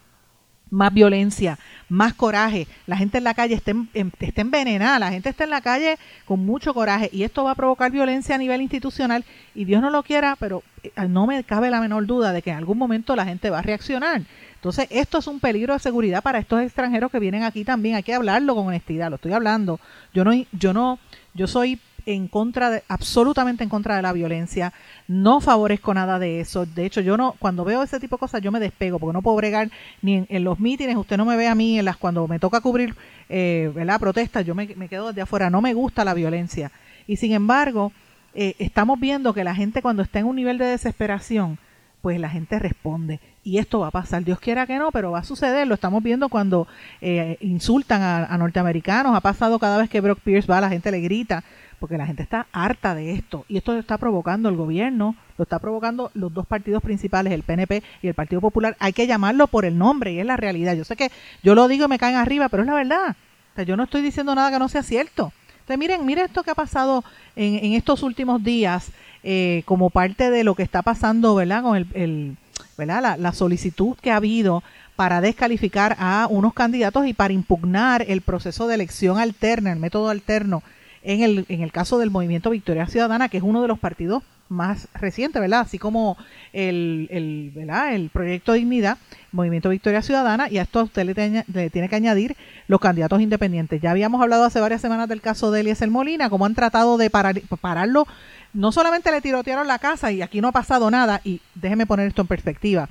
Más 0.73 0.93
violencia, 0.93 1.59
más 1.87 2.13
coraje. 2.13 2.67
La 2.87 2.97
gente 2.97 3.19
en 3.19 3.23
la 3.23 3.33
calle 3.33 3.53
está, 3.53 3.73
está, 4.19 4.41
envenenada, 4.41 4.99
la 4.99 5.11
gente 5.11 5.29
está 5.29 5.43
en 5.43 5.51
la 5.51 5.61
calle 5.61 5.97
con 6.25 6.43
mucho 6.45 6.73
coraje 6.73 7.09
y 7.13 7.23
esto 7.23 7.43
va 7.43 7.51
a 7.51 7.55
provocar 7.55 7.91
violencia 7.91 8.35
a 8.35 8.39
nivel 8.39 8.61
institucional 8.61 9.23
y 9.53 9.65
Dios 9.65 9.81
no 9.81 9.91
lo 9.91 10.01
quiera, 10.01 10.35
pero 10.39 10.63
eh, 10.81 10.91
no 11.07 11.27
me 11.27 11.43
cabe 11.43 11.69
la 11.69 11.79
menor 11.79 12.05
duda 12.07 12.33
de 12.33 12.41
que 12.41 12.49
en 12.49 12.57
algún 12.57 12.77
momento 12.77 13.15
la 13.15 13.25
gente 13.25 13.51
va 13.51 13.59
a 13.59 13.61
reaccionar. 13.61 14.23
Entonces, 14.55 14.87
esto 14.89 15.19
es 15.19 15.27
un 15.27 15.39
peligro 15.39 15.73
de 15.73 15.79
seguridad 15.79 16.23
para 16.23 16.39
estos 16.39 16.61
extranjeros 16.61 17.11
que 17.11 17.19
vienen 17.19 17.43
aquí 17.43 17.63
también. 17.63 17.95
Hay 17.95 18.03
que 18.03 18.13
hablarlo 18.13 18.55
con 18.55 18.67
honestidad, 18.67 19.09
lo 19.09 19.17
estoy 19.17 19.33
hablando. 19.33 19.79
Yo 20.13 20.23
no, 20.23 20.31
yo 20.53 20.73
no, 20.73 20.99
yo 21.33 21.47
soy 21.47 21.79
en 22.05 22.27
contra 22.27 22.69
de, 22.69 22.83
absolutamente 22.87 23.63
en 23.63 23.69
contra 23.69 23.95
de 23.95 24.01
la 24.01 24.13
violencia, 24.13 24.73
no 25.07 25.41
favorezco 25.41 25.93
nada 25.93 26.19
de 26.19 26.39
eso. 26.39 26.65
De 26.65 26.85
hecho, 26.85 27.01
yo 27.01 27.17
no, 27.17 27.35
cuando 27.39 27.63
veo 27.63 27.83
ese 27.83 27.99
tipo 27.99 28.15
de 28.15 28.21
cosas, 28.21 28.41
yo 28.41 28.51
me 28.51 28.59
despego, 28.59 28.99
porque 28.99 29.13
no 29.13 29.21
puedo 29.21 29.37
bregar 29.37 29.69
ni 30.01 30.25
en, 30.27 30.43
los 30.43 30.59
mítines, 30.59 30.95
usted 30.95 31.17
no 31.17 31.25
me 31.25 31.37
ve 31.37 31.47
a 31.47 31.55
mí 31.55 31.79
en 31.79 31.85
las 31.85 31.97
cuando 31.97 32.27
me 32.27 32.39
toca 32.39 32.61
cubrir 32.61 32.95
eh, 33.29 33.71
¿verdad? 33.73 33.99
protestas, 33.99 34.45
yo 34.45 34.55
me, 34.55 34.67
me, 34.75 34.87
quedo 34.87 35.07
desde 35.07 35.21
afuera, 35.21 35.49
no 35.49 35.61
me 35.61 35.73
gusta 35.73 36.05
la 36.05 36.13
violencia. 36.13 36.71
Y 37.07 37.17
sin 37.17 37.33
embargo, 37.33 37.91
eh, 38.35 38.55
estamos 38.59 38.99
viendo 38.99 39.33
que 39.33 39.43
la 39.43 39.55
gente 39.55 39.81
cuando 39.81 40.01
está 40.01 40.19
en 40.19 40.25
un 40.25 40.35
nivel 40.35 40.57
de 40.57 40.65
desesperación, 40.65 41.59
pues 42.01 42.19
la 42.19 42.29
gente 42.29 42.59
responde. 42.59 43.19
Y 43.45 43.57
esto 43.57 43.79
va 43.79 43.87
a 43.87 43.91
pasar, 43.91 44.23
Dios 44.23 44.39
quiera 44.39 44.65
que 44.65 44.79
no, 44.79 44.91
pero 44.91 45.11
va 45.11 45.19
a 45.19 45.23
suceder. 45.23 45.67
Lo 45.67 45.75
estamos 45.75 46.01
viendo 46.01 46.29
cuando 46.29 46.65
eh, 47.01 47.37
insultan 47.41 48.01
a, 48.01 48.37
norteamericanos. 48.37 49.15
Ha 49.15 49.19
pasado 49.19 49.59
cada 49.59 49.77
vez 49.77 49.89
que 49.89 49.99
Brock 49.99 50.19
Pierce 50.19 50.49
va, 50.49 50.61
la 50.61 50.69
gente 50.69 50.91
le 50.91 51.01
grita 51.01 51.43
porque 51.77 51.97
la 51.97 52.05
gente 52.05 52.23
está 52.23 52.47
harta 52.53 52.95
de 52.95 53.11
esto 53.11 53.43
y 53.49 53.57
esto 53.57 53.73
lo 53.73 53.79
está 53.79 53.97
provocando 53.97 54.47
el 54.47 54.55
gobierno, 54.55 55.17
lo 55.37 55.43
está 55.43 55.59
provocando 55.59 56.11
los 56.13 56.33
dos 56.33 56.47
partidos 56.47 56.81
principales, 56.81 57.33
el 57.33 57.43
PNP 57.43 57.83
y 58.01 58.07
el 58.07 58.13
Partido 58.13 58.39
Popular. 58.39 58.77
Hay 58.79 58.93
que 58.93 59.05
llamarlo 59.05 59.47
por 59.47 59.65
el 59.65 59.77
nombre 59.77 60.13
y 60.13 60.19
es 60.19 60.25
la 60.25 60.37
realidad. 60.37 60.75
Yo 60.75 60.85
sé 60.85 60.95
que 60.95 61.11
yo 61.43 61.55
lo 61.55 61.67
digo 61.67 61.83
y 61.83 61.89
me 61.89 61.99
caen 61.99 62.15
arriba, 62.15 62.47
pero 62.47 62.63
es 62.63 62.67
la 62.67 62.75
verdad. 62.75 63.17
O 63.51 63.55
sea, 63.55 63.65
yo 63.65 63.75
no 63.75 63.83
estoy 63.83 64.01
diciendo 64.01 64.33
nada 64.33 64.49
que 64.49 64.59
no 64.59 64.69
sea 64.69 64.83
cierto. 64.83 65.33
Miren, 65.77 66.05
miren 66.05 66.23
esto 66.25 66.43
que 66.43 66.51
ha 66.51 66.55
pasado 66.55 67.03
en, 67.35 67.55
en 67.55 67.73
estos 67.73 68.01
últimos 68.03 68.41
días 68.41 68.93
eh, 69.23 69.63
como 69.65 69.89
parte 69.89 70.29
de 70.29 70.45
lo 70.45 70.55
que 70.55 70.63
está 70.63 70.83
pasando, 70.83 71.35
¿verdad? 71.35 71.63
Con 71.63 71.75
el 71.75 72.37
La, 72.77 73.17
la 73.17 73.33
solicitud 73.33 73.95
que 74.01 74.11
ha 74.11 74.17
habido 74.17 74.63
para 74.95 75.21
descalificar 75.21 75.95
a 75.99 76.27
unos 76.29 76.53
candidatos 76.53 77.07
y 77.07 77.13
para 77.13 77.33
impugnar 77.33 78.05
el 78.07 78.21
proceso 78.21 78.67
de 78.67 78.75
elección 78.75 79.17
alterna, 79.17 79.71
el 79.71 79.79
método 79.79 80.09
alterno 80.09 80.63
en 81.03 81.21
el, 81.21 81.45
en 81.49 81.61
el 81.61 81.71
caso 81.71 81.97
del 81.97 82.11
movimiento 82.11 82.49
Victoria 82.49 82.87
Ciudadana, 82.87 83.29
que 83.29 83.37
es 83.37 83.43
uno 83.43 83.61
de 83.61 83.67
los 83.67 83.79
partidos 83.79 84.23
más 84.49 84.87
recientes, 84.93 85.41
¿verdad? 85.41 85.61
Así 85.61 85.79
como 85.79 86.17
el, 86.51 87.07
el, 87.11 87.51
¿verdad? 87.55 87.93
el 87.95 88.09
proyecto 88.09 88.53
Dignidad, 88.53 88.97
Movimiento 89.31 89.69
Victoria 89.69 90.01
Ciudadana, 90.01 90.49
y 90.49 90.59
a 90.59 90.63
esto 90.63 90.83
usted 90.83 91.05
le, 91.05 91.43
le, 91.51 91.69
tiene 91.69 91.89
que 91.89 91.95
añadir 91.95 92.35
los 92.67 92.79
candidatos 92.79 93.19
independientes. 93.19 93.81
Ya 93.81 93.91
habíamos 93.91 94.21
hablado 94.21 94.43
hace 94.45 94.59
varias 94.59 94.81
semanas 94.81 95.09
del 95.09 95.21
caso 95.21 95.51
de 95.51 95.61
Eliezer 95.61 95.89
Molina, 95.89 96.29
cómo 96.29 96.45
han 96.45 96.55
tratado 96.55 96.97
de 96.97 97.09
parar, 97.09 97.41
pararlo. 97.59 98.05
No 98.53 98.71
solamente 98.71 99.11
le 99.11 99.21
tirotearon 99.21 99.67
la 99.67 99.79
casa 99.79 100.11
y 100.11 100.21
aquí 100.21 100.41
no 100.41 100.49
ha 100.49 100.51
pasado 100.51 100.91
nada, 100.91 101.21
y 101.23 101.41
déjeme 101.55 101.85
poner 101.85 102.07
esto 102.07 102.21
en 102.21 102.27
perspectiva. 102.27 102.89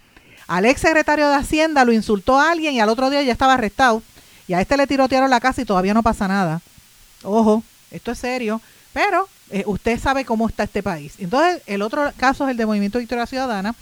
Al 0.49 0.65
ex 0.65 0.81
secretario 0.81 1.29
de 1.29 1.37
Hacienda 1.37 1.85
lo 1.85 1.93
insultó 1.93 2.39
a 2.39 2.51
alguien 2.51 2.75
y 2.75 2.81
al 2.81 2.89
otro 2.89 3.11
día 3.11 3.23
ya 3.23 3.33
estaba 3.33 3.55
arrestado 3.55 4.03
y 4.49 4.55
a 4.55 4.61
este 4.61 4.77
le 4.77 4.87
tirotearon 4.87 5.31
la 5.31 5.41
casa 5.41 5.63
y 5.63 5.65
todavía 5.65 5.95
no 5.95 6.03
pasa 6.03 6.29
nada. 6.29 6.61
Ojo, 7.23 7.63
esto 7.91 8.11
es 8.11 8.19
serio, 8.19 8.61
pero 8.93 9.29
eh, 9.51 9.63
usted 9.67 9.99
sabe 10.01 10.25
cómo 10.25 10.49
está 10.49 10.65
este 10.65 10.83
país. 10.83 11.15
Entonces, 11.19 11.63
el 11.67 11.83
otro 11.83 12.11
caso 12.17 12.45
es 12.45 12.51
el 12.51 12.57
de 12.57 12.67
Movimiento 12.67 12.99
Victoria 12.99 13.27
Ciudadana, 13.27 13.75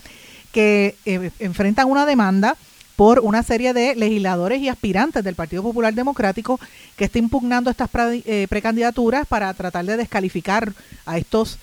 que 0.52 0.96
eh, 1.06 1.30
enfrentan 1.38 1.88
una 1.88 2.04
demanda 2.06 2.56
por 2.96 3.20
una 3.20 3.42
serie 3.42 3.72
de 3.72 3.94
legisladores 3.96 4.60
y 4.60 4.68
aspirantes 4.68 5.24
del 5.24 5.34
Partido 5.34 5.62
Popular 5.62 5.94
Democrático 5.94 6.60
que 6.96 7.06
está 7.06 7.18
impugnando 7.18 7.70
estas 7.70 7.88
eh, 7.94 8.46
precandidaturas 8.50 9.26
para 9.26 9.54
tratar 9.54 9.86
de 9.86 9.96
descalificar 9.96 10.74
a 11.06 11.16
estos 11.16 11.58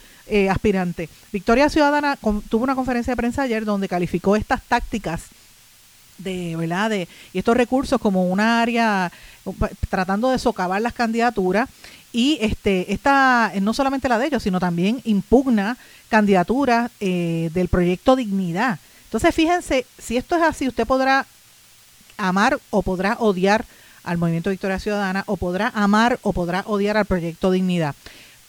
aspirantes. 0.49 1.09
Victoria 1.31 1.69
Ciudadana 1.69 2.17
tuvo 2.49 2.63
una 2.63 2.75
conferencia 2.75 3.11
de 3.11 3.17
prensa 3.17 3.43
ayer 3.43 3.65
donde 3.65 3.87
calificó 3.87 4.35
estas 4.35 4.61
tácticas 4.63 5.29
de 6.17 6.55
verdad 6.55 6.89
de 6.89 7.07
y 7.33 7.39
estos 7.39 7.55
recursos 7.55 7.99
como 8.01 8.27
una 8.27 8.61
área 8.61 9.11
tratando 9.89 10.29
de 10.29 10.39
socavar 10.39 10.81
las 10.81 10.93
candidaturas 10.93 11.69
y 12.11 12.37
este 12.41 12.91
esta 12.93 13.51
no 13.61 13.73
solamente 13.73 14.09
la 14.09 14.19
de 14.19 14.27
ellos 14.27 14.43
sino 14.43 14.59
también 14.59 15.01
impugna 15.03 15.77
candidaturas 16.09 16.91
eh, 16.99 17.49
del 17.53 17.67
proyecto 17.67 18.15
dignidad. 18.15 18.79
Entonces 19.05 19.33
fíjense 19.33 19.85
si 19.97 20.17
esto 20.17 20.35
es 20.35 20.41
así 20.41 20.67
usted 20.67 20.87
podrá 20.87 21.25
amar 22.17 22.59
o 22.71 22.81
podrá 22.81 23.17
odiar 23.19 23.65
al 24.03 24.17
movimiento 24.17 24.49
Victoria 24.49 24.79
Ciudadana 24.79 25.23
o 25.27 25.37
podrá 25.37 25.71
amar 25.75 26.19
o 26.23 26.33
podrá 26.33 26.63
odiar 26.65 26.97
al 26.97 27.05
proyecto 27.05 27.51
dignidad 27.51 27.95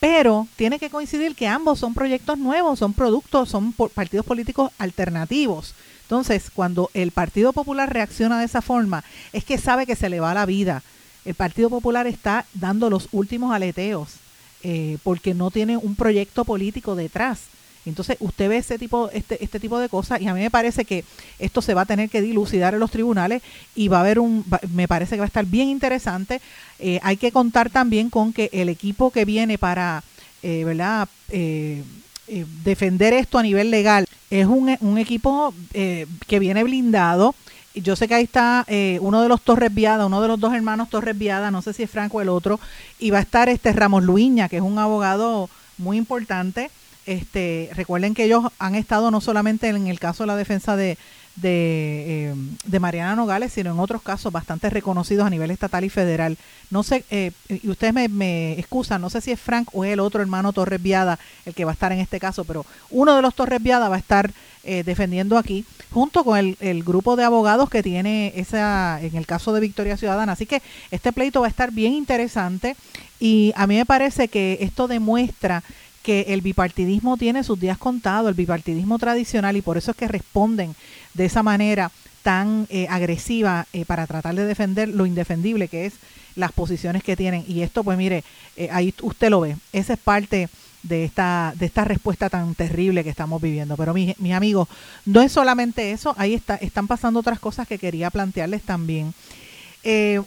pero 0.00 0.46
tiene 0.56 0.78
que 0.78 0.90
coincidir 0.90 1.34
que 1.34 1.48
ambos 1.48 1.78
son 1.78 1.94
proyectos 1.94 2.38
nuevos 2.38 2.78
son 2.78 2.92
productos 2.92 3.48
son 3.48 3.72
partidos 3.72 4.26
políticos 4.26 4.70
alternativos 4.78 5.74
entonces, 6.08 6.50
cuando 6.54 6.90
el 6.94 7.10
Partido 7.10 7.52
Popular 7.52 7.92
reacciona 7.92 8.38
de 8.38 8.46
esa 8.46 8.62
forma, 8.62 9.04
es 9.34 9.44
que 9.44 9.58
sabe 9.58 9.84
que 9.84 9.94
se 9.94 10.08
le 10.08 10.20
va 10.20 10.32
la 10.32 10.46
vida. 10.46 10.82
El 11.26 11.34
Partido 11.34 11.68
Popular 11.68 12.06
está 12.06 12.46
dando 12.54 12.88
los 12.88 13.08
últimos 13.12 13.54
aleteos 13.54 14.14
eh, 14.62 14.96
porque 15.02 15.34
no 15.34 15.50
tiene 15.50 15.76
un 15.76 15.96
proyecto 15.96 16.46
político 16.46 16.96
detrás. 16.96 17.40
Entonces, 17.88 18.16
usted 18.20 18.48
ve 18.48 18.58
ese 18.58 18.78
tipo, 18.78 19.10
este, 19.12 19.42
este 19.42 19.58
tipo 19.58 19.78
de 19.78 19.88
cosas 19.88 20.20
y 20.20 20.28
a 20.28 20.34
mí 20.34 20.40
me 20.40 20.50
parece 20.50 20.84
que 20.84 21.04
esto 21.38 21.62
se 21.62 21.74
va 21.74 21.82
a 21.82 21.86
tener 21.86 22.10
que 22.10 22.20
dilucidar 22.20 22.74
en 22.74 22.80
los 22.80 22.90
tribunales 22.90 23.42
y 23.74 23.88
va 23.88 23.98
a 23.98 24.00
haber 24.00 24.18
un, 24.18 24.44
me 24.72 24.86
parece 24.86 25.16
que 25.16 25.20
va 25.20 25.24
a 25.24 25.26
estar 25.26 25.46
bien 25.46 25.68
interesante. 25.68 26.40
Eh, 26.78 27.00
hay 27.02 27.16
que 27.16 27.32
contar 27.32 27.70
también 27.70 28.10
con 28.10 28.32
que 28.32 28.50
el 28.52 28.68
equipo 28.68 29.10
que 29.10 29.24
viene 29.24 29.58
para, 29.58 30.02
eh, 30.42 30.64
¿verdad? 30.64 31.08
Eh, 31.30 31.82
eh, 32.28 32.44
defender 32.62 33.12
esto 33.14 33.38
a 33.38 33.42
nivel 33.42 33.70
legal. 33.70 34.06
Es 34.30 34.46
un, 34.46 34.76
un 34.80 34.98
equipo 34.98 35.54
que 35.72 36.38
viene 36.38 36.62
blindado. 36.62 37.34
Yo 37.74 37.96
sé 37.96 38.08
que 38.08 38.14
ahí 38.14 38.24
está 38.24 38.64
eh, 38.66 38.98
uno 39.02 39.22
de 39.22 39.28
los 39.28 39.40
Torres 39.42 39.72
Viada, 39.72 40.06
uno 40.06 40.20
de 40.20 40.28
los 40.28 40.40
dos 40.40 40.52
hermanos 40.52 40.90
Torres 40.90 41.16
Viada, 41.16 41.50
no 41.50 41.62
sé 41.62 41.72
si 41.72 41.82
es 41.82 41.90
Franco 41.90 42.18
o 42.18 42.20
el 42.20 42.28
otro, 42.28 42.58
y 42.98 43.10
va 43.10 43.18
a 43.18 43.22
estar 43.22 43.48
este 43.48 43.72
Ramos 43.72 44.02
Luiña, 44.02 44.48
que 44.48 44.56
es 44.56 44.62
un 44.62 44.78
abogado 44.78 45.48
muy 45.76 45.96
importante. 45.96 46.70
Este, 47.08 47.70
recuerden 47.72 48.12
que 48.12 48.24
ellos 48.24 48.44
han 48.58 48.74
estado 48.74 49.10
no 49.10 49.22
solamente 49.22 49.66
en 49.66 49.86
el 49.86 49.98
caso 49.98 50.24
de 50.24 50.26
la 50.26 50.36
defensa 50.36 50.76
de, 50.76 50.98
de, 51.36 52.28
eh, 52.30 52.34
de, 52.66 52.80
Mariana 52.80 53.16
Nogales, 53.16 53.54
sino 53.54 53.70
en 53.70 53.78
otros 53.78 54.02
casos 54.02 54.30
bastante 54.30 54.68
reconocidos 54.68 55.26
a 55.26 55.30
nivel 55.30 55.50
estatal 55.50 55.84
y 55.84 55.88
federal. 55.88 56.36
No 56.70 56.82
sé, 56.82 57.06
eh, 57.10 57.32
y 57.48 57.70
ustedes 57.70 57.94
me, 57.94 58.08
me, 58.08 58.58
excusan, 58.58 59.00
no 59.00 59.08
sé 59.08 59.22
si 59.22 59.32
es 59.32 59.40
Frank 59.40 59.70
o 59.72 59.86
es 59.86 59.94
el 59.94 60.00
otro 60.00 60.20
hermano 60.20 60.52
Torres 60.52 60.82
Viada 60.82 61.18
el 61.46 61.54
que 61.54 61.64
va 61.64 61.70
a 61.70 61.72
estar 61.72 61.92
en 61.92 62.00
este 62.00 62.20
caso, 62.20 62.44
pero 62.44 62.66
uno 62.90 63.16
de 63.16 63.22
los 63.22 63.34
Torres 63.34 63.62
Viada 63.62 63.88
va 63.88 63.96
a 63.96 64.00
estar 64.00 64.30
eh, 64.64 64.82
defendiendo 64.84 65.38
aquí, 65.38 65.64
junto 65.90 66.24
con 66.24 66.36
el, 66.36 66.58
el, 66.60 66.84
grupo 66.84 67.16
de 67.16 67.24
abogados 67.24 67.70
que 67.70 67.82
tiene 67.82 68.34
esa, 68.36 69.00
en 69.00 69.16
el 69.16 69.24
caso 69.24 69.54
de 69.54 69.60
Victoria 69.60 69.96
Ciudadana. 69.96 70.32
Así 70.32 70.44
que 70.44 70.60
este 70.90 71.10
pleito 71.14 71.40
va 71.40 71.46
a 71.46 71.50
estar 71.50 71.70
bien 71.70 71.94
interesante 71.94 72.76
y 73.18 73.54
a 73.56 73.66
mí 73.66 73.76
me 73.76 73.86
parece 73.86 74.28
que 74.28 74.58
esto 74.60 74.88
demuestra 74.88 75.62
que 76.02 76.26
el 76.28 76.40
bipartidismo 76.40 77.16
tiene 77.16 77.44
sus 77.44 77.58
días 77.60 77.78
contados, 77.78 78.28
el 78.28 78.34
bipartidismo 78.34 78.98
tradicional, 78.98 79.56
y 79.56 79.62
por 79.62 79.76
eso 79.76 79.90
es 79.90 79.96
que 79.96 80.08
responden 80.08 80.74
de 81.14 81.24
esa 81.24 81.42
manera 81.42 81.90
tan 82.22 82.66
eh, 82.68 82.86
agresiva 82.90 83.66
eh, 83.72 83.84
para 83.84 84.06
tratar 84.06 84.34
de 84.34 84.44
defender 84.44 84.88
lo 84.88 85.06
indefendible 85.06 85.68
que 85.68 85.86
es 85.86 85.94
las 86.36 86.52
posiciones 86.52 87.02
que 87.02 87.16
tienen. 87.16 87.44
Y 87.48 87.62
esto, 87.62 87.82
pues 87.82 87.96
mire, 87.96 88.22
eh, 88.56 88.68
ahí 88.70 88.94
usted 89.02 89.30
lo 89.30 89.40
ve. 89.40 89.56
Esa 89.72 89.94
es 89.94 89.98
parte 89.98 90.48
de 90.82 91.04
esta, 91.04 91.52
de 91.56 91.66
esta 91.66 91.84
respuesta 91.84 92.28
tan 92.28 92.54
terrible 92.54 93.02
que 93.02 93.10
estamos 93.10 93.40
viviendo. 93.40 93.76
Pero 93.76 93.94
mis, 93.94 94.18
mis 94.20 94.32
amigos, 94.34 94.68
no 95.04 95.20
es 95.22 95.32
solamente 95.32 95.90
eso, 95.90 96.14
ahí 96.18 96.34
está, 96.34 96.56
están 96.56 96.86
pasando 96.86 97.20
otras 97.20 97.40
cosas 97.40 97.66
que 97.66 97.78
quería 97.78 98.10
plantearles 98.10 98.62
también. 98.62 99.14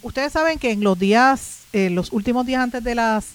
ustedes 0.01 0.33
saben 0.33 0.57
que 0.59 0.71
en 0.71 0.83
los 0.83 0.97
días, 0.97 1.59
los 1.71 2.11
últimos 2.11 2.45
días 2.45 2.61
antes 2.61 2.83
de 2.83 2.95
las 2.95 3.27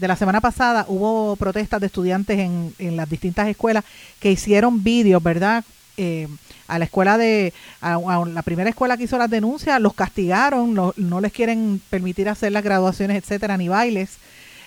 de 0.00 0.08
la 0.08 0.16
semana 0.16 0.40
pasada 0.40 0.86
hubo 0.88 1.36
protestas 1.36 1.80
de 1.80 1.86
estudiantes 1.86 2.38
en, 2.38 2.74
en 2.78 2.96
las 2.96 3.08
distintas 3.08 3.46
escuelas 3.48 3.84
que 4.18 4.32
hicieron 4.32 4.82
vídeos, 4.82 5.22
¿verdad? 5.22 5.62
Eh, 5.98 6.26
a 6.66 6.78
la 6.78 6.84
escuela 6.86 7.18
de, 7.18 7.52
a, 7.82 7.98
la 8.26 8.42
primera 8.42 8.70
escuela 8.70 8.96
que 8.96 9.04
hizo 9.04 9.18
las 9.18 9.28
denuncias, 9.28 9.80
los 9.80 9.92
castigaron, 9.92 10.72
no, 10.74 11.20
les 11.20 11.32
quieren 11.32 11.82
permitir 11.90 12.28
hacer 12.28 12.52
las 12.52 12.64
graduaciones, 12.64 13.18
etcétera, 13.18 13.56
ni 13.58 13.68
bailes, 13.68 14.16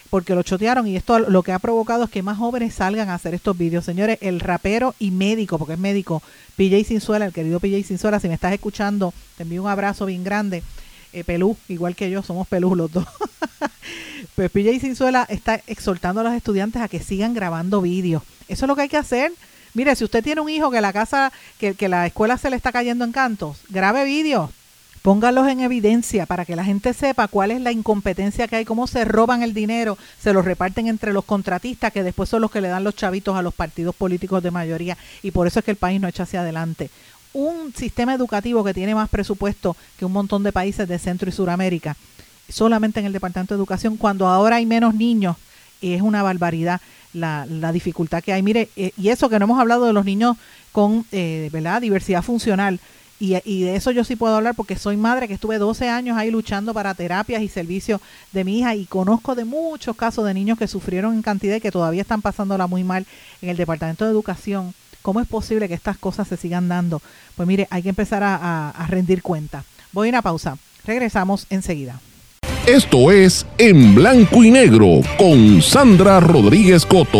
porque 0.10 0.36
lo 0.36 0.44
chotearon 0.44 0.86
y 0.86 0.96
esto 0.96 1.18
lo 1.18 1.42
que 1.42 1.54
ha 1.54 1.60
provocado 1.60 2.04
es 2.04 2.10
que 2.12 2.22
más 2.22 2.38
jóvenes 2.38 2.76
salgan 2.76 3.10
a 3.10 3.16
hacer 3.16 3.34
estos 3.34 3.58
vídeos. 3.58 3.86
Señores, 3.86 4.20
el 4.22 4.42
rapero 4.42 4.94
y 5.00 5.12
médico, 5.12 5.58
porque 5.58 5.74
es 5.74 5.80
médico, 5.80 6.22
PJ 6.58 6.84
Sinzuela, 6.84 7.26
el 7.26 7.34
querido 7.34 7.60
PJ 7.60 7.82
Sinzuela, 7.88 8.20
si 8.20 8.28
me 8.28 8.36
estás 8.36 8.54
escuchando, 8.54 9.14
te 9.38 9.44
envío 9.44 9.64
un 9.64 9.70
abrazo 9.70 10.06
bien 10.06 10.24
grande. 10.24 10.62
Eh, 11.14 11.24
Pelú, 11.24 11.55
igual 11.68 11.95
que 11.95 12.09
yo, 12.09 12.24
somos 12.24 12.47
Pelú 12.47 12.76
los 12.76 12.91
dos. 12.91 13.05
pues 14.36 14.49
PJ 14.49 14.80
Sinzuela 14.80 15.26
está 15.30 15.61
exhortando 15.68 16.22
a 16.22 16.24
los 16.24 16.34
estudiantes 16.34 16.82
a 16.82 16.88
que 16.88 16.99
sigan 16.99 17.34
grabando 17.34 17.82
vídeos. 17.82 18.24
Eso 18.47 18.66
es 18.66 18.68
lo 18.68 18.76
que 18.76 18.82
hay 18.82 18.89
que 18.89 18.97
hacer. 18.97 19.32
Mire, 19.76 19.95
si 19.95 20.03
usted 20.03 20.24
tiene 20.24 20.41
un 20.41 20.49
hijo 20.49 20.72
que 20.72 20.82
la 20.82 20.91
casa, 20.91 21.32
que, 21.59 21.76
que 21.76 21.88
la 21.88 22.05
escuela 22.07 22.38
se 22.38 22.49
le 22.49 22.55
está 22.55 22.72
cayendo 22.72 23.05
en 23.05 23.11
cantos, 23.11 23.59
grabe 23.70 24.05
vídeos, 24.05 24.49
póngalos 25.03 25.47
en 25.49 25.59
evidencia 25.59 26.26
para 26.26 26.45
que 26.45 26.55
la 26.55 26.64
gente 26.64 26.93
sepa 26.93 27.28
cuál 27.28 27.51
es 27.51 27.61
la 27.61 27.72
incompetencia 27.72 28.47
que 28.47 28.55
hay, 28.55 28.66
cómo 28.66 28.88
se 28.88 29.03
roban 29.03 29.43
el 29.43 29.53
dinero, 29.53 29.97
se 30.20 30.32
lo 30.32 30.41
reparten 30.41 30.88
entre 30.88 31.11
los 31.11 31.26
contratistas, 31.26 31.91
que 31.91 32.03
después 32.03 32.30
son 32.30 32.41
los 32.41 32.49
que 32.49 32.61
le 32.61 32.70
dan 32.70 32.84
los 32.84 32.95
chavitos 32.95 33.36
a 33.36 33.41
los 33.41 33.53
partidos 33.53 33.93
políticos 33.95 34.41
de 34.41 34.49
mayoría, 34.49 34.97
y 35.22 35.32
por 35.32 35.45
eso 35.45 35.59
es 35.59 35.66
que 35.66 35.72
el 35.72 35.78
país 35.78 35.99
no 35.99 36.07
echa 36.07 36.24
hacia 36.24 36.39
adelante. 36.39 36.89
Un 37.34 37.74
sistema 37.76 38.14
educativo 38.14 38.64
que 38.64 38.74
tiene 38.74 38.96
más 38.96 39.10
presupuesto 39.10 39.76
que 39.98 40.06
un 40.06 40.12
montón 40.12 40.44
de 40.44 40.52
países 40.52 40.88
de 40.88 41.00
Centro 41.00 41.30
y 41.30 41.32
Suramérica, 41.32 41.98
solamente 42.48 43.00
en 43.00 43.08
el 43.08 43.14
Departamento 43.14 43.54
de 43.54 43.60
Educación, 43.60 43.98
cuando 43.98 44.28
ahora 44.28 44.58
hay 44.58 44.66
menos 44.66 44.94
niños, 44.94 45.38
es 45.82 46.02
una 46.02 46.24
barbaridad 46.24 46.80
la, 47.14 47.46
la 47.50 47.72
dificultad 47.72 48.24
que 48.24 48.34
hay. 48.34 48.44
Mire, 48.44 48.70
eh, 48.76 48.92
y 48.98 49.10
eso 49.10 49.30
que 49.30 49.40
no 49.40 49.46
hemos 49.46 49.60
hablado 49.60 49.86
de 49.86 49.94
los 49.94 50.06
niños 50.06 50.38
con 50.72 51.06
eh, 51.12 51.50
¿verdad? 51.52 51.82
diversidad 51.82 52.24
funcional. 52.24 52.80
Y, 53.20 53.38
y, 53.46 53.64
de 53.64 53.76
eso 53.76 53.92
yo 53.92 54.04
sí 54.04 54.16
puedo 54.16 54.36
hablar 54.36 54.56
porque 54.56 54.76
soy 54.76 54.98
madre 54.98 55.28
que 55.28 55.36
estuve 55.36 55.58
12 55.58 55.88
años 55.88 56.18
ahí 56.18 56.30
luchando 56.30 56.74
para 56.74 56.94
terapias 56.94 57.42
y 57.42 57.48
servicios 57.48 58.02
de 58.34 58.44
mi 58.44 58.60
hija 58.60 58.76
y 58.76 58.86
conozco 58.86 59.36
de 59.36 59.46
muchos 59.46 59.96
casos 59.96 60.26
de 60.26 60.34
niños 60.34 60.58
que 60.58 60.68
sufrieron 60.68 61.14
en 61.14 61.22
cantidad 61.22 61.56
y 61.56 61.62
que 61.62 61.72
todavía 61.72 62.02
están 62.02 62.22
pasándola 62.22 62.68
muy 62.68 62.84
mal 62.84 63.06
en 63.42 63.50
el 63.50 63.56
Departamento 63.56 64.04
de 64.04 64.12
Educación. 64.12 64.74
¿Cómo 65.04 65.20
es 65.20 65.28
posible 65.28 65.68
que 65.68 65.74
estas 65.74 65.97
cosas 65.97 66.30
se 66.30 66.38
sigan 66.38 66.70
dando? 66.70 67.01
Pues 67.36 67.45
mire, 67.45 67.68
hay 67.70 67.84
que 67.84 67.89
empezar 67.89 68.24
a, 68.24 68.74
rendir 68.88 69.22
cuenta. 69.22 69.66
Voy 69.91 70.08
a 70.08 70.10
una 70.10 70.22
pausa. 70.22 70.58
Regresamos 70.86 71.45
enseguida. 71.49 71.99
Esto 72.66 73.12
es 73.12 73.45
En 73.58 73.93
Blanco 73.93 74.45
y 74.45 74.49
Negro 74.49 75.01
con 75.18 75.62
Sandra 75.62 76.22
Rodríguez 76.22 76.86
Coto. 76.86 77.20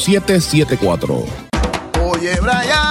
Oye, 2.01 2.33
Brian, 2.41 2.90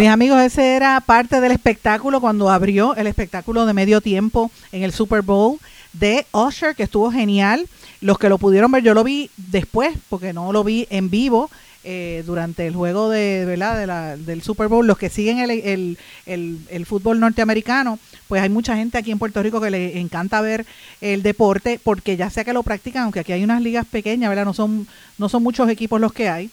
Mis 0.00 0.08
amigos, 0.08 0.40
ese 0.40 0.76
era 0.76 0.98
parte 1.02 1.42
del 1.42 1.52
espectáculo 1.52 2.22
cuando 2.22 2.48
abrió 2.48 2.96
el 2.96 3.06
espectáculo 3.06 3.66
de 3.66 3.74
medio 3.74 4.00
tiempo 4.00 4.50
en 4.72 4.82
el 4.82 4.92
Super 4.94 5.20
Bowl 5.20 5.58
de 5.92 6.24
Usher, 6.32 6.74
que 6.74 6.84
estuvo 6.84 7.12
genial. 7.12 7.68
Los 8.00 8.18
que 8.18 8.30
lo 8.30 8.38
pudieron 8.38 8.72
ver, 8.72 8.82
yo 8.82 8.94
lo 8.94 9.04
vi 9.04 9.28
después, 9.36 9.92
porque 10.08 10.32
no 10.32 10.54
lo 10.54 10.64
vi 10.64 10.86
en 10.88 11.10
vivo 11.10 11.50
eh, 11.84 12.22
durante 12.24 12.66
el 12.66 12.74
juego 12.74 13.10
de, 13.10 13.44
¿verdad? 13.44 14.16
Del 14.16 14.40
Super 14.40 14.68
Bowl. 14.68 14.86
Los 14.86 14.96
que 14.96 15.10
siguen 15.10 15.38
el, 15.38 15.50
el- 15.50 15.98
el- 16.24 16.60
el 16.70 16.86
fútbol 16.86 17.20
norteamericano, 17.20 17.98
pues 18.26 18.40
hay 18.40 18.48
mucha 18.48 18.76
gente 18.76 18.96
aquí 18.96 19.10
en 19.10 19.18
Puerto 19.18 19.42
Rico 19.42 19.60
que 19.60 19.70
le 19.70 20.00
encanta 20.00 20.40
ver 20.40 20.64
el 21.02 21.22
deporte, 21.22 21.78
porque 21.84 22.16
ya 22.16 22.30
sea 22.30 22.42
que 22.44 22.54
lo 22.54 22.62
practican, 22.62 23.02
aunque 23.02 23.20
aquí 23.20 23.32
hay 23.32 23.44
unas 23.44 23.60
ligas 23.60 23.84
pequeñas, 23.84 24.30
¿verdad? 24.30 24.46
No 24.46 24.54
son, 24.54 24.86
no 25.18 25.28
son 25.28 25.42
muchos 25.42 25.68
equipos 25.68 26.00
los 26.00 26.14
que 26.14 26.30
hay 26.30 26.48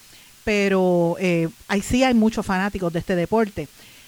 pero 0.47 1.17
eh, 1.19 1.49
ahí 1.67 1.81
sí 1.81 2.05
hay 2.05 2.13
muchos 2.13 2.45
fanáticos 2.45 2.93
de 2.93 2.99
este 2.99 3.17
deporte, 3.17 3.67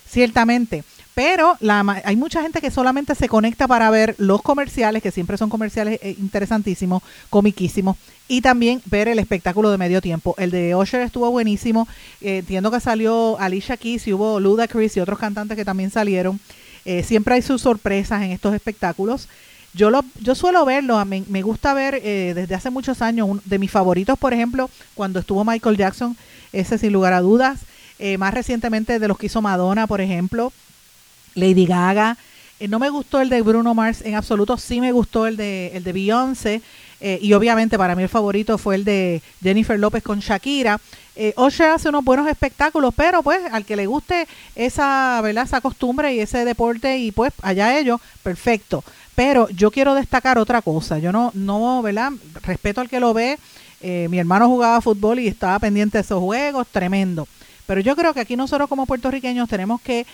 ciertamente. 0.10 0.86
Pero 1.14 1.58
hay 1.60 2.16
mucha 2.16 2.42
gente 2.42 2.62
que 2.62 2.72
solamente 2.72 3.14
se 3.14 3.28
conecta 3.28 3.68
para 3.68 3.90
ver 3.90 4.16
los 4.18 4.42
comerciales, 4.42 5.04
que 5.04 5.12
siempre 5.12 5.38
son 5.38 5.50
comerciales 5.50 6.00
eh, 6.02 6.16
interesantísimos, 6.18 7.04
comiquísimos, 7.30 7.98
y 8.30 8.40
también 8.40 8.82
ver 8.86 9.10
el 9.10 9.20
espectáculo 9.20 9.70
de 9.70 9.78
medio 9.78 10.00
tiempo. 10.00 10.34
El 10.38 10.52
de 10.52 10.78
Usher 10.78 11.02
estuvo 11.02 11.30
buenísimo. 11.30 11.90
eh, 12.22 12.38
entiendo 12.38 12.72
que 12.72 12.80
salió 12.80 13.38
Alicia 13.38 13.76
Keys 13.76 14.08
y 14.08 14.14
hubo 14.14 14.40
Ludacris 14.40 14.96
y 14.96 15.02
otros 15.02 15.20
cantantes 15.20 15.58
que 15.58 15.66
también 15.66 15.92
salieron. 15.92 16.40
Eh, 16.86 17.04
siempre 17.04 17.36
hay 17.36 17.42
sus 17.42 17.64
sorpresas 17.64 18.22
en 18.22 18.32
estos 18.32 18.56
espectáculos. 18.56 19.28
Yo 19.74 19.90
lo, 19.92 20.04
yo 20.20 20.34
suelo 20.36 20.66
verlo, 20.66 20.98
a 20.98 21.06
mí- 21.06 21.26
me 21.30 21.42
gusta 21.44 21.74
ver 21.74 22.00
eh, 22.04 22.34
desde 22.36 22.56
hace 22.56 22.70
muchos 22.70 23.02
años, 23.02 23.28
un- 23.30 23.42
de 23.46 23.60
mis 23.60 23.70
favoritos, 23.72 24.18
por 24.18 24.34
ejemplo, 24.34 24.70
cuando 24.96 25.20
estuvo 25.20 25.46
Michael 25.46 25.78
Jackson, 25.78 26.18
ese 26.52 26.78
sin 26.78 26.92
lugar 26.92 27.14
a 27.14 27.22
dudas, 27.22 27.60
eh, 28.00 28.18
más 28.18 28.34
recientemente 28.34 28.98
de 28.98 29.08
los 29.08 29.18
que 29.18 29.28
hizo 29.28 29.42
Madonna, 29.42 29.86
por 29.86 30.02
ejemplo, 30.02 30.52
Lady 31.36 31.66
Gaga, 31.66 32.18
Eh, 32.62 32.68
no 32.68 32.78
me 32.78 32.90
gustó 32.90 33.22
el 33.22 33.30
de 33.30 33.42
Bruno 33.42 33.74
Mars 33.74 34.02
en 34.04 34.16
absoluto, 34.16 34.58
sí 34.58 34.82
me 34.82 34.92
gustó 34.92 35.28
el 35.28 35.38
de, 35.38 35.72
el 35.76 35.86
de 35.86 35.94
Beyoncé, 35.94 36.62
eh, 37.00 37.18
y 37.22 37.32
obviamente 37.32 37.78
para 37.78 37.96
mí 37.96 38.04
el 38.04 38.10
favorito 38.10 38.58
fue 38.58 38.76
el 38.76 38.84
de 38.84 39.22
Jennifer 39.42 39.80
López 39.80 40.04
con 40.04 40.20
Shakira. 40.20 40.78
Eh, 41.16 41.34
hace 41.38 41.88
unos 41.88 42.04
buenos 42.04 42.28
espectáculos, 42.28 42.94
pero 42.98 43.24
pues 43.24 43.40
al 43.54 43.64
que 43.64 43.78
le 43.78 43.86
guste 43.86 44.28
esa, 44.56 45.22
¿verdad? 45.24 45.46
esa 45.46 45.62
costumbre 45.62 46.14
y 46.14 46.20
ese 46.20 46.44
deporte 46.44 46.98
y 46.98 47.12
pues 47.14 47.32
allá 47.42 47.80
ellos, 47.80 48.02
perfecto. 48.24 48.84
Pero 49.20 49.50
yo 49.50 49.70
quiero 49.70 49.96
destacar 49.96 50.38
otra 50.38 50.62
cosa, 50.62 50.98
yo 50.98 51.12
no, 51.12 51.32
no, 51.34 51.82
¿verdad? 51.82 52.14
Respeto 52.42 52.80
al 52.80 52.88
que 52.88 53.02
lo 53.02 53.14
ve, 53.14 53.38
eh, 53.82 54.08
mi 54.10 54.18
hermano 54.18 54.48
jugaba 54.48 54.80
fútbol 54.80 55.20
y 55.20 55.28
estaba 55.28 55.60
pendiente 55.60 55.98
de 55.98 56.04
esos 56.04 56.22
juegos, 56.22 56.66
tremendo. 56.72 57.28
Pero 57.68 57.82
yo 57.82 57.98
creo 57.98 58.14
que 58.14 58.22
aquí 58.22 58.38
nosotros 58.38 58.70
como 58.70 58.86
puertorriqueños 58.86 59.50
tenemos 59.50 59.82
que 59.82 60.06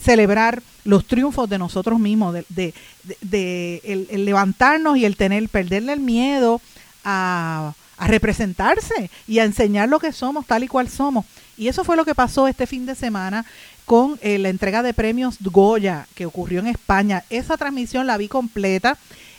celebrar 0.00 0.62
los 0.84 1.04
triunfos 1.06 1.46
de 1.50 1.58
nosotros 1.58 2.00
mismos, 2.00 2.32
de, 2.32 2.46
de- 2.48 2.74
de- 3.20 4.06
el 4.10 4.24
levantarnos 4.24 4.96
y 4.96 5.04
el 5.04 5.18
tener, 5.18 5.46
perderle 5.50 5.92
el 5.92 6.00
miedo 6.00 6.62
a, 7.04 7.74
a 7.98 8.06
representarse 8.06 9.10
y 9.28 9.40
a 9.40 9.44
enseñar 9.44 9.90
lo 9.90 9.98
que 10.00 10.10
somos, 10.10 10.46
tal 10.46 10.64
y 10.64 10.68
cual 10.68 10.88
somos. 10.88 11.26
Y 11.58 11.68
eso 11.68 11.84
fue 11.84 11.96
lo 11.96 12.06
que 12.06 12.14
pasó 12.14 12.48
este 12.48 12.66
fin 12.66 12.86
de 12.86 12.94
semana 12.94 13.44
con 13.84 14.18
eh, 14.22 14.38
la 14.38 14.48
entrega 14.48 14.82
de 14.82 14.94
premios 14.94 15.36
Goya 15.40 16.06
que 16.14 16.26
ocurrió 16.26 16.60
en 16.60 16.68
España. 16.68 17.24
Esa 17.30 17.56
transmisión 17.56 18.06
la 18.06 18.16
vi 18.16 18.28
completa 18.28 18.96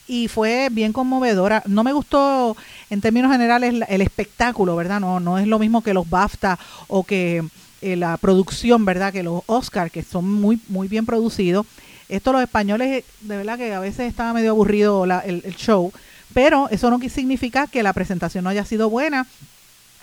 y 0.08 0.28
fue 0.28 0.70
bien 0.72 0.93
conmovedora. 0.93 1.64
No 1.66 1.84
me 1.84 1.93
gustó 1.93 2.56
en 2.89 3.02
términos 3.02 3.32
generales 3.32 3.74
el 3.88 4.02
espectáculo, 4.02 4.76
¿verdad? 4.76 5.00
No, 5.00 5.20
no 5.20 5.38
es 5.39 5.48
lo 5.48 5.60
mismo 5.60 5.82
que 5.82 5.93
los 5.93 6.10
BAFTA 6.10 6.60
o 6.88 7.04
que 7.04 7.43
eh, 7.82 7.96
la 7.96 8.18
producción, 8.18 8.86
¿verdad? 8.86 9.12
Que 9.12 9.24
los 9.24 9.41
Oscar, 9.48 9.91
que 9.91 10.04
son 10.04 10.32
muy, 10.32 10.60
muy 10.68 10.88
bien 10.88 11.06
producidos. 11.06 11.66
Esto 12.08 12.32
los 12.34 12.43
españoles, 12.43 13.04
de 13.22 13.38
verdad 13.38 13.58
que 13.58 13.74
a 13.74 13.80
veces 13.80 14.08
estaba 14.08 14.34
medio 14.34 14.52
aburrido 14.52 15.06
el, 15.06 15.41
el 15.43 15.56
show, 15.56 15.91
pero 16.34 16.70
eso 16.70 16.91
no 16.91 17.00
significa 17.10 17.66
que 17.66 17.82
la 17.82 17.93
presentación 17.93 18.43
no 18.43 18.52
haya 18.52 18.64
sido 18.64 18.91
buena 18.91 19.26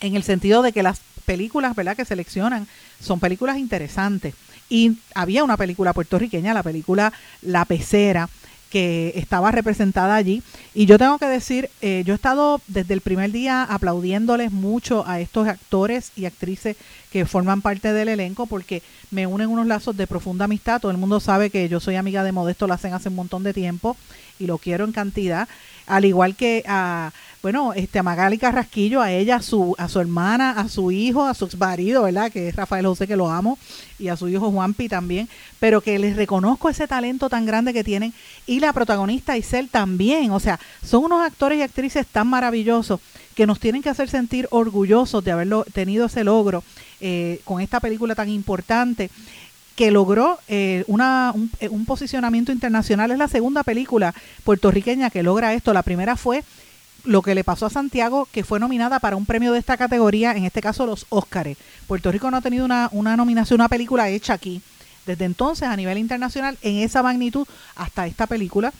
en 0.00 0.16
el 0.16 0.24
sentido 0.24 0.62
de 0.62 0.72
que 0.72 0.82
las 0.82 1.00
películas, 1.22 1.74
¿verdad?, 1.74 1.96
que 1.96 2.04
seleccionan 2.04 2.66
son 3.00 3.20
películas 3.20 3.58
interesantes. 3.58 4.34
Y 4.68 4.98
había 5.14 5.44
una 5.44 5.56
película 5.56 5.92
puertorriqueña, 5.92 6.54
la 6.54 6.62
película 6.62 7.12
La 7.42 7.64
Pecera, 7.64 8.28
que 8.72 9.12
estaba 9.16 9.50
representada 9.50 10.14
allí. 10.14 10.42
Y 10.72 10.86
yo 10.86 10.96
tengo 10.96 11.18
que 11.18 11.26
decir, 11.26 11.68
eh, 11.82 12.04
yo 12.06 12.14
he 12.14 12.16
estado 12.16 12.58
desde 12.68 12.94
el 12.94 13.02
primer 13.02 13.30
día 13.30 13.64
aplaudiéndoles 13.64 14.50
mucho 14.50 15.04
a 15.06 15.20
estos 15.20 15.46
actores 15.46 16.10
y 16.16 16.24
actrices 16.24 16.78
que 17.12 17.26
forman 17.26 17.60
parte 17.60 17.92
del 17.92 18.08
elenco 18.08 18.46
porque 18.46 18.82
me 19.10 19.26
unen 19.26 19.50
unos 19.50 19.66
lazos 19.66 19.94
de 19.94 20.06
profunda 20.06 20.46
amistad. 20.46 20.80
Todo 20.80 20.90
el 20.90 20.96
mundo 20.96 21.20
sabe 21.20 21.50
que 21.50 21.68
yo 21.68 21.80
soy 21.80 21.96
amiga 21.96 22.24
de 22.24 22.32
Modesto 22.32 22.66
Lacen 22.66 22.94
hace 22.94 23.10
un 23.10 23.16
montón 23.16 23.42
de 23.42 23.52
tiempo 23.52 23.94
y 24.38 24.46
lo 24.46 24.56
quiero 24.56 24.86
en 24.86 24.92
cantidad. 24.92 25.48
Al 25.86 26.06
igual 26.06 26.34
que 26.34 26.64
a, 26.66 27.12
bueno, 27.42 27.72
este, 27.72 27.98
a 27.98 28.04
Magali 28.04 28.38
Carrasquillo, 28.38 29.00
a 29.00 29.10
ella, 29.10 29.36
a 29.36 29.42
su, 29.42 29.74
a 29.76 29.88
su 29.88 29.98
hermana, 29.98 30.52
a 30.52 30.68
su 30.68 30.92
hijo, 30.92 31.24
a 31.24 31.34
su 31.34 31.48
marido, 31.58 32.04
¿verdad? 32.04 32.30
Que 32.30 32.48
es 32.48 32.56
Rafael 32.56 32.86
José, 32.86 33.08
que 33.08 33.16
lo 33.16 33.28
amo, 33.28 33.58
y 33.98 34.08
a 34.08 34.16
su 34.16 34.28
hijo 34.28 34.52
Juanpi 34.52 34.88
también, 34.88 35.28
pero 35.58 35.80
que 35.80 35.98
les 35.98 36.14
reconozco 36.14 36.68
ese 36.68 36.86
talento 36.86 37.28
tan 37.28 37.44
grande 37.44 37.72
que 37.72 37.82
tienen, 37.82 38.14
y 38.46 38.60
la 38.60 38.72
protagonista 38.72 39.36
Isel 39.36 39.68
también, 39.68 40.30
o 40.30 40.38
sea, 40.38 40.60
son 40.84 41.04
unos 41.04 41.20
actores 41.26 41.58
y 41.58 41.62
actrices 41.62 42.06
tan 42.06 42.28
maravillosos 42.28 43.00
que 43.34 43.46
nos 43.46 43.58
tienen 43.58 43.82
que 43.82 43.88
hacer 43.88 44.08
sentir 44.08 44.46
orgullosos 44.50 45.24
de 45.24 45.32
haberlo 45.32 45.64
tenido 45.64 46.06
ese 46.06 46.22
logro 46.22 46.62
eh, 47.00 47.40
con 47.44 47.60
esta 47.60 47.80
película 47.80 48.14
tan 48.14 48.28
importante 48.28 49.10
que 49.74 49.90
logró 49.90 50.38
eh, 50.46 50.84
una, 50.86 51.32
un, 51.34 51.50
eh, 51.58 51.68
un 51.68 51.86
posicionamiento 51.86 52.52
internacional. 52.52 53.10
Es 53.10 53.18
la 53.18 53.26
segunda 53.26 53.64
película 53.64 54.14
puertorriqueña 54.44 55.10
que 55.10 55.22
logra 55.22 55.54
esto. 55.54 55.72
La 55.72 55.82
primera 55.82 56.16
fue 56.16 56.44
lo 57.04 57.22
que 57.22 57.34
le 57.34 57.44
pasó 57.44 57.66
a 57.66 57.70
Santiago, 57.70 58.28
que 58.30 58.44
fue 58.44 58.60
nominada 58.60 59.00
para 59.00 59.16
un 59.16 59.26
premio 59.26 59.52
de 59.52 59.58
esta 59.58 59.76
categoría, 59.76 60.32
en 60.32 60.44
este 60.44 60.60
caso 60.60 60.86
los 60.86 61.06
Óscares. 61.08 61.58
Puerto 61.86 62.12
Rico 62.12 62.30
no 62.30 62.36
ha 62.36 62.42
tenido 62.42 62.64
una, 62.64 62.88
una 62.92 63.16
nominación, 63.16 63.60
una 63.60 63.68
película 63.68 64.08
hecha 64.08 64.34
aquí. 64.34 64.62
Desde 65.06 65.24
entonces, 65.24 65.68
a 65.68 65.76
nivel 65.76 65.98
internacional, 65.98 66.56
en 66.62 66.76
esa 66.76 67.02
magnitud, 67.02 67.46
hasta 67.74 68.06
esta 68.06 68.26
película. 68.26 68.72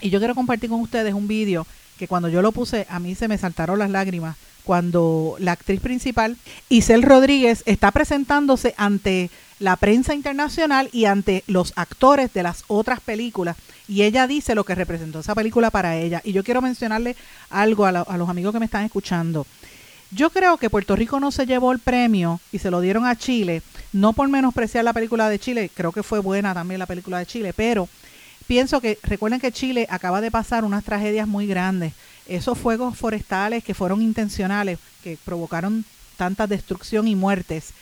Y 0.00 0.10
yo 0.10 0.18
quiero 0.18 0.34
compartir 0.34 0.68
con 0.68 0.80
ustedes 0.80 1.14
un 1.14 1.26
vídeo 1.26 1.66
que 1.98 2.06
cuando 2.06 2.28
yo 2.28 2.42
lo 2.42 2.52
puse 2.52 2.86
a 2.88 3.00
mí 3.00 3.14
se 3.14 3.26
me 3.26 3.38
saltaron 3.38 3.78
las 3.78 3.90
lágrimas 3.90 4.36
cuando 4.68 5.36
la 5.38 5.52
actriz 5.52 5.80
principal, 5.80 6.36
Isel 6.68 7.02
Rodríguez, 7.02 7.62
está 7.64 7.90
presentándose 7.90 8.74
ante 8.76 9.30
la 9.58 9.76
prensa 9.76 10.14
internacional 10.14 10.88
y 10.92 11.06
ante 11.06 11.44
los 11.46 11.72
actores 11.76 12.32
de 12.32 12.42
las 12.42 12.64
otras 12.68 13.00
películas. 13.00 13.56
Y 13.88 14.02
ella 14.02 14.26
dice 14.26 14.54
lo 14.54 14.64
que 14.64 14.74
representó 14.74 15.20
esa 15.20 15.34
película 15.34 15.70
para 15.70 15.96
ella. 15.96 16.20
Y 16.24 16.32
yo 16.32 16.44
quiero 16.44 16.62
mencionarle 16.62 17.16
algo 17.50 17.86
a, 17.86 17.90
a 17.90 18.18
los 18.18 18.28
amigos 18.28 18.52
que 18.52 18.60
me 18.60 18.66
están 18.66 18.84
escuchando. 18.84 19.46
Yo 20.10 20.30
creo 20.30 20.56
que 20.56 20.70
Puerto 20.70 20.96
Rico 20.96 21.20
no 21.20 21.30
se 21.30 21.44
llevó 21.44 21.70
el 21.70 21.80
premio 21.80 22.40
y 22.50 22.58
se 22.58 22.70
lo 22.70 22.80
dieron 22.80 23.04
a 23.04 23.16
Chile, 23.16 23.62
no 23.92 24.14
por 24.14 24.28
menospreciar 24.28 24.84
la 24.84 24.94
película 24.94 25.28
de 25.28 25.38
Chile, 25.38 25.70
creo 25.74 25.92
que 25.92 26.02
fue 26.02 26.20
buena 26.20 26.54
también 26.54 26.78
la 26.78 26.86
película 26.86 27.18
de 27.18 27.26
Chile, 27.26 27.52
pero 27.54 27.90
pienso 28.46 28.80
que 28.80 28.98
recuerden 29.02 29.38
que 29.38 29.52
Chile 29.52 29.86
acaba 29.90 30.22
de 30.22 30.30
pasar 30.30 30.64
unas 30.64 30.82
tragedias 30.82 31.28
muy 31.28 31.46
grandes. 31.46 31.92
Esos 32.26 32.56
fuegos 32.58 32.96
forestales 32.96 33.62
que 33.62 33.74
fueron 33.74 34.00
intencionales, 34.00 34.78
que 35.02 35.18
provocaron 35.22 35.84
tanta 36.16 36.46
destrucción 36.46 37.06
y 37.06 37.14
muertes. 37.14 37.72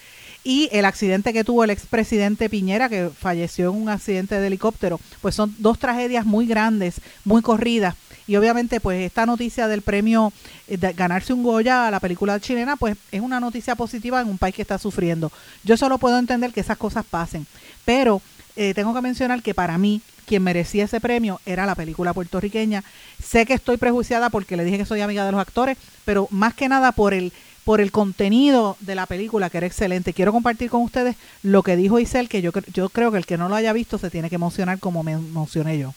Y 0.48 0.68
el 0.70 0.84
accidente 0.84 1.32
que 1.32 1.42
tuvo 1.42 1.64
el 1.64 1.70
expresidente 1.70 2.48
Piñera, 2.48 2.88
que 2.88 3.10
falleció 3.10 3.70
en 3.70 3.82
un 3.82 3.88
accidente 3.88 4.38
de 4.38 4.46
helicóptero, 4.46 5.00
pues 5.20 5.34
son 5.34 5.52
dos 5.58 5.76
tragedias 5.76 6.24
muy 6.24 6.46
grandes, 6.46 7.00
muy 7.24 7.42
corridas. 7.42 7.96
Y 8.28 8.36
obviamente, 8.36 8.78
pues 8.78 9.04
esta 9.04 9.26
noticia 9.26 9.66
del 9.66 9.82
premio 9.82 10.32
eh, 10.68 10.76
de 10.76 10.92
ganarse 10.92 11.32
un 11.32 11.42
Goya 11.42 11.88
a 11.88 11.90
la 11.90 11.98
película 11.98 12.38
chilena, 12.38 12.76
pues 12.76 12.96
es 13.10 13.20
una 13.20 13.40
noticia 13.40 13.74
positiva 13.74 14.20
en 14.20 14.28
un 14.28 14.38
país 14.38 14.54
que 14.54 14.62
está 14.62 14.78
sufriendo. 14.78 15.32
Yo 15.64 15.76
solo 15.76 15.98
puedo 15.98 16.16
entender 16.16 16.52
que 16.52 16.60
esas 16.60 16.78
cosas 16.78 17.04
pasen. 17.04 17.44
Pero 17.84 18.22
eh, 18.54 18.72
tengo 18.72 18.94
que 18.94 19.02
mencionar 19.02 19.42
que 19.42 19.52
para 19.52 19.78
mí, 19.78 20.00
quien 20.26 20.44
merecía 20.44 20.84
ese 20.84 21.00
premio 21.00 21.40
era 21.44 21.66
la 21.66 21.74
película 21.74 22.14
puertorriqueña. 22.14 22.84
Sé 23.20 23.46
que 23.46 23.54
estoy 23.54 23.78
prejuiciada 23.78 24.30
porque 24.30 24.56
le 24.56 24.64
dije 24.64 24.78
que 24.78 24.86
soy 24.86 25.00
amiga 25.00 25.26
de 25.26 25.32
los 25.32 25.40
actores, 25.40 25.76
pero 26.04 26.28
más 26.30 26.54
que 26.54 26.68
nada 26.68 26.92
por 26.92 27.14
el 27.14 27.32
por 27.66 27.80
el 27.80 27.90
contenido 27.90 28.76
de 28.78 28.94
la 28.94 29.06
película 29.06 29.50
que 29.50 29.58
era 29.58 29.66
excelente. 29.66 30.12
Quiero 30.12 30.30
compartir 30.30 30.70
con 30.70 30.82
ustedes 30.82 31.16
lo 31.42 31.64
que 31.64 31.74
dijo 31.74 31.98
Isel, 31.98 32.28
que 32.28 32.40
yo, 32.40 32.52
yo 32.72 32.88
creo 32.90 33.10
que 33.10 33.18
el 33.18 33.26
que 33.26 33.36
no 33.36 33.48
lo 33.48 33.56
haya 33.56 33.72
visto 33.72 33.98
se 33.98 34.08
tiene 34.08 34.28
que 34.28 34.36
emocionar 34.36 34.78
como 34.78 35.02
me 35.02 35.12
emocioné 35.12 35.76
yo. 35.76 35.92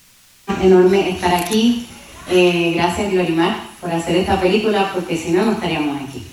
enorme 0.63 1.11
estar 1.11 1.31
aquí. 1.35 1.85
Eh, 2.31 2.71
gracias, 2.75 3.11
Glorimar, 3.11 3.55
por 3.79 3.91
hacer 3.91 4.15
esta 4.15 4.41
película, 4.41 4.91
porque 4.95 5.15
si 5.15 5.29
no, 5.31 5.45
no 5.45 5.51
estaríamos 5.51 6.01
aquí. 6.01 6.25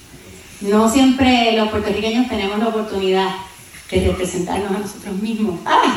No 0.63 0.89
siempre 0.91 1.53
los 1.55 1.69
puertorriqueños 1.69 2.29
tenemos 2.31 2.59
la 2.59 2.69
oportunidad 2.69 3.29
de 3.91 4.07
representarnos 4.07 4.71
a 4.71 4.79
nosotros 4.79 5.17
mismos. 5.21 5.61
¡Ay! 5.67 5.91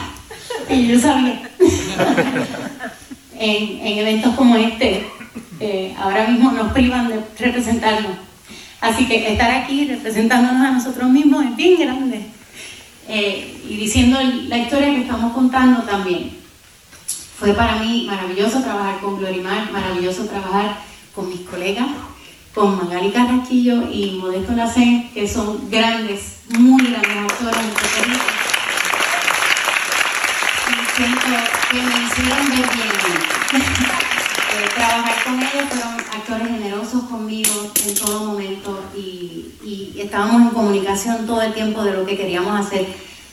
Y 0.69 0.87
yo 0.87 0.99
sabía. 0.99 1.49
en, 3.39 3.87
en 3.87 3.97
eventos 3.99 4.35
como 4.35 4.57
este, 4.57 5.05
eh, 5.61 5.95
ahora 5.97 6.27
mismo 6.27 6.51
nos 6.51 6.73
privan 6.73 7.07
de 7.07 7.21
representarnos. 7.39 8.28
Así 8.81 9.05
que 9.05 9.31
estar 9.31 9.51
aquí 9.51 9.85
representándonos 9.85 10.65
a 10.65 10.71
nosotros 10.71 11.09
mismos 11.09 11.45
es 11.45 11.55
bien 11.55 11.79
grande. 11.79 12.21
Eh, 13.07 13.61
y 13.67 13.75
diciendo 13.75 14.19
la 14.47 14.57
historia 14.57 14.89
que 14.89 15.01
estamos 15.01 15.33
contando 15.33 15.81
también. 15.81 16.37
Fue 17.37 17.53
para 17.53 17.77
mí 17.77 18.05
maravilloso 18.05 18.61
trabajar 18.61 18.99
con 18.99 19.17
Glorimar, 19.17 19.71
maravilloso 19.71 20.25
trabajar 20.25 20.77
con 21.15 21.29
mis 21.29 21.41
colegas, 21.41 21.87
con 22.53 22.77
Magali 22.77 23.11
Carrasquillo 23.11 23.89
y 23.91 24.19
Modesto 24.21 24.53
Lacen, 24.53 25.09
que 25.13 25.27
son 25.27 25.69
grandes, 25.71 26.41
muy 26.49 26.83
grandes 26.83 27.15
en 27.15 28.09
Rico. 28.09 28.25
Y 30.67 30.95
siento 30.95 31.27
que 31.71 31.81
me 31.81 32.05
hicieron 32.05 32.49
ver 32.49 32.69
bien. 32.75 33.99
Eh, 34.61 34.69
trabajar 34.75 35.23
con 35.23 35.35
ellos 35.39 35.69
fueron 35.69 35.93
actores 35.99 36.47
generosos 36.47 37.03
conmigo 37.03 37.71
en 37.87 37.95
todo 37.95 38.25
momento 38.25 38.83
y, 38.95 39.45
y 39.63 39.93
estábamos 40.01 40.41
en 40.41 40.49
comunicación 40.49 41.25
todo 41.25 41.41
el 41.41 41.53
tiempo 41.53 41.83
de 41.83 41.93
lo 41.93 42.05
que 42.05 42.17
queríamos 42.17 42.59
hacer. 42.59 42.87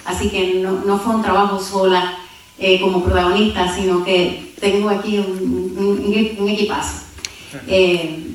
Así 0.05 0.29
que 0.31 0.61
no, 0.63 0.73
no 0.87 0.99
fue 0.99 1.17
un 1.17 1.23
trabajo 1.23 1.59
sola 1.61 2.15
eh, 2.59 2.81
como 2.81 3.03
protagonista, 3.03 3.75
sino 3.75 4.05
que 4.05 4.53
tengo 4.61 4.89
aquí 4.91 5.19
un, 5.19 5.75
un- 5.77 6.37
un 6.39 6.49
equipazo. 6.49 7.03
Eh, 7.67 8.27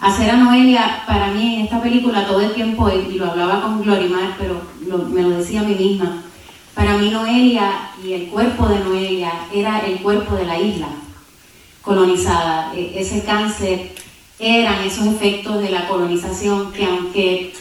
hacer 0.00 0.30
a 0.30 0.36
Noelia, 0.36 1.02
para 1.06 1.28
mí 1.28 1.56
en 1.56 1.60
esta 1.62 1.80
película 1.82 2.26
todo 2.26 2.40
el 2.40 2.52
tiempo, 2.52 2.90
y 2.90 3.14
lo 3.16 3.30
hablaba 3.30 3.62
con 3.62 3.82
Glorimar, 3.82 4.36
pero 4.38 4.60
lo- 4.86 4.98
me 5.08 5.22
lo 5.22 5.30
decía 5.30 5.60
a 5.60 5.64
mí 5.64 5.74
misma, 5.74 6.22
para 6.74 6.98
mí 6.98 7.08
Noelia 7.10 7.90
y 8.04 8.12
el 8.12 8.26
cuerpo 8.28 8.68
de 8.68 8.80
Noelia 8.80 9.32
era 9.52 9.78
el 9.86 10.00
cuerpo 10.00 10.34
de 10.36 10.44
la 10.44 10.58
isla 10.60 10.88
colonizada. 11.84 12.72
E- 12.74 13.00
ese 13.00 13.22
cáncer 13.22 13.92
eran 14.38 14.82
esos 14.84 15.06
efectos 15.06 15.60
de 15.62 15.70
la 15.70 15.86
colonización 15.86 16.72
que 16.72 16.84
aunque 16.84 17.52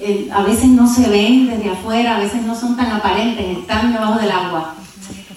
eh, 0.00 0.28
a 0.32 0.42
veces 0.42 0.68
no 0.68 0.92
se 0.92 1.08
ven 1.08 1.48
desde 1.48 1.70
afuera, 1.70 2.16
a 2.16 2.20
veces 2.20 2.42
no 2.42 2.54
son 2.54 2.76
tan 2.76 2.90
aparentes, 2.92 3.58
están 3.58 3.92
debajo 3.92 4.20
del 4.20 4.30
agua, 4.30 4.74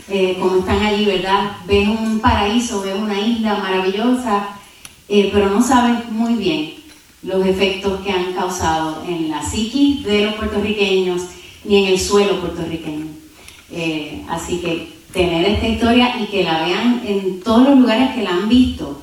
eh, 0.10 0.38
como 0.40 0.58
están 0.58 0.84
allí, 0.84 1.06
¿verdad? 1.06 1.52
Ves 1.66 1.88
un 1.88 2.20
paraíso, 2.20 2.82
ves 2.82 2.96
una 2.96 3.20
isla 3.20 3.56
maravillosa, 3.56 4.50
eh, 5.08 5.30
pero 5.34 5.50
no 5.50 5.64
sabes 5.64 6.12
muy 6.12 6.36
bien 6.36 6.74
los 7.24 7.46
efectos 7.46 8.02
que 8.02 8.12
han 8.12 8.34
causado 8.34 9.04
en 9.08 9.30
la 9.30 9.42
psiquis 9.42 10.04
de 10.04 10.26
los 10.26 10.36
puertorriqueños 10.36 11.22
ni 11.64 11.84
en 11.84 11.94
el 11.94 12.00
suelo 12.00 12.40
puertorriqueño. 12.40 13.06
Así 14.28 14.58
que 14.58 15.01
tener 15.14 15.46
esta 15.46 15.68
historia 15.68 16.16
y 16.22 16.26
que 16.28 16.44
la 16.44 16.64
vean 16.64 17.02
en 17.06 17.42
todos 17.42 17.68
los 17.68 17.80
lugares 17.80 18.16
que 18.16 18.24
la 18.24 18.32
han 18.32 18.50
visto, 18.50 19.02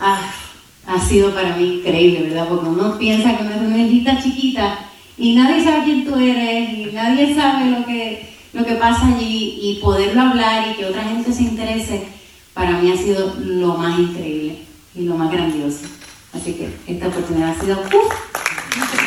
ah, 0.00 0.20
ha 0.86 1.00
sido 1.00 1.34
para 1.34 1.56
mí 1.56 1.78
increíble, 1.78 2.28
¿verdad? 2.28 2.48
Porque 2.48 2.68
uno 2.68 2.98
piensa 2.98 3.36
que 3.36 3.44
no 3.44 3.50
es 3.50 3.60
una 3.60 3.78
islita 3.78 4.22
chiquita 4.22 4.78
y 5.18 5.34
nadie 5.34 5.64
sabe 5.64 5.84
quién 5.84 6.04
tú 6.04 6.16
eres 6.16 6.70
y 6.70 6.90
nadie 6.92 7.34
sabe 7.34 7.70
lo 7.70 7.84
que, 7.84 8.28
lo 8.52 8.64
que 8.64 8.74
pasa 8.74 9.06
allí 9.06 9.58
y 9.62 9.80
poderlo 9.82 10.20
hablar 10.20 10.68
y 10.70 10.74
que 10.74 10.86
otra 10.86 11.04
gente 11.04 11.32
se 11.32 11.42
interese, 11.42 12.04
para 12.54 12.78
mí 12.78 12.90
ha 12.90 12.96
sido 12.96 13.34
lo 13.38 13.76
más 13.76 13.98
increíble 13.98 14.58
y 14.94 15.02
lo 15.02 15.16
más 15.16 15.30
grandioso. 15.30 15.86
Así 16.32 16.52
que 16.54 16.70
esta 16.86 17.08
oportunidad 17.08 17.50
ha 17.50 17.60
sido... 17.60 17.80
¡uf! 17.80 19.05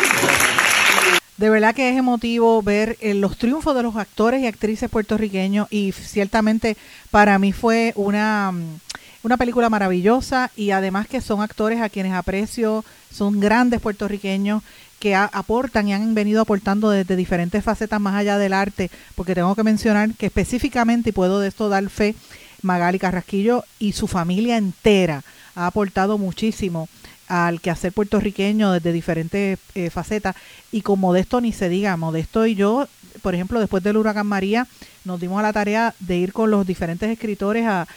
De 1.40 1.50
verdad 1.50 1.74
que 1.74 1.90
es 1.90 1.98
emotivo 1.98 2.62
ver 2.62 2.98
eh, 3.00 3.14
los 3.14 3.38
triunfos 3.38 3.74
de 3.74 3.82
los 3.82 3.96
actores 3.96 4.42
y 4.42 4.48
actrices 4.48 4.90
puertorriqueños 4.90 5.70
y 5.72 5.94
ciertamente 5.94 6.76
para 7.12 7.40
mí 7.40 7.54
fue 7.54 7.94
una, 7.96 8.52
mm, 8.52 8.80
una 9.24 9.38
película 9.38 9.70
maravillosa 9.70 10.52
y 10.58 10.72
además 10.72 11.08
que 11.08 11.22
son 11.22 11.42
actores 11.42 11.80
a 11.80 11.88
quienes 11.88 12.12
aprecio, 12.12 12.84
son 13.10 13.40
grandes 13.40 13.80
puertorriqueños 13.80 14.64
que 15.00 15.16
aportan 15.16 15.88
y 15.88 15.94
han 15.94 16.14
venido 16.14 16.42
aportando 16.42 16.90
desde 16.90 17.16
diferentes 17.16 17.64
facetas 17.64 18.02
más 18.02 18.16
allá 18.16 18.38
del 18.38 18.52
arte, 18.52 18.92
porque 19.16 19.34
tengo 19.34 19.56
que 19.56 19.64
mencionar 19.64 20.14
que 20.16 20.26
específicamente, 20.26 21.12
y 21.12 21.14
puedo 21.14 21.40
de 21.40 21.48
esto 21.48 21.70
dar 21.70 21.90
fe, 21.90 22.16
Magali 22.64 23.00
Carrasquillo 23.00 23.64
y 23.80 23.94
su 23.94 24.08
familia 24.08 24.58
entera 24.58 25.24
ha 25.56 25.68
aportado 25.68 26.18
muchísimo 26.18 26.90
al 27.30 27.62
quehacer 27.62 27.94
puertorriqueño 27.94 28.74
desde 28.74 28.92
diferentes 28.92 29.60
eh, 29.76 29.90
facetas 29.90 30.36
y 30.72 30.82
con 30.82 31.00
Modesto 31.00 31.40
ni 31.40 31.54
se 31.54 31.70
diga, 31.70 31.96
Modesto 31.96 32.46
y 32.46 32.56
yo, 32.56 32.88
por 33.22 33.36
ejemplo, 33.36 33.60
después 33.60 33.84
del 33.84 33.98
huracán 33.98 34.28
María, 34.28 34.68
nos 35.06 35.22
dimos 35.22 35.40
a 35.40 35.44
la 35.44 35.54
tarea 35.54 35.94
de 36.00 36.18
ir 36.18 36.34
con 36.34 36.52
los 36.52 36.68
diferentes 36.68 37.10
escritores 37.10 37.66
a, 37.66 37.88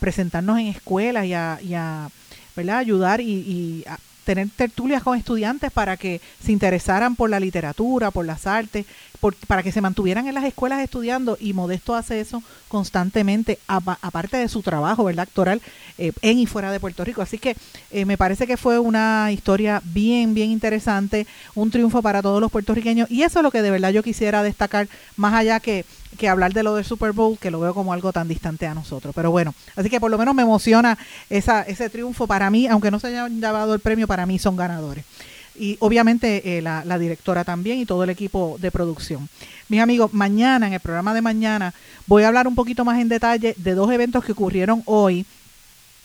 presentarnos 0.00 0.58
en 0.60 0.66
escuelas 0.68 1.26
y 1.26 1.34
a, 1.34 1.58
y 1.62 1.74
a, 1.74 2.08
¿verdad? 2.54 2.78
ayudar 2.78 3.20
y, 3.20 3.24
y 3.24 3.84
a 3.88 3.98
tener 4.24 4.48
tertulias 4.54 5.02
con 5.02 5.18
estudiantes 5.18 5.72
para 5.72 5.96
que 5.96 6.20
se 6.44 6.52
interesaran 6.52 7.16
por 7.16 7.28
la 7.28 7.40
literatura, 7.40 8.12
por 8.12 8.24
las 8.24 8.46
artes, 8.46 8.86
por- 9.20 9.36
para 9.46 9.62
que 9.62 9.70
se 9.72 9.80
mantuvieran 9.80 10.26
en 10.26 10.34
las 10.34 10.44
escuelas 10.44 10.80
estudiando 10.80 11.36
y 11.40 11.52
Modesto 11.52 11.94
hace 11.94 12.20
eso 12.20 12.42
constantemente, 12.68 13.58
apa- 13.68 13.98
aparte 14.02 14.36
de 14.38 14.48
su 14.48 14.62
trabajo, 14.62 15.04
¿verdad? 15.04 15.24
Actoral 15.28 15.60
eh, 15.98 16.12
en 16.22 16.38
y 16.38 16.46
fuera 16.46 16.72
de 16.72 16.80
Puerto 16.80 17.04
Rico. 17.04 17.20
Así 17.20 17.38
que 17.38 17.56
eh, 17.90 18.04
me 18.06 18.16
parece 18.16 18.46
que 18.46 18.56
fue 18.56 18.78
una 18.78 19.30
historia 19.32 19.82
bien, 19.84 20.32
bien 20.34 20.50
interesante, 20.50 21.26
un 21.54 21.70
triunfo 21.70 22.00
para 22.02 22.22
todos 22.22 22.40
los 22.40 22.50
puertorriqueños 22.50 23.10
y 23.10 23.22
eso 23.22 23.40
es 23.40 23.42
lo 23.42 23.50
que 23.50 23.62
de 23.62 23.70
verdad 23.70 23.90
yo 23.90 24.02
quisiera 24.02 24.42
destacar, 24.42 24.88
más 25.16 25.34
allá 25.34 25.60
que, 25.60 25.84
que 26.16 26.28
hablar 26.28 26.52
de 26.52 26.62
lo 26.62 26.74
del 26.74 26.84
Super 26.84 27.12
Bowl, 27.12 27.38
que 27.38 27.50
lo 27.50 27.60
veo 27.60 27.74
como 27.74 27.92
algo 27.92 28.12
tan 28.12 28.28
distante 28.28 28.66
a 28.66 28.74
nosotros. 28.74 29.14
Pero 29.14 29.30
bueno, 29.30 29.54
así 29.76 29.90
que 29.90 30.00
por 30.00 30.10
lo 30.10 30.16
menos 30.18 30.34
me 30.34 30.42
emociona 30.42 30.96
esa, 31.28 31.62
ese 31.62 31.90
triunfo 31.90 32.26
para 32.26 32.48
mí, 32.50 32.66
aunque 32.66 32.90
no 32.90 32.98
se 32.98 33.08
haya 33.08 33.28
llevado 33.28 33.74
el 33.74 33.80
premio, 33.80 34.06
para 34.08 34.24
mí 34.26 34.38
son 34.38 34.56
ganadores 34.56 35.04
y 35.60 35.76
obviamente 35.80 36.56
eh, 36.56 36.62
la, 36.62 36.84
la 36.84 36.98
directora 36.98 37.44
también 37.44 37.78
y 37.78 37.86
todo 37.86 38.02
el 38.04 38.10
equipo 38.10 38.56
de 38.60 38.70
producción. 38.70 39.28
Mis 39.68 39.80
amigos, 39.80 40.14
mañana, 40.14 40.66
en 40.66 40.72
el 40.72 40.80
programa 40.80 41.12
de 41.12 41.20
mañana, 41.20 41.74
voy 42.06 42.22
a 42.22 42.28
hablar 42.28 42.48
un 42.48 42.54
poquito 42.54 42.84
más 42.84 42.98
en 42.98 43.08
detalle 43.08 43.54
de 43.56 43.74
dos 43.74 43.92
eventos 43.92 44.24
que 44.24 44.32
ocurrieron 44.32 44.82
hoy, 44.86 45.26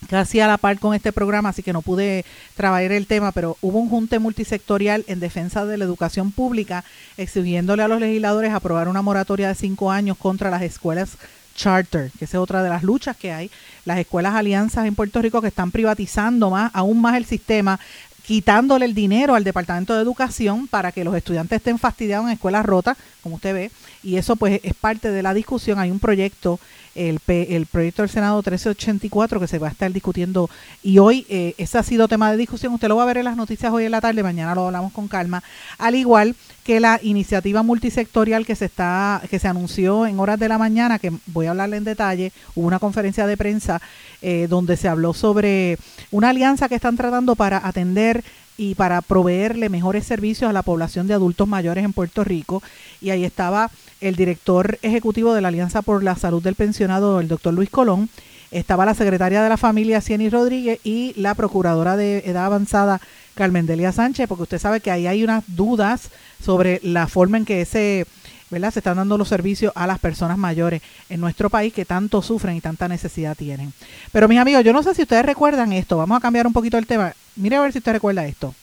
casi 0.10 0.40
a 0.40 0.48
la 0.48 0.58
par 0.58 0.78
con 0.78 0.94
este 0.94 1.12
programa, 1.12 1.50
así 1.50 1.64
que 1.64 1.74
no 1.74 1.82
pude 1.82 2.26
trabajar 2.56 2.92
el 2.92 3.08
tema, 3.08 3.32
pero 3.32 3.58
hubo 3.62 3.80
un 3.80 3.90
junte 3.90 4.20
multisectorial 4.20 5.04
en 5.08 5.20
defensa 5.20 5.66
de 5.66 5.78
la 5.78 5.86
educación 5.86 6.32
pública, 6.32 6.84
exigiéndole 7.18 7.82
a 7.82 7.88
los 7.88 8.00
legisladores 8.00 8.54
aprobar 8.54 8.88
una 8.88 9.02
moratoria 9.02 9.48
de 9.48 9.56
cinco 9.56 9.90
años 9.90 10.18
contra 10.18 10.52
las 10.52 10.62
escuelas 10.62 11.18
charter, 11.56 12.12
que 12.20 12.26
es 12.26 12.36
otra 12.36 12.62
de 12.62 12.70
las 12.70 12.84
luchas 12.84 13.16
que 13.16 13.32
hay. 13.32 13.50
Las 13.86 13.98
escuelas 13.98 14.36
alianzas 14.36 14.86
en 14.86 14.94
Puerto 14.94 15.22
Rico 15.22 15.42
que 15.42 15.48
están 15.48 15.72
privatizando 15.72 16.50
más, 16.50 16.70
aún 16.74 17.02
más 17.02 17.16
el 17.16 17.26
sistema, 17.26 17.80
quitándole 18.26 18.86
el 18.86 18.96
dinero 18.96 19.36
al 19.36 19.44
Departamento 19.44 19.94
de 19.94 20.02
Educación 20.02 20.68
para 20.68 20.92
que 20.92 21.04
los 21.04 21.16
estudiantes 21.16 21.58
estén 21.58 21.78
fastidiados 21.78 22.26
en 22.26 22.34
escuelas 22.34 22.66
rotas, 22.66 22.98
como 23.22 23.36
usted 23.36 23.54
ve, 23.54 23.72
y 24.04 24.18
eso 24.18 24.36
pues 24.36 24.60
es 24.64 24.74
parte 24.74 25.12
de 25.12 25.22
la 25.22 25.34
discusión. 25.34 25.80
Hay 25.80 25.92
un 25.92 26.00
proyecto 26.00 26.60
el, 26.96 27.20
el 27.28 27.66
proyecto 27.66 28.02
del 28.02 28.10
Senado 28.10 28.38
1384 28.38 29.40
que 29.40 29.48
se 29.48 29.60
va 29.60 29.68
a 29.68 29.72
estar 29.72 29.92
discutiendo 29.92 30.50
y 30.82 30.98
hoy 31.00 31.26
eh, 31.30 31.54
ese 31.58 31.78
ha 31.78 31.84
sido 31.84 32.08
tema 32.08 32.32
de 32.32 32.38
discusión. 32.38 32.74
Usted 32.74 32.88
lo 32.88 32.96
va 32.96 33.04
a 33.04 33.08
ver 33.08 33.18
en 33.18 33.26
las 33.26 33.36
noticias 33.36 33.72
hoy 33.72 33.86
en 33.86 33.92
la 33.92 34.02
tarde, 34.02 34.24
mañana 34.24 34.56
lo 34.56 34.68
hablamos 34.68 34.94
con 34.94 35.08
calma, 35.08 35.44
al 35.78 35.96
igual 35.96 36.36
que 36.64 36.80
la 36.80 37.00
iniciativa 37.04 37.62
multisectorial 37.62 38.46
que 38.46 38.56
se 38.56 38.66
está 38.66 39.22
que 39.30 39.40
se 39.40 39.48
anunció 39.48 40.08
en 40.08 40.20
horas 40.20 40.40
de 40.40 40.50
la 40.50 40.58
mañana, 40.58 40.98
que 40.98 41.12
voy 41.28 41.46
a 41.46 41.52
hablarle 41.52 41.78
en 41.78 41.84
detalle, 41.84 42.32
hubo 42.56 42.68
una 42.68 42.80
conferencia 42.80 43.28
de 43.28 43.38
prensa 43.38 43.82
eh, 44.22 44.48
donde 44.50 44.78
se 44.78 44.88
habló 44.88 45.14
sobre 45.14 45.78
una 46.12 46.30
alianza 46.30 46.70
que 46.70 46.76
están 46.76 46.98
tratando 46.98 47.36
para 47.36 47.68
atender 47.68 48.24
y 48.58 48.76
para 48.76 49.02
proveerle 49.02 49.70
mejores 49.70 50.06
servicios 50.06 50.50
a 50.50 50.54
la 50.54 50.64
población 50.64 51.08
de 51.08 51.14
adultos 51.14 51.48
mayores 51.48 51.84
en 51.84 51.94
Puerto 51.94 52.24
Rico. 52.24 52.64
Y 53.02 53.10
ahí 53.10 53.26
estaba 53.26 53.70
el 54.02 54.16
director 54.16 54.78
ejecutivo 54.82 55.34
de 55.34 55.42
la 55.42 55.50
Alianza 55.50 55.82
por 55.82 56.04
la 56.04 56.16
Salud 56.16 56.42
del 56.42 56.56
Pensionado, 56.56 57.20
el 57.20 57.28
doctor 57.28 57.54
Luis 57.54 57.70
Colón, 57.70 58.10
estaba 58.52 58.86
la 58.86 58.94
secretaria 58.94 59.42
de 59.44 59.50
la 59.50 59.58
familia, 59.58 60.02
Cieny 60.02 60.30
Rodríguez, 60.30 60.80
y 60.84 61.14
la 61.18 61.34
procuradora 61.34 61.98
de 61.98 62.20
edad 62.20 62.46
avanzada, 62.46 63.02
Carmen 63.34 63.66
Delia 63.66 63.92
Sánchez, 63.92 64.28
porque 64.28 64.44
usted 64.44 64.60
sabe 64.60 64.80
que 64.80 64.92
ahí 64.92 65.08
hay 65.08 65.24
unas 65.24 65.44
dudas 65.48 66.10
sobre 66.44 66.80
la 66.84 67.08
forma 67.08 67.38
en 67.38 67.46
que 67.46 67.62
ese, 67.62 68.06
¿verdad? 68.50 68.72
se 68.72 68.80
están 68.80 68.98
dando 68.98 69.18
los 69.18 69.28
servicios 69.28 69.74
a 69.76 69.88
las 69.88 70.00
personas 70.00 70.38
mayores 70.38 70.82
en 71.10 71.20
nuestro 71.20 71.50
país 71.50 71.74
que 71.74 71.84
tanto 71.84 72.22
sufren 72.22 72.56
y 72.56 72.62
tanta 72.62 72.88
necesidad 72.88 73.36
tienen. 73.36 73.74
Pero 74.12 74.28
mis 74.28 74.40
amigos, 74.40 74.64
yo 74.64 74.72
no 74.72 74.84
sé 74.84 74.94
si 74.94 75.02
ustedes 75.02 75.26
recuerdan 75.26 75.74
esto, 75.74 75.98
vamos 75.98 76.18
a 76.18 76.22
cambiar 76.22 76.48
un 76.48 76.54
poquito 76.54 76.78
el 76.78 76.88
tema. 76.88 77.14
Mire 77.36 77.58
a 77.58 77.62
ver 77.62 77.72
si 77.72 77.80
usted 77.80 77.94
recuerda 77.94 78.26
esto. 78.26 78.56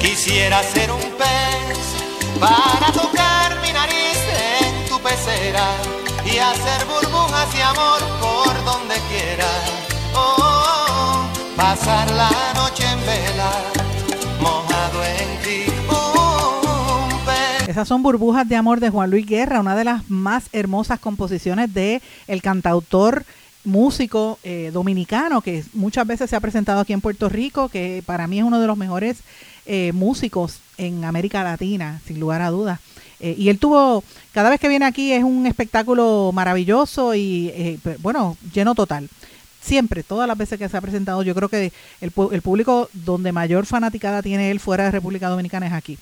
Quisiera 0.00 0.62
ser 0.62 0.90
un 0.90 1.00
pez 1.00 1.78
para 2.40 2.92
tocar 2.92 3.60
mi 3.60 3.72
nariz 3.72 4.18
en 4.60 4.88
tu 4.88 4.98
pecera 5.00 5.68
y 6.24 6.38
hacer 6.38 6.86
burbujas 6.86 7.54
y 7.54 7.60
amor 7.60 8.00
por 8.20 8.64
donde 8.64 8.94
quiera. 9.10 9.46
Oh, 10.14 10.36
oh, 10.38 10.74
oh, 10.88 11.56
pasar 11.56 12.10
la 12.12 12.30
noche 12.54 12.84
en 12.84 13.00
vela, 13.00 13.52
mojado 14.40 15.04
en 15.04 15.42
ti. 15.42 15.72
Esas 17.66 17.88
son 17.88 18.02
Burbujas 18.02 18.48
de 18.48 18.56
Amor 18.56 18.78
de 18.80 18.90
Juan 18.90 19.10
Luis 19.10 19.26
Guerra, 19.26 19.60
una 19.60 19.74
de 19.74 19.84
las 19.84 20.08
más 20.08 20.48
hermosas 20.52 21.00
composiciones 21.00 21.74
de 21.74 22.00
el 22.28 22.40
cantautor 22.40 23.26
músico 23.66 24.38
eh, 24.42 24.70
dominicano 24.72 25.42
que 25.42 25.62
muchas 25.74 26.06
veces 26.06 26.30
se 26.30 26.36
ha 26.36 26.40
presentado 26.40 26.80
aquí 26.80 26.94
en 26.94 27.02
Puerto 27.02 27.28
Rico, 27.28 27.68
que 27.68 28.02
para 28.06 28.26
mí 28.26 28.38
es 28.38 28.44
uno 28.44 28.60
de 28.60 28.66
los 28.66 28.78
mejores 28.78 29.18
eh, 29.66 29.92
músicos 29.92 30.60
en 30.78 31.04
América 31.04 31.42
Latina, 31.42 32.00
sin 32.06 32.20
lugar 32.20 32.40
a 32.40 32.50
dudas. 32.50 32.80
Eh, 33.18 33.34
y 33.36 33.48
él 33.48 33.58
tuvo, 33.58 34.04
cada 34.32 34.50
vez 34.50 34.60
que 34.60 34.68
viene 34.68 34.84
aquí 34.84 35.12
es 35.12 35.24
un 35.24 35.46
espectáculo 35.46 36.30
maravilloso 36.32 37.14
y, 37.14 37.48
eh, 37.54 37.78
bueno, 37.98 38.36
lleno 38.52 38.74
total. 38.74 39.08
Siempre, 39.60 40.04
todas 40.04 40.28
las 40.28 40.38
veces 40.38 40.58
que 40.58 40.68
se 40.68 40.76
ha 40.76 40.80
presentado, 40.80 41.22
yo 41.22 41.34
creo 41.34 41.48
que 41.48 41.72
el, 42.00 42.12
el 42.30 42.42
público 42.42 42.88
donde 42.92 43.32
mayor 43.32 43.66
fanaticada 43.66 44.22
tiene 44.22 44.52
él 44.52 44.60
fuera 44.60 44.84
de 44.84 44.92
República 44.92 45.28
Dominicana 45.28 45.66
es 45.66 45.72
aquí. 45.72 45.98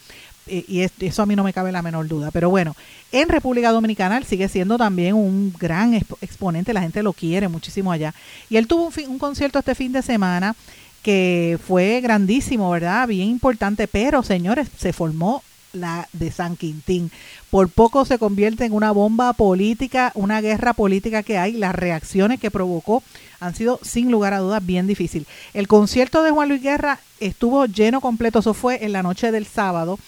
Eh, 0.47 0.64
y 0.68 0.80
es- 0.80 0.92
eso 1.01 1.22
a 1.22 1.26
mí 1.26 1.34
no 1.36 1.45
me 1.45 1.53
cabe 1.53 1.72
la 1.72 1.82
menor 1.82 2.07
duda. 2.07 2.30
Pero 2.30 2.51
bueno, 2.51 2.76
en 3.12 3.28
República 3.28 3.70
Dominicana 3.72 4.18
él 4.18 4.24
sigue 4.24 4.49
siendo 4.49 4.76
también 4.76 5.14
un 5.14 5.53
gran 5.59 5.95
expo- 5.95 6.18
exponente, 6.20 6.74
la 6.74 6.82
gente 6.82 7.03
lo 7.03 7.12
quiere 7.12 7.49
muchísimo 7.49 7.90
allá. 7.92 8.14
Y 8.51 8.57
él 8.57 8.66
tuvo 8.66 8.86
un, 8.86 8.92
fin- 8.92 9.09
un 9.09 9.18
concierto 9.18 9.59
este 9.59 9.74
fin 9.74 9.92
de 9.92 10.03
semana 10.03 10.55
que 11.03 11.59
fue 11.66 12.01
grandísimo, 12.01 12.70
¿verdad? 12.70 13.07
Bien 13.09 13.28
importante, 13.28 13.86
pero 13.88 14.22
señores, 14.22 14.68
se 14.78 14.92
formó 14.92 15.42
la 15.74 16.09
de 16.12 16.30
San 16.30 16.57
Quintín. 16.57 17.11
Por 17.51 17.68
poco 17.68 18.05
se 18.05 18.18
convierte 18.18 18.64
en 18.64 18.72
una 18.72 18.92
bomba 18.92 19.32
política, 19.32 20.12
una 20.14 20.40
guerra 20.40 20.72
política 20.72 21.22
que 21.22 21.36
hay. 21.36 21.53
Las 21.53 21.74
reacciones 21.74 22.38
que 22.38 22.51
provocó 22.51 23.03
han 23.40 23.55
sido, 23.55 23.80
sin 23.82 24.11
lugar 24.11 24.32
a 24.34 24.38
dudas, 24.38 24.64
bien 24.64 24.86
difícil. 24.86 25.26
El 25.53 25.66
concierto 25.68 26.22
de 26.22 26.30
Juan 26.30 26.49
Luis 26.49 26.62
Guerra 26.62 27.01
estuvo 27.20 27.66
lleno 27.66 28.01
completo. 28.01 28.38
Eso 28.38 28.55
fue 28.55 28.84
en 28.84 28.92
la 28.92 29.03
noche 29.03 29.32
del 29.32 29.47
sábado 29.47 29.99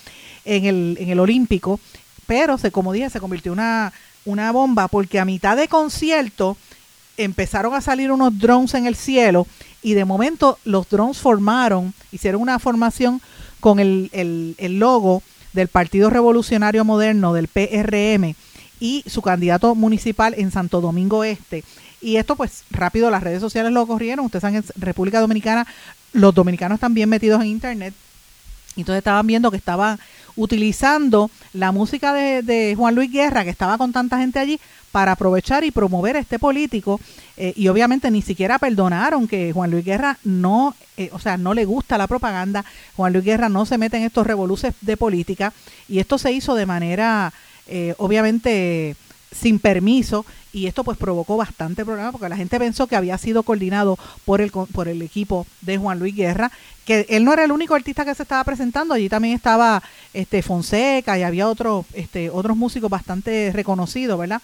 en 0.46 0.64
el, 0.64 0.96
en 1.00 1.10
el 1.10 1.20
Olímpico. 1.20 1.78
Pero, 2.26 2.56
se, 2.58 2.70
como 2.70 2.92
dije, 2.92 3.10
se 3.10 3.20
convirtió 3.20 3.52
una, 3.52 3.92
una 4.24 4.50
bomba 4.52 4.88
porque 4.88 5.20
a 5.20 5.24
mitad 5.24 5.56
de 5.56 5.68
concierto 5.68 6.56
empezaron 7.18 7.74
a 7.74 7.80
salir 7.80 8.10
unos 8.12 8.38
drones 8.38 8.74
en 8.74 8.86
el 8.86 8.96
cielo 8.96 9.46
y 9.82 9.94
de 9.94 10.04
momento 10.04 10.58
los 10.64 10.88
drones 10.88 11.18
formaron, 11.18 11.94
hicieron 12.12 12.42
una 12.42 12.58
formación 12.58 13.20
con 13.60 13.78
el, 13.78 14.10
el- 14.12 14.54
el 14.58 14.78
logo 14.78 15.22
del 15.52 15.68
Partido 15.68 16.10
Revolucionario 16.10 16.84
Moderno, 16.84 17.32
del 17.32 17.48
PRM, 17.48 18.34
y 18.80 19.02
su 19.06 19.22
candidato 19.22 19.74
municipal 19.74 20.34
en 20.36 20.50
Santo 20.50 20.80
Domingo 20.82 21.24
Este. 21.24 21.64
Y 22.02 22.16
esto 22.16 22.36
pues 22.36 22.64
rápido 22.70 23.10
las 23.10 23.22
redes 23.22 23.40
sociales 23.40 23.72
lo 23.72 23.86
corrieron. 23.86 24.26
Ustedes 24.26 24.42
saben 24.42 24.56
en 24.56 24.64
República 24.82 25.20
Dominicana 25.20 25.66
los 26.12 26.34
dominicanos 26.34 26.76
están 26.76 26.92
bien 26.92 27.08
metidos 27.08 27.40
en 27.40 27.46
Internet. 27.48 27.94
Entonces 28.76 28.98
estaban 28.98 29.26
viendo 29.26 29.50
que 29.50 29.56
estaban 29.56 29.98
utilizando 30.36 31.30
la 31.52 31.72
música 31.72 32.12
de, 32.12 32.74
Juan 32.76 32.94
Luis 32.94 33.10
Guerra, 33.10 33.44
que 33.44 33.50
estaba 33.50 33.78
con 33.78 33.92
tanta 33.92 34.18
gente 34.18 34.38
allí, 34.38 34.60
para 34.92 35.12
aprovechar 35.12 35.64
y 35.64 35.70
promover 35.70 36.16
a 36.16 36.20
este 36.20 36.38
político. 36.38 37.00
eh, 37.36 37.52
y 37.54 37.68
obviamente 37.68 38.10
ni 38.10 38.22
siquiera 38.22 38.58
perdonaron 38.58 39.28
que 39.28 39.52
Juan 39.52 39.70
Luis 39.70 39.84
Guerra 39.84 40.18
no, 40.24 40.74
eh, 40.96 41.10
o 41.12 41.18
sea, 41.18 41.36
no 41.36 41.52
le 41.52 41.64
gusta 41.64 41.98
la 41.98 42.06
propaganda. 42.06 42.64
Juan 42.96 43.12
Luis 43.12 43.24
Guerra 43.24 43.48
no 43.48 43.66
se 43.66 43.76
mete 43.76 43.98
en 43.98 44.04
estos 44.04 44.26
revoluces 44.26 44.74
de 44.80 44.96
política. 44.96 45.52
Y 45.88 45.98
esto 45.98 46.16
se 46.16 46.32
hizo 46.32 46.54
de 46.54 46.64
manera, 46.64 47.32
eh, 47.66 47.94
obviamente, 47.98 48.96
sin 49.32 49.58
permiso 49.58 50.24
y 50.52 50.66
esto 50.66 50.84
pues 50.84 50.96
provocó 50.96 51.36
bastante 51.36 51.84
problema 51.84 52.12
porque 52.12 52.28
la 52.28 52.36
gente 52.36 52.58
pensó 52.58 52.86
que 52.86 52.96
había 52.96 53.18
sido 53.18 53.42
coordinado 53.42 53.98
por 54.24 54.40
el 54.40 54.50
por 54.50 54.88
el 54.88 55.02
equipo 55.02 55.46
de 55.60 55.76
Juan 55.76 55.98
Luis 55.98 56.14
Guerra 56.14 56.50
que 56.86 57.04
él 57.10 57.24
no 57.24 57.32
era 57.32 57.44
el 57.44 57.52
único 57.52 57.74
artista 57.74 58.04
que 58.04 58.14
se 58.14 58.22
estaba 58.22 58.44
presentando 58.44 58.94
allí 58.94 59.08
también 59.08 59.34
estaba 59.34 59.82
este 60.14 60.40
Fonseca 60.40 61.18
y 61.18 61.22
había 61.24 61.48
otros 61.48 61.84
este 61.92 62.30
otros 62.30 62.56
músicos 62.56 62.88
bastante 62.88 63.50
reconocidos 63.52 64.18
verdad 64.18 64.40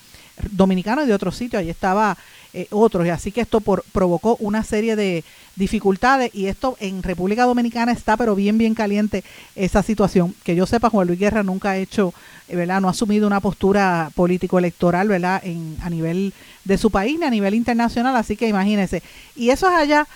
dominicanos 0.50 1.04
y 1.04 1.08
de 1.08 1.14
otros 1.14 1.36
sitios 1.36 1.60
allí 1.60 1.70
estaba 1.70 2.18
eh, 2.52 2.66
otros 2.70 3.06
y 3.06 3.10
así 3.10 3.32
que 3.32 3.40
esto 3.40 3.60
por, 3.60 3.84
provocó 3.92 4.36
una 4.40 4.64
serie 4.64 4.96
de 4.96 5.24
dificultades 5.56 6.34
y 6.34 6.46
esto 6.46 6.76
en 6.80 7.02
República 7.02 7.44
Dominicana 7.44 7.92
está 7.92 8.16
pero 8.16 8.34
bien 8.34 8.58
bien 8.58 8.74
caliente 8.74 9.22
esa 9.54 9.82
situación 9.82 10.34
que 10.42 10.56
yo 10.56 10.66
sepa 10.66 10.90
Juan 10.90 11.06
Luis 11.06 11.20
Guerra 11.20 11.42
nunca 11.42 11.70
ha 11.70 11.76
hecho 11.76 12.12
eh, 12.48 12.56
verdad 12.56 12.80
no 12.80 12.88
ha 12.88 12.90
asumido 12.90 13.26
una 13.26 13.40
postura 13.40 14.10
político 14.16 14.58
electoral 14.58 15.08
verdad 15.08 15.40
en 15.44 15.76
a 15.80 15.88
nivel 15.88 16.34
de 16.64 16.76
su 16.76 16.90
país 16.90 17.18
ni 17.20 17.26
a 17.26 17.30
nivel 17.30 17.54
internacional 17.54 18.16
así 18.16 18.36
que 18.36 18.48
imagínense. 18.48 19.02
Y 19.36 19.50
eso 19.50 19.68
es 19.68 19.74
allá 19.74 20.06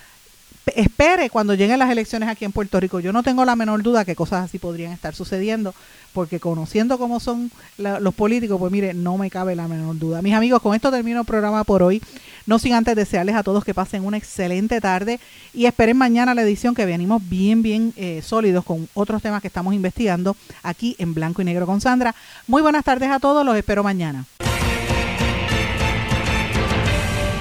espere 0.75 1.29
cuando 1.29 1.53
lleguen 1.53 1.79
las 1.79 1.89
elecciones 1.89 2.29
aquí 2.29 2.45
en 2.45 2.51
Puerto 2.51 2.79
Rico. 2.79 2.99
Yo 2.99 3.13
no 3.13 3.23
tengo 3.23 3.45
la 3.45 3.55
menor 3.55 3.83
duda 3.83 4.05
que 4.05 4.15
cosas 4.15 4.45
así 4.45 4.59
podrían 4.59 4.91
estar 4.91 5.15
sucediendo, 5.15 5.73
porque 6.13 6.39
conociendo 6.39 6.97
cómo 6.97 7.19
son 7.19 7.51
los 7.77 8.13
políticos, 8.13 8.57
pues 8.59 8.71
mire, 8.71 8.93
no 8.93 9.17
me 9.17 9.29
cabe 9.29 9.55
la 9.55 9.67
menor 9.67 9.97
duda. 9.97 10.21
Mis 10.21 10.33
amigos, 10.33 10.61
con 10.61 10.75
esto 10.75 10.91
termino 10.91 11.21
el 11.21 11.25
programa 11.25 11.63
por 11.63 11.83
hoy. 11.83 12.01
No 12.45 12.59
sin 12.59 12.73
antes 12.73 12.95
desearles 12.95 13.35
a 13.35 13.43
todos 13.43 13.65
que 13.65 13.73
pasen 13.73 14.05
una 14.05 14.17
excelente 14.17 14.79
tarde 14.79 15.19
y 15.53 15.65
esperen 15.65 15.97
mañana 15.97 16.33
la 16.33 16.43
edición 16.43 16.73
que 16.75 16.85
venimos 16.85 17.21
bien, 17.27 17.61
bien 17.61 17.93
eh, 17.97 18.21
sólidos 18.23 18.63
con 18.63 18.87
otros 18.93 19.21
temas 19.21 19.41
que 19.41 19.49
estamos 19.49 19.73
investigando 19.73 20.35
aquí 20.63 20.95
en 20.97 21.13
Blanco 21.13 21.41
y 21.41 21.45
Negro 21.45 21.65
con 21.65 21.81
Sandra. 21.81 22.15
Muy 22.47 22.61
buenas 22.61 22.85
tardes 22.85 23.09
a 23.09 23.19
todos, 23.19 23.45
los 23.45 23.57
espero 23.57 23.83
mañana. 23.83 24.25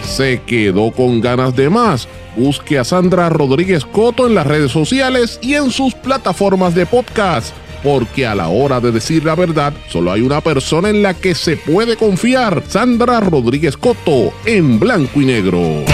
¿Se 0.03 0.41
quedó 0.43 0.93
con 0.93 1.21
ganas 1.21 1.55
de 1.55 1.69
más? 1.69 2.09
Busque 2.37 2.79
a 2.79 2.85
Sandra 2.85 3.31
Rodríguez 3.31 3.85
Coto 3.87 4.27
en 4.27 4.35
las 4.35 4.47
redes 4.47 4.71
sociales 4.71 5.39
y 5.43 5.55
en 5.55 5.71
sus 5.71 5.95
plataformas 5.95 6.75
de 6.75 6.85
podcast, 6.85 7.55
porque 7.83 8.27
a 8.27 8.35
la 8.35 8.49
hora 8.49 8.79
de 8.79 8.93
decir 8.93 9.25
la 9.25 9.35
verdad, 9.35 9.73
solo 9.89 10.13
hay 10.13 10.21
una 10.21 10.43
persona 10.43 10.91
en 10.91 11.03
la 11.03 11.15
que 11.15 11.35
se 11.35 11.57
puede 11.57 11.97
confiar, 11.97 12.63
Sandra 12.69 13.21
Rodríguez 13.21 13.77
Coto, 13.77 14.33
en 14.45 14.79
blanco 14.79 15.21
y 15.23 15.27
negro. 15.27 15.85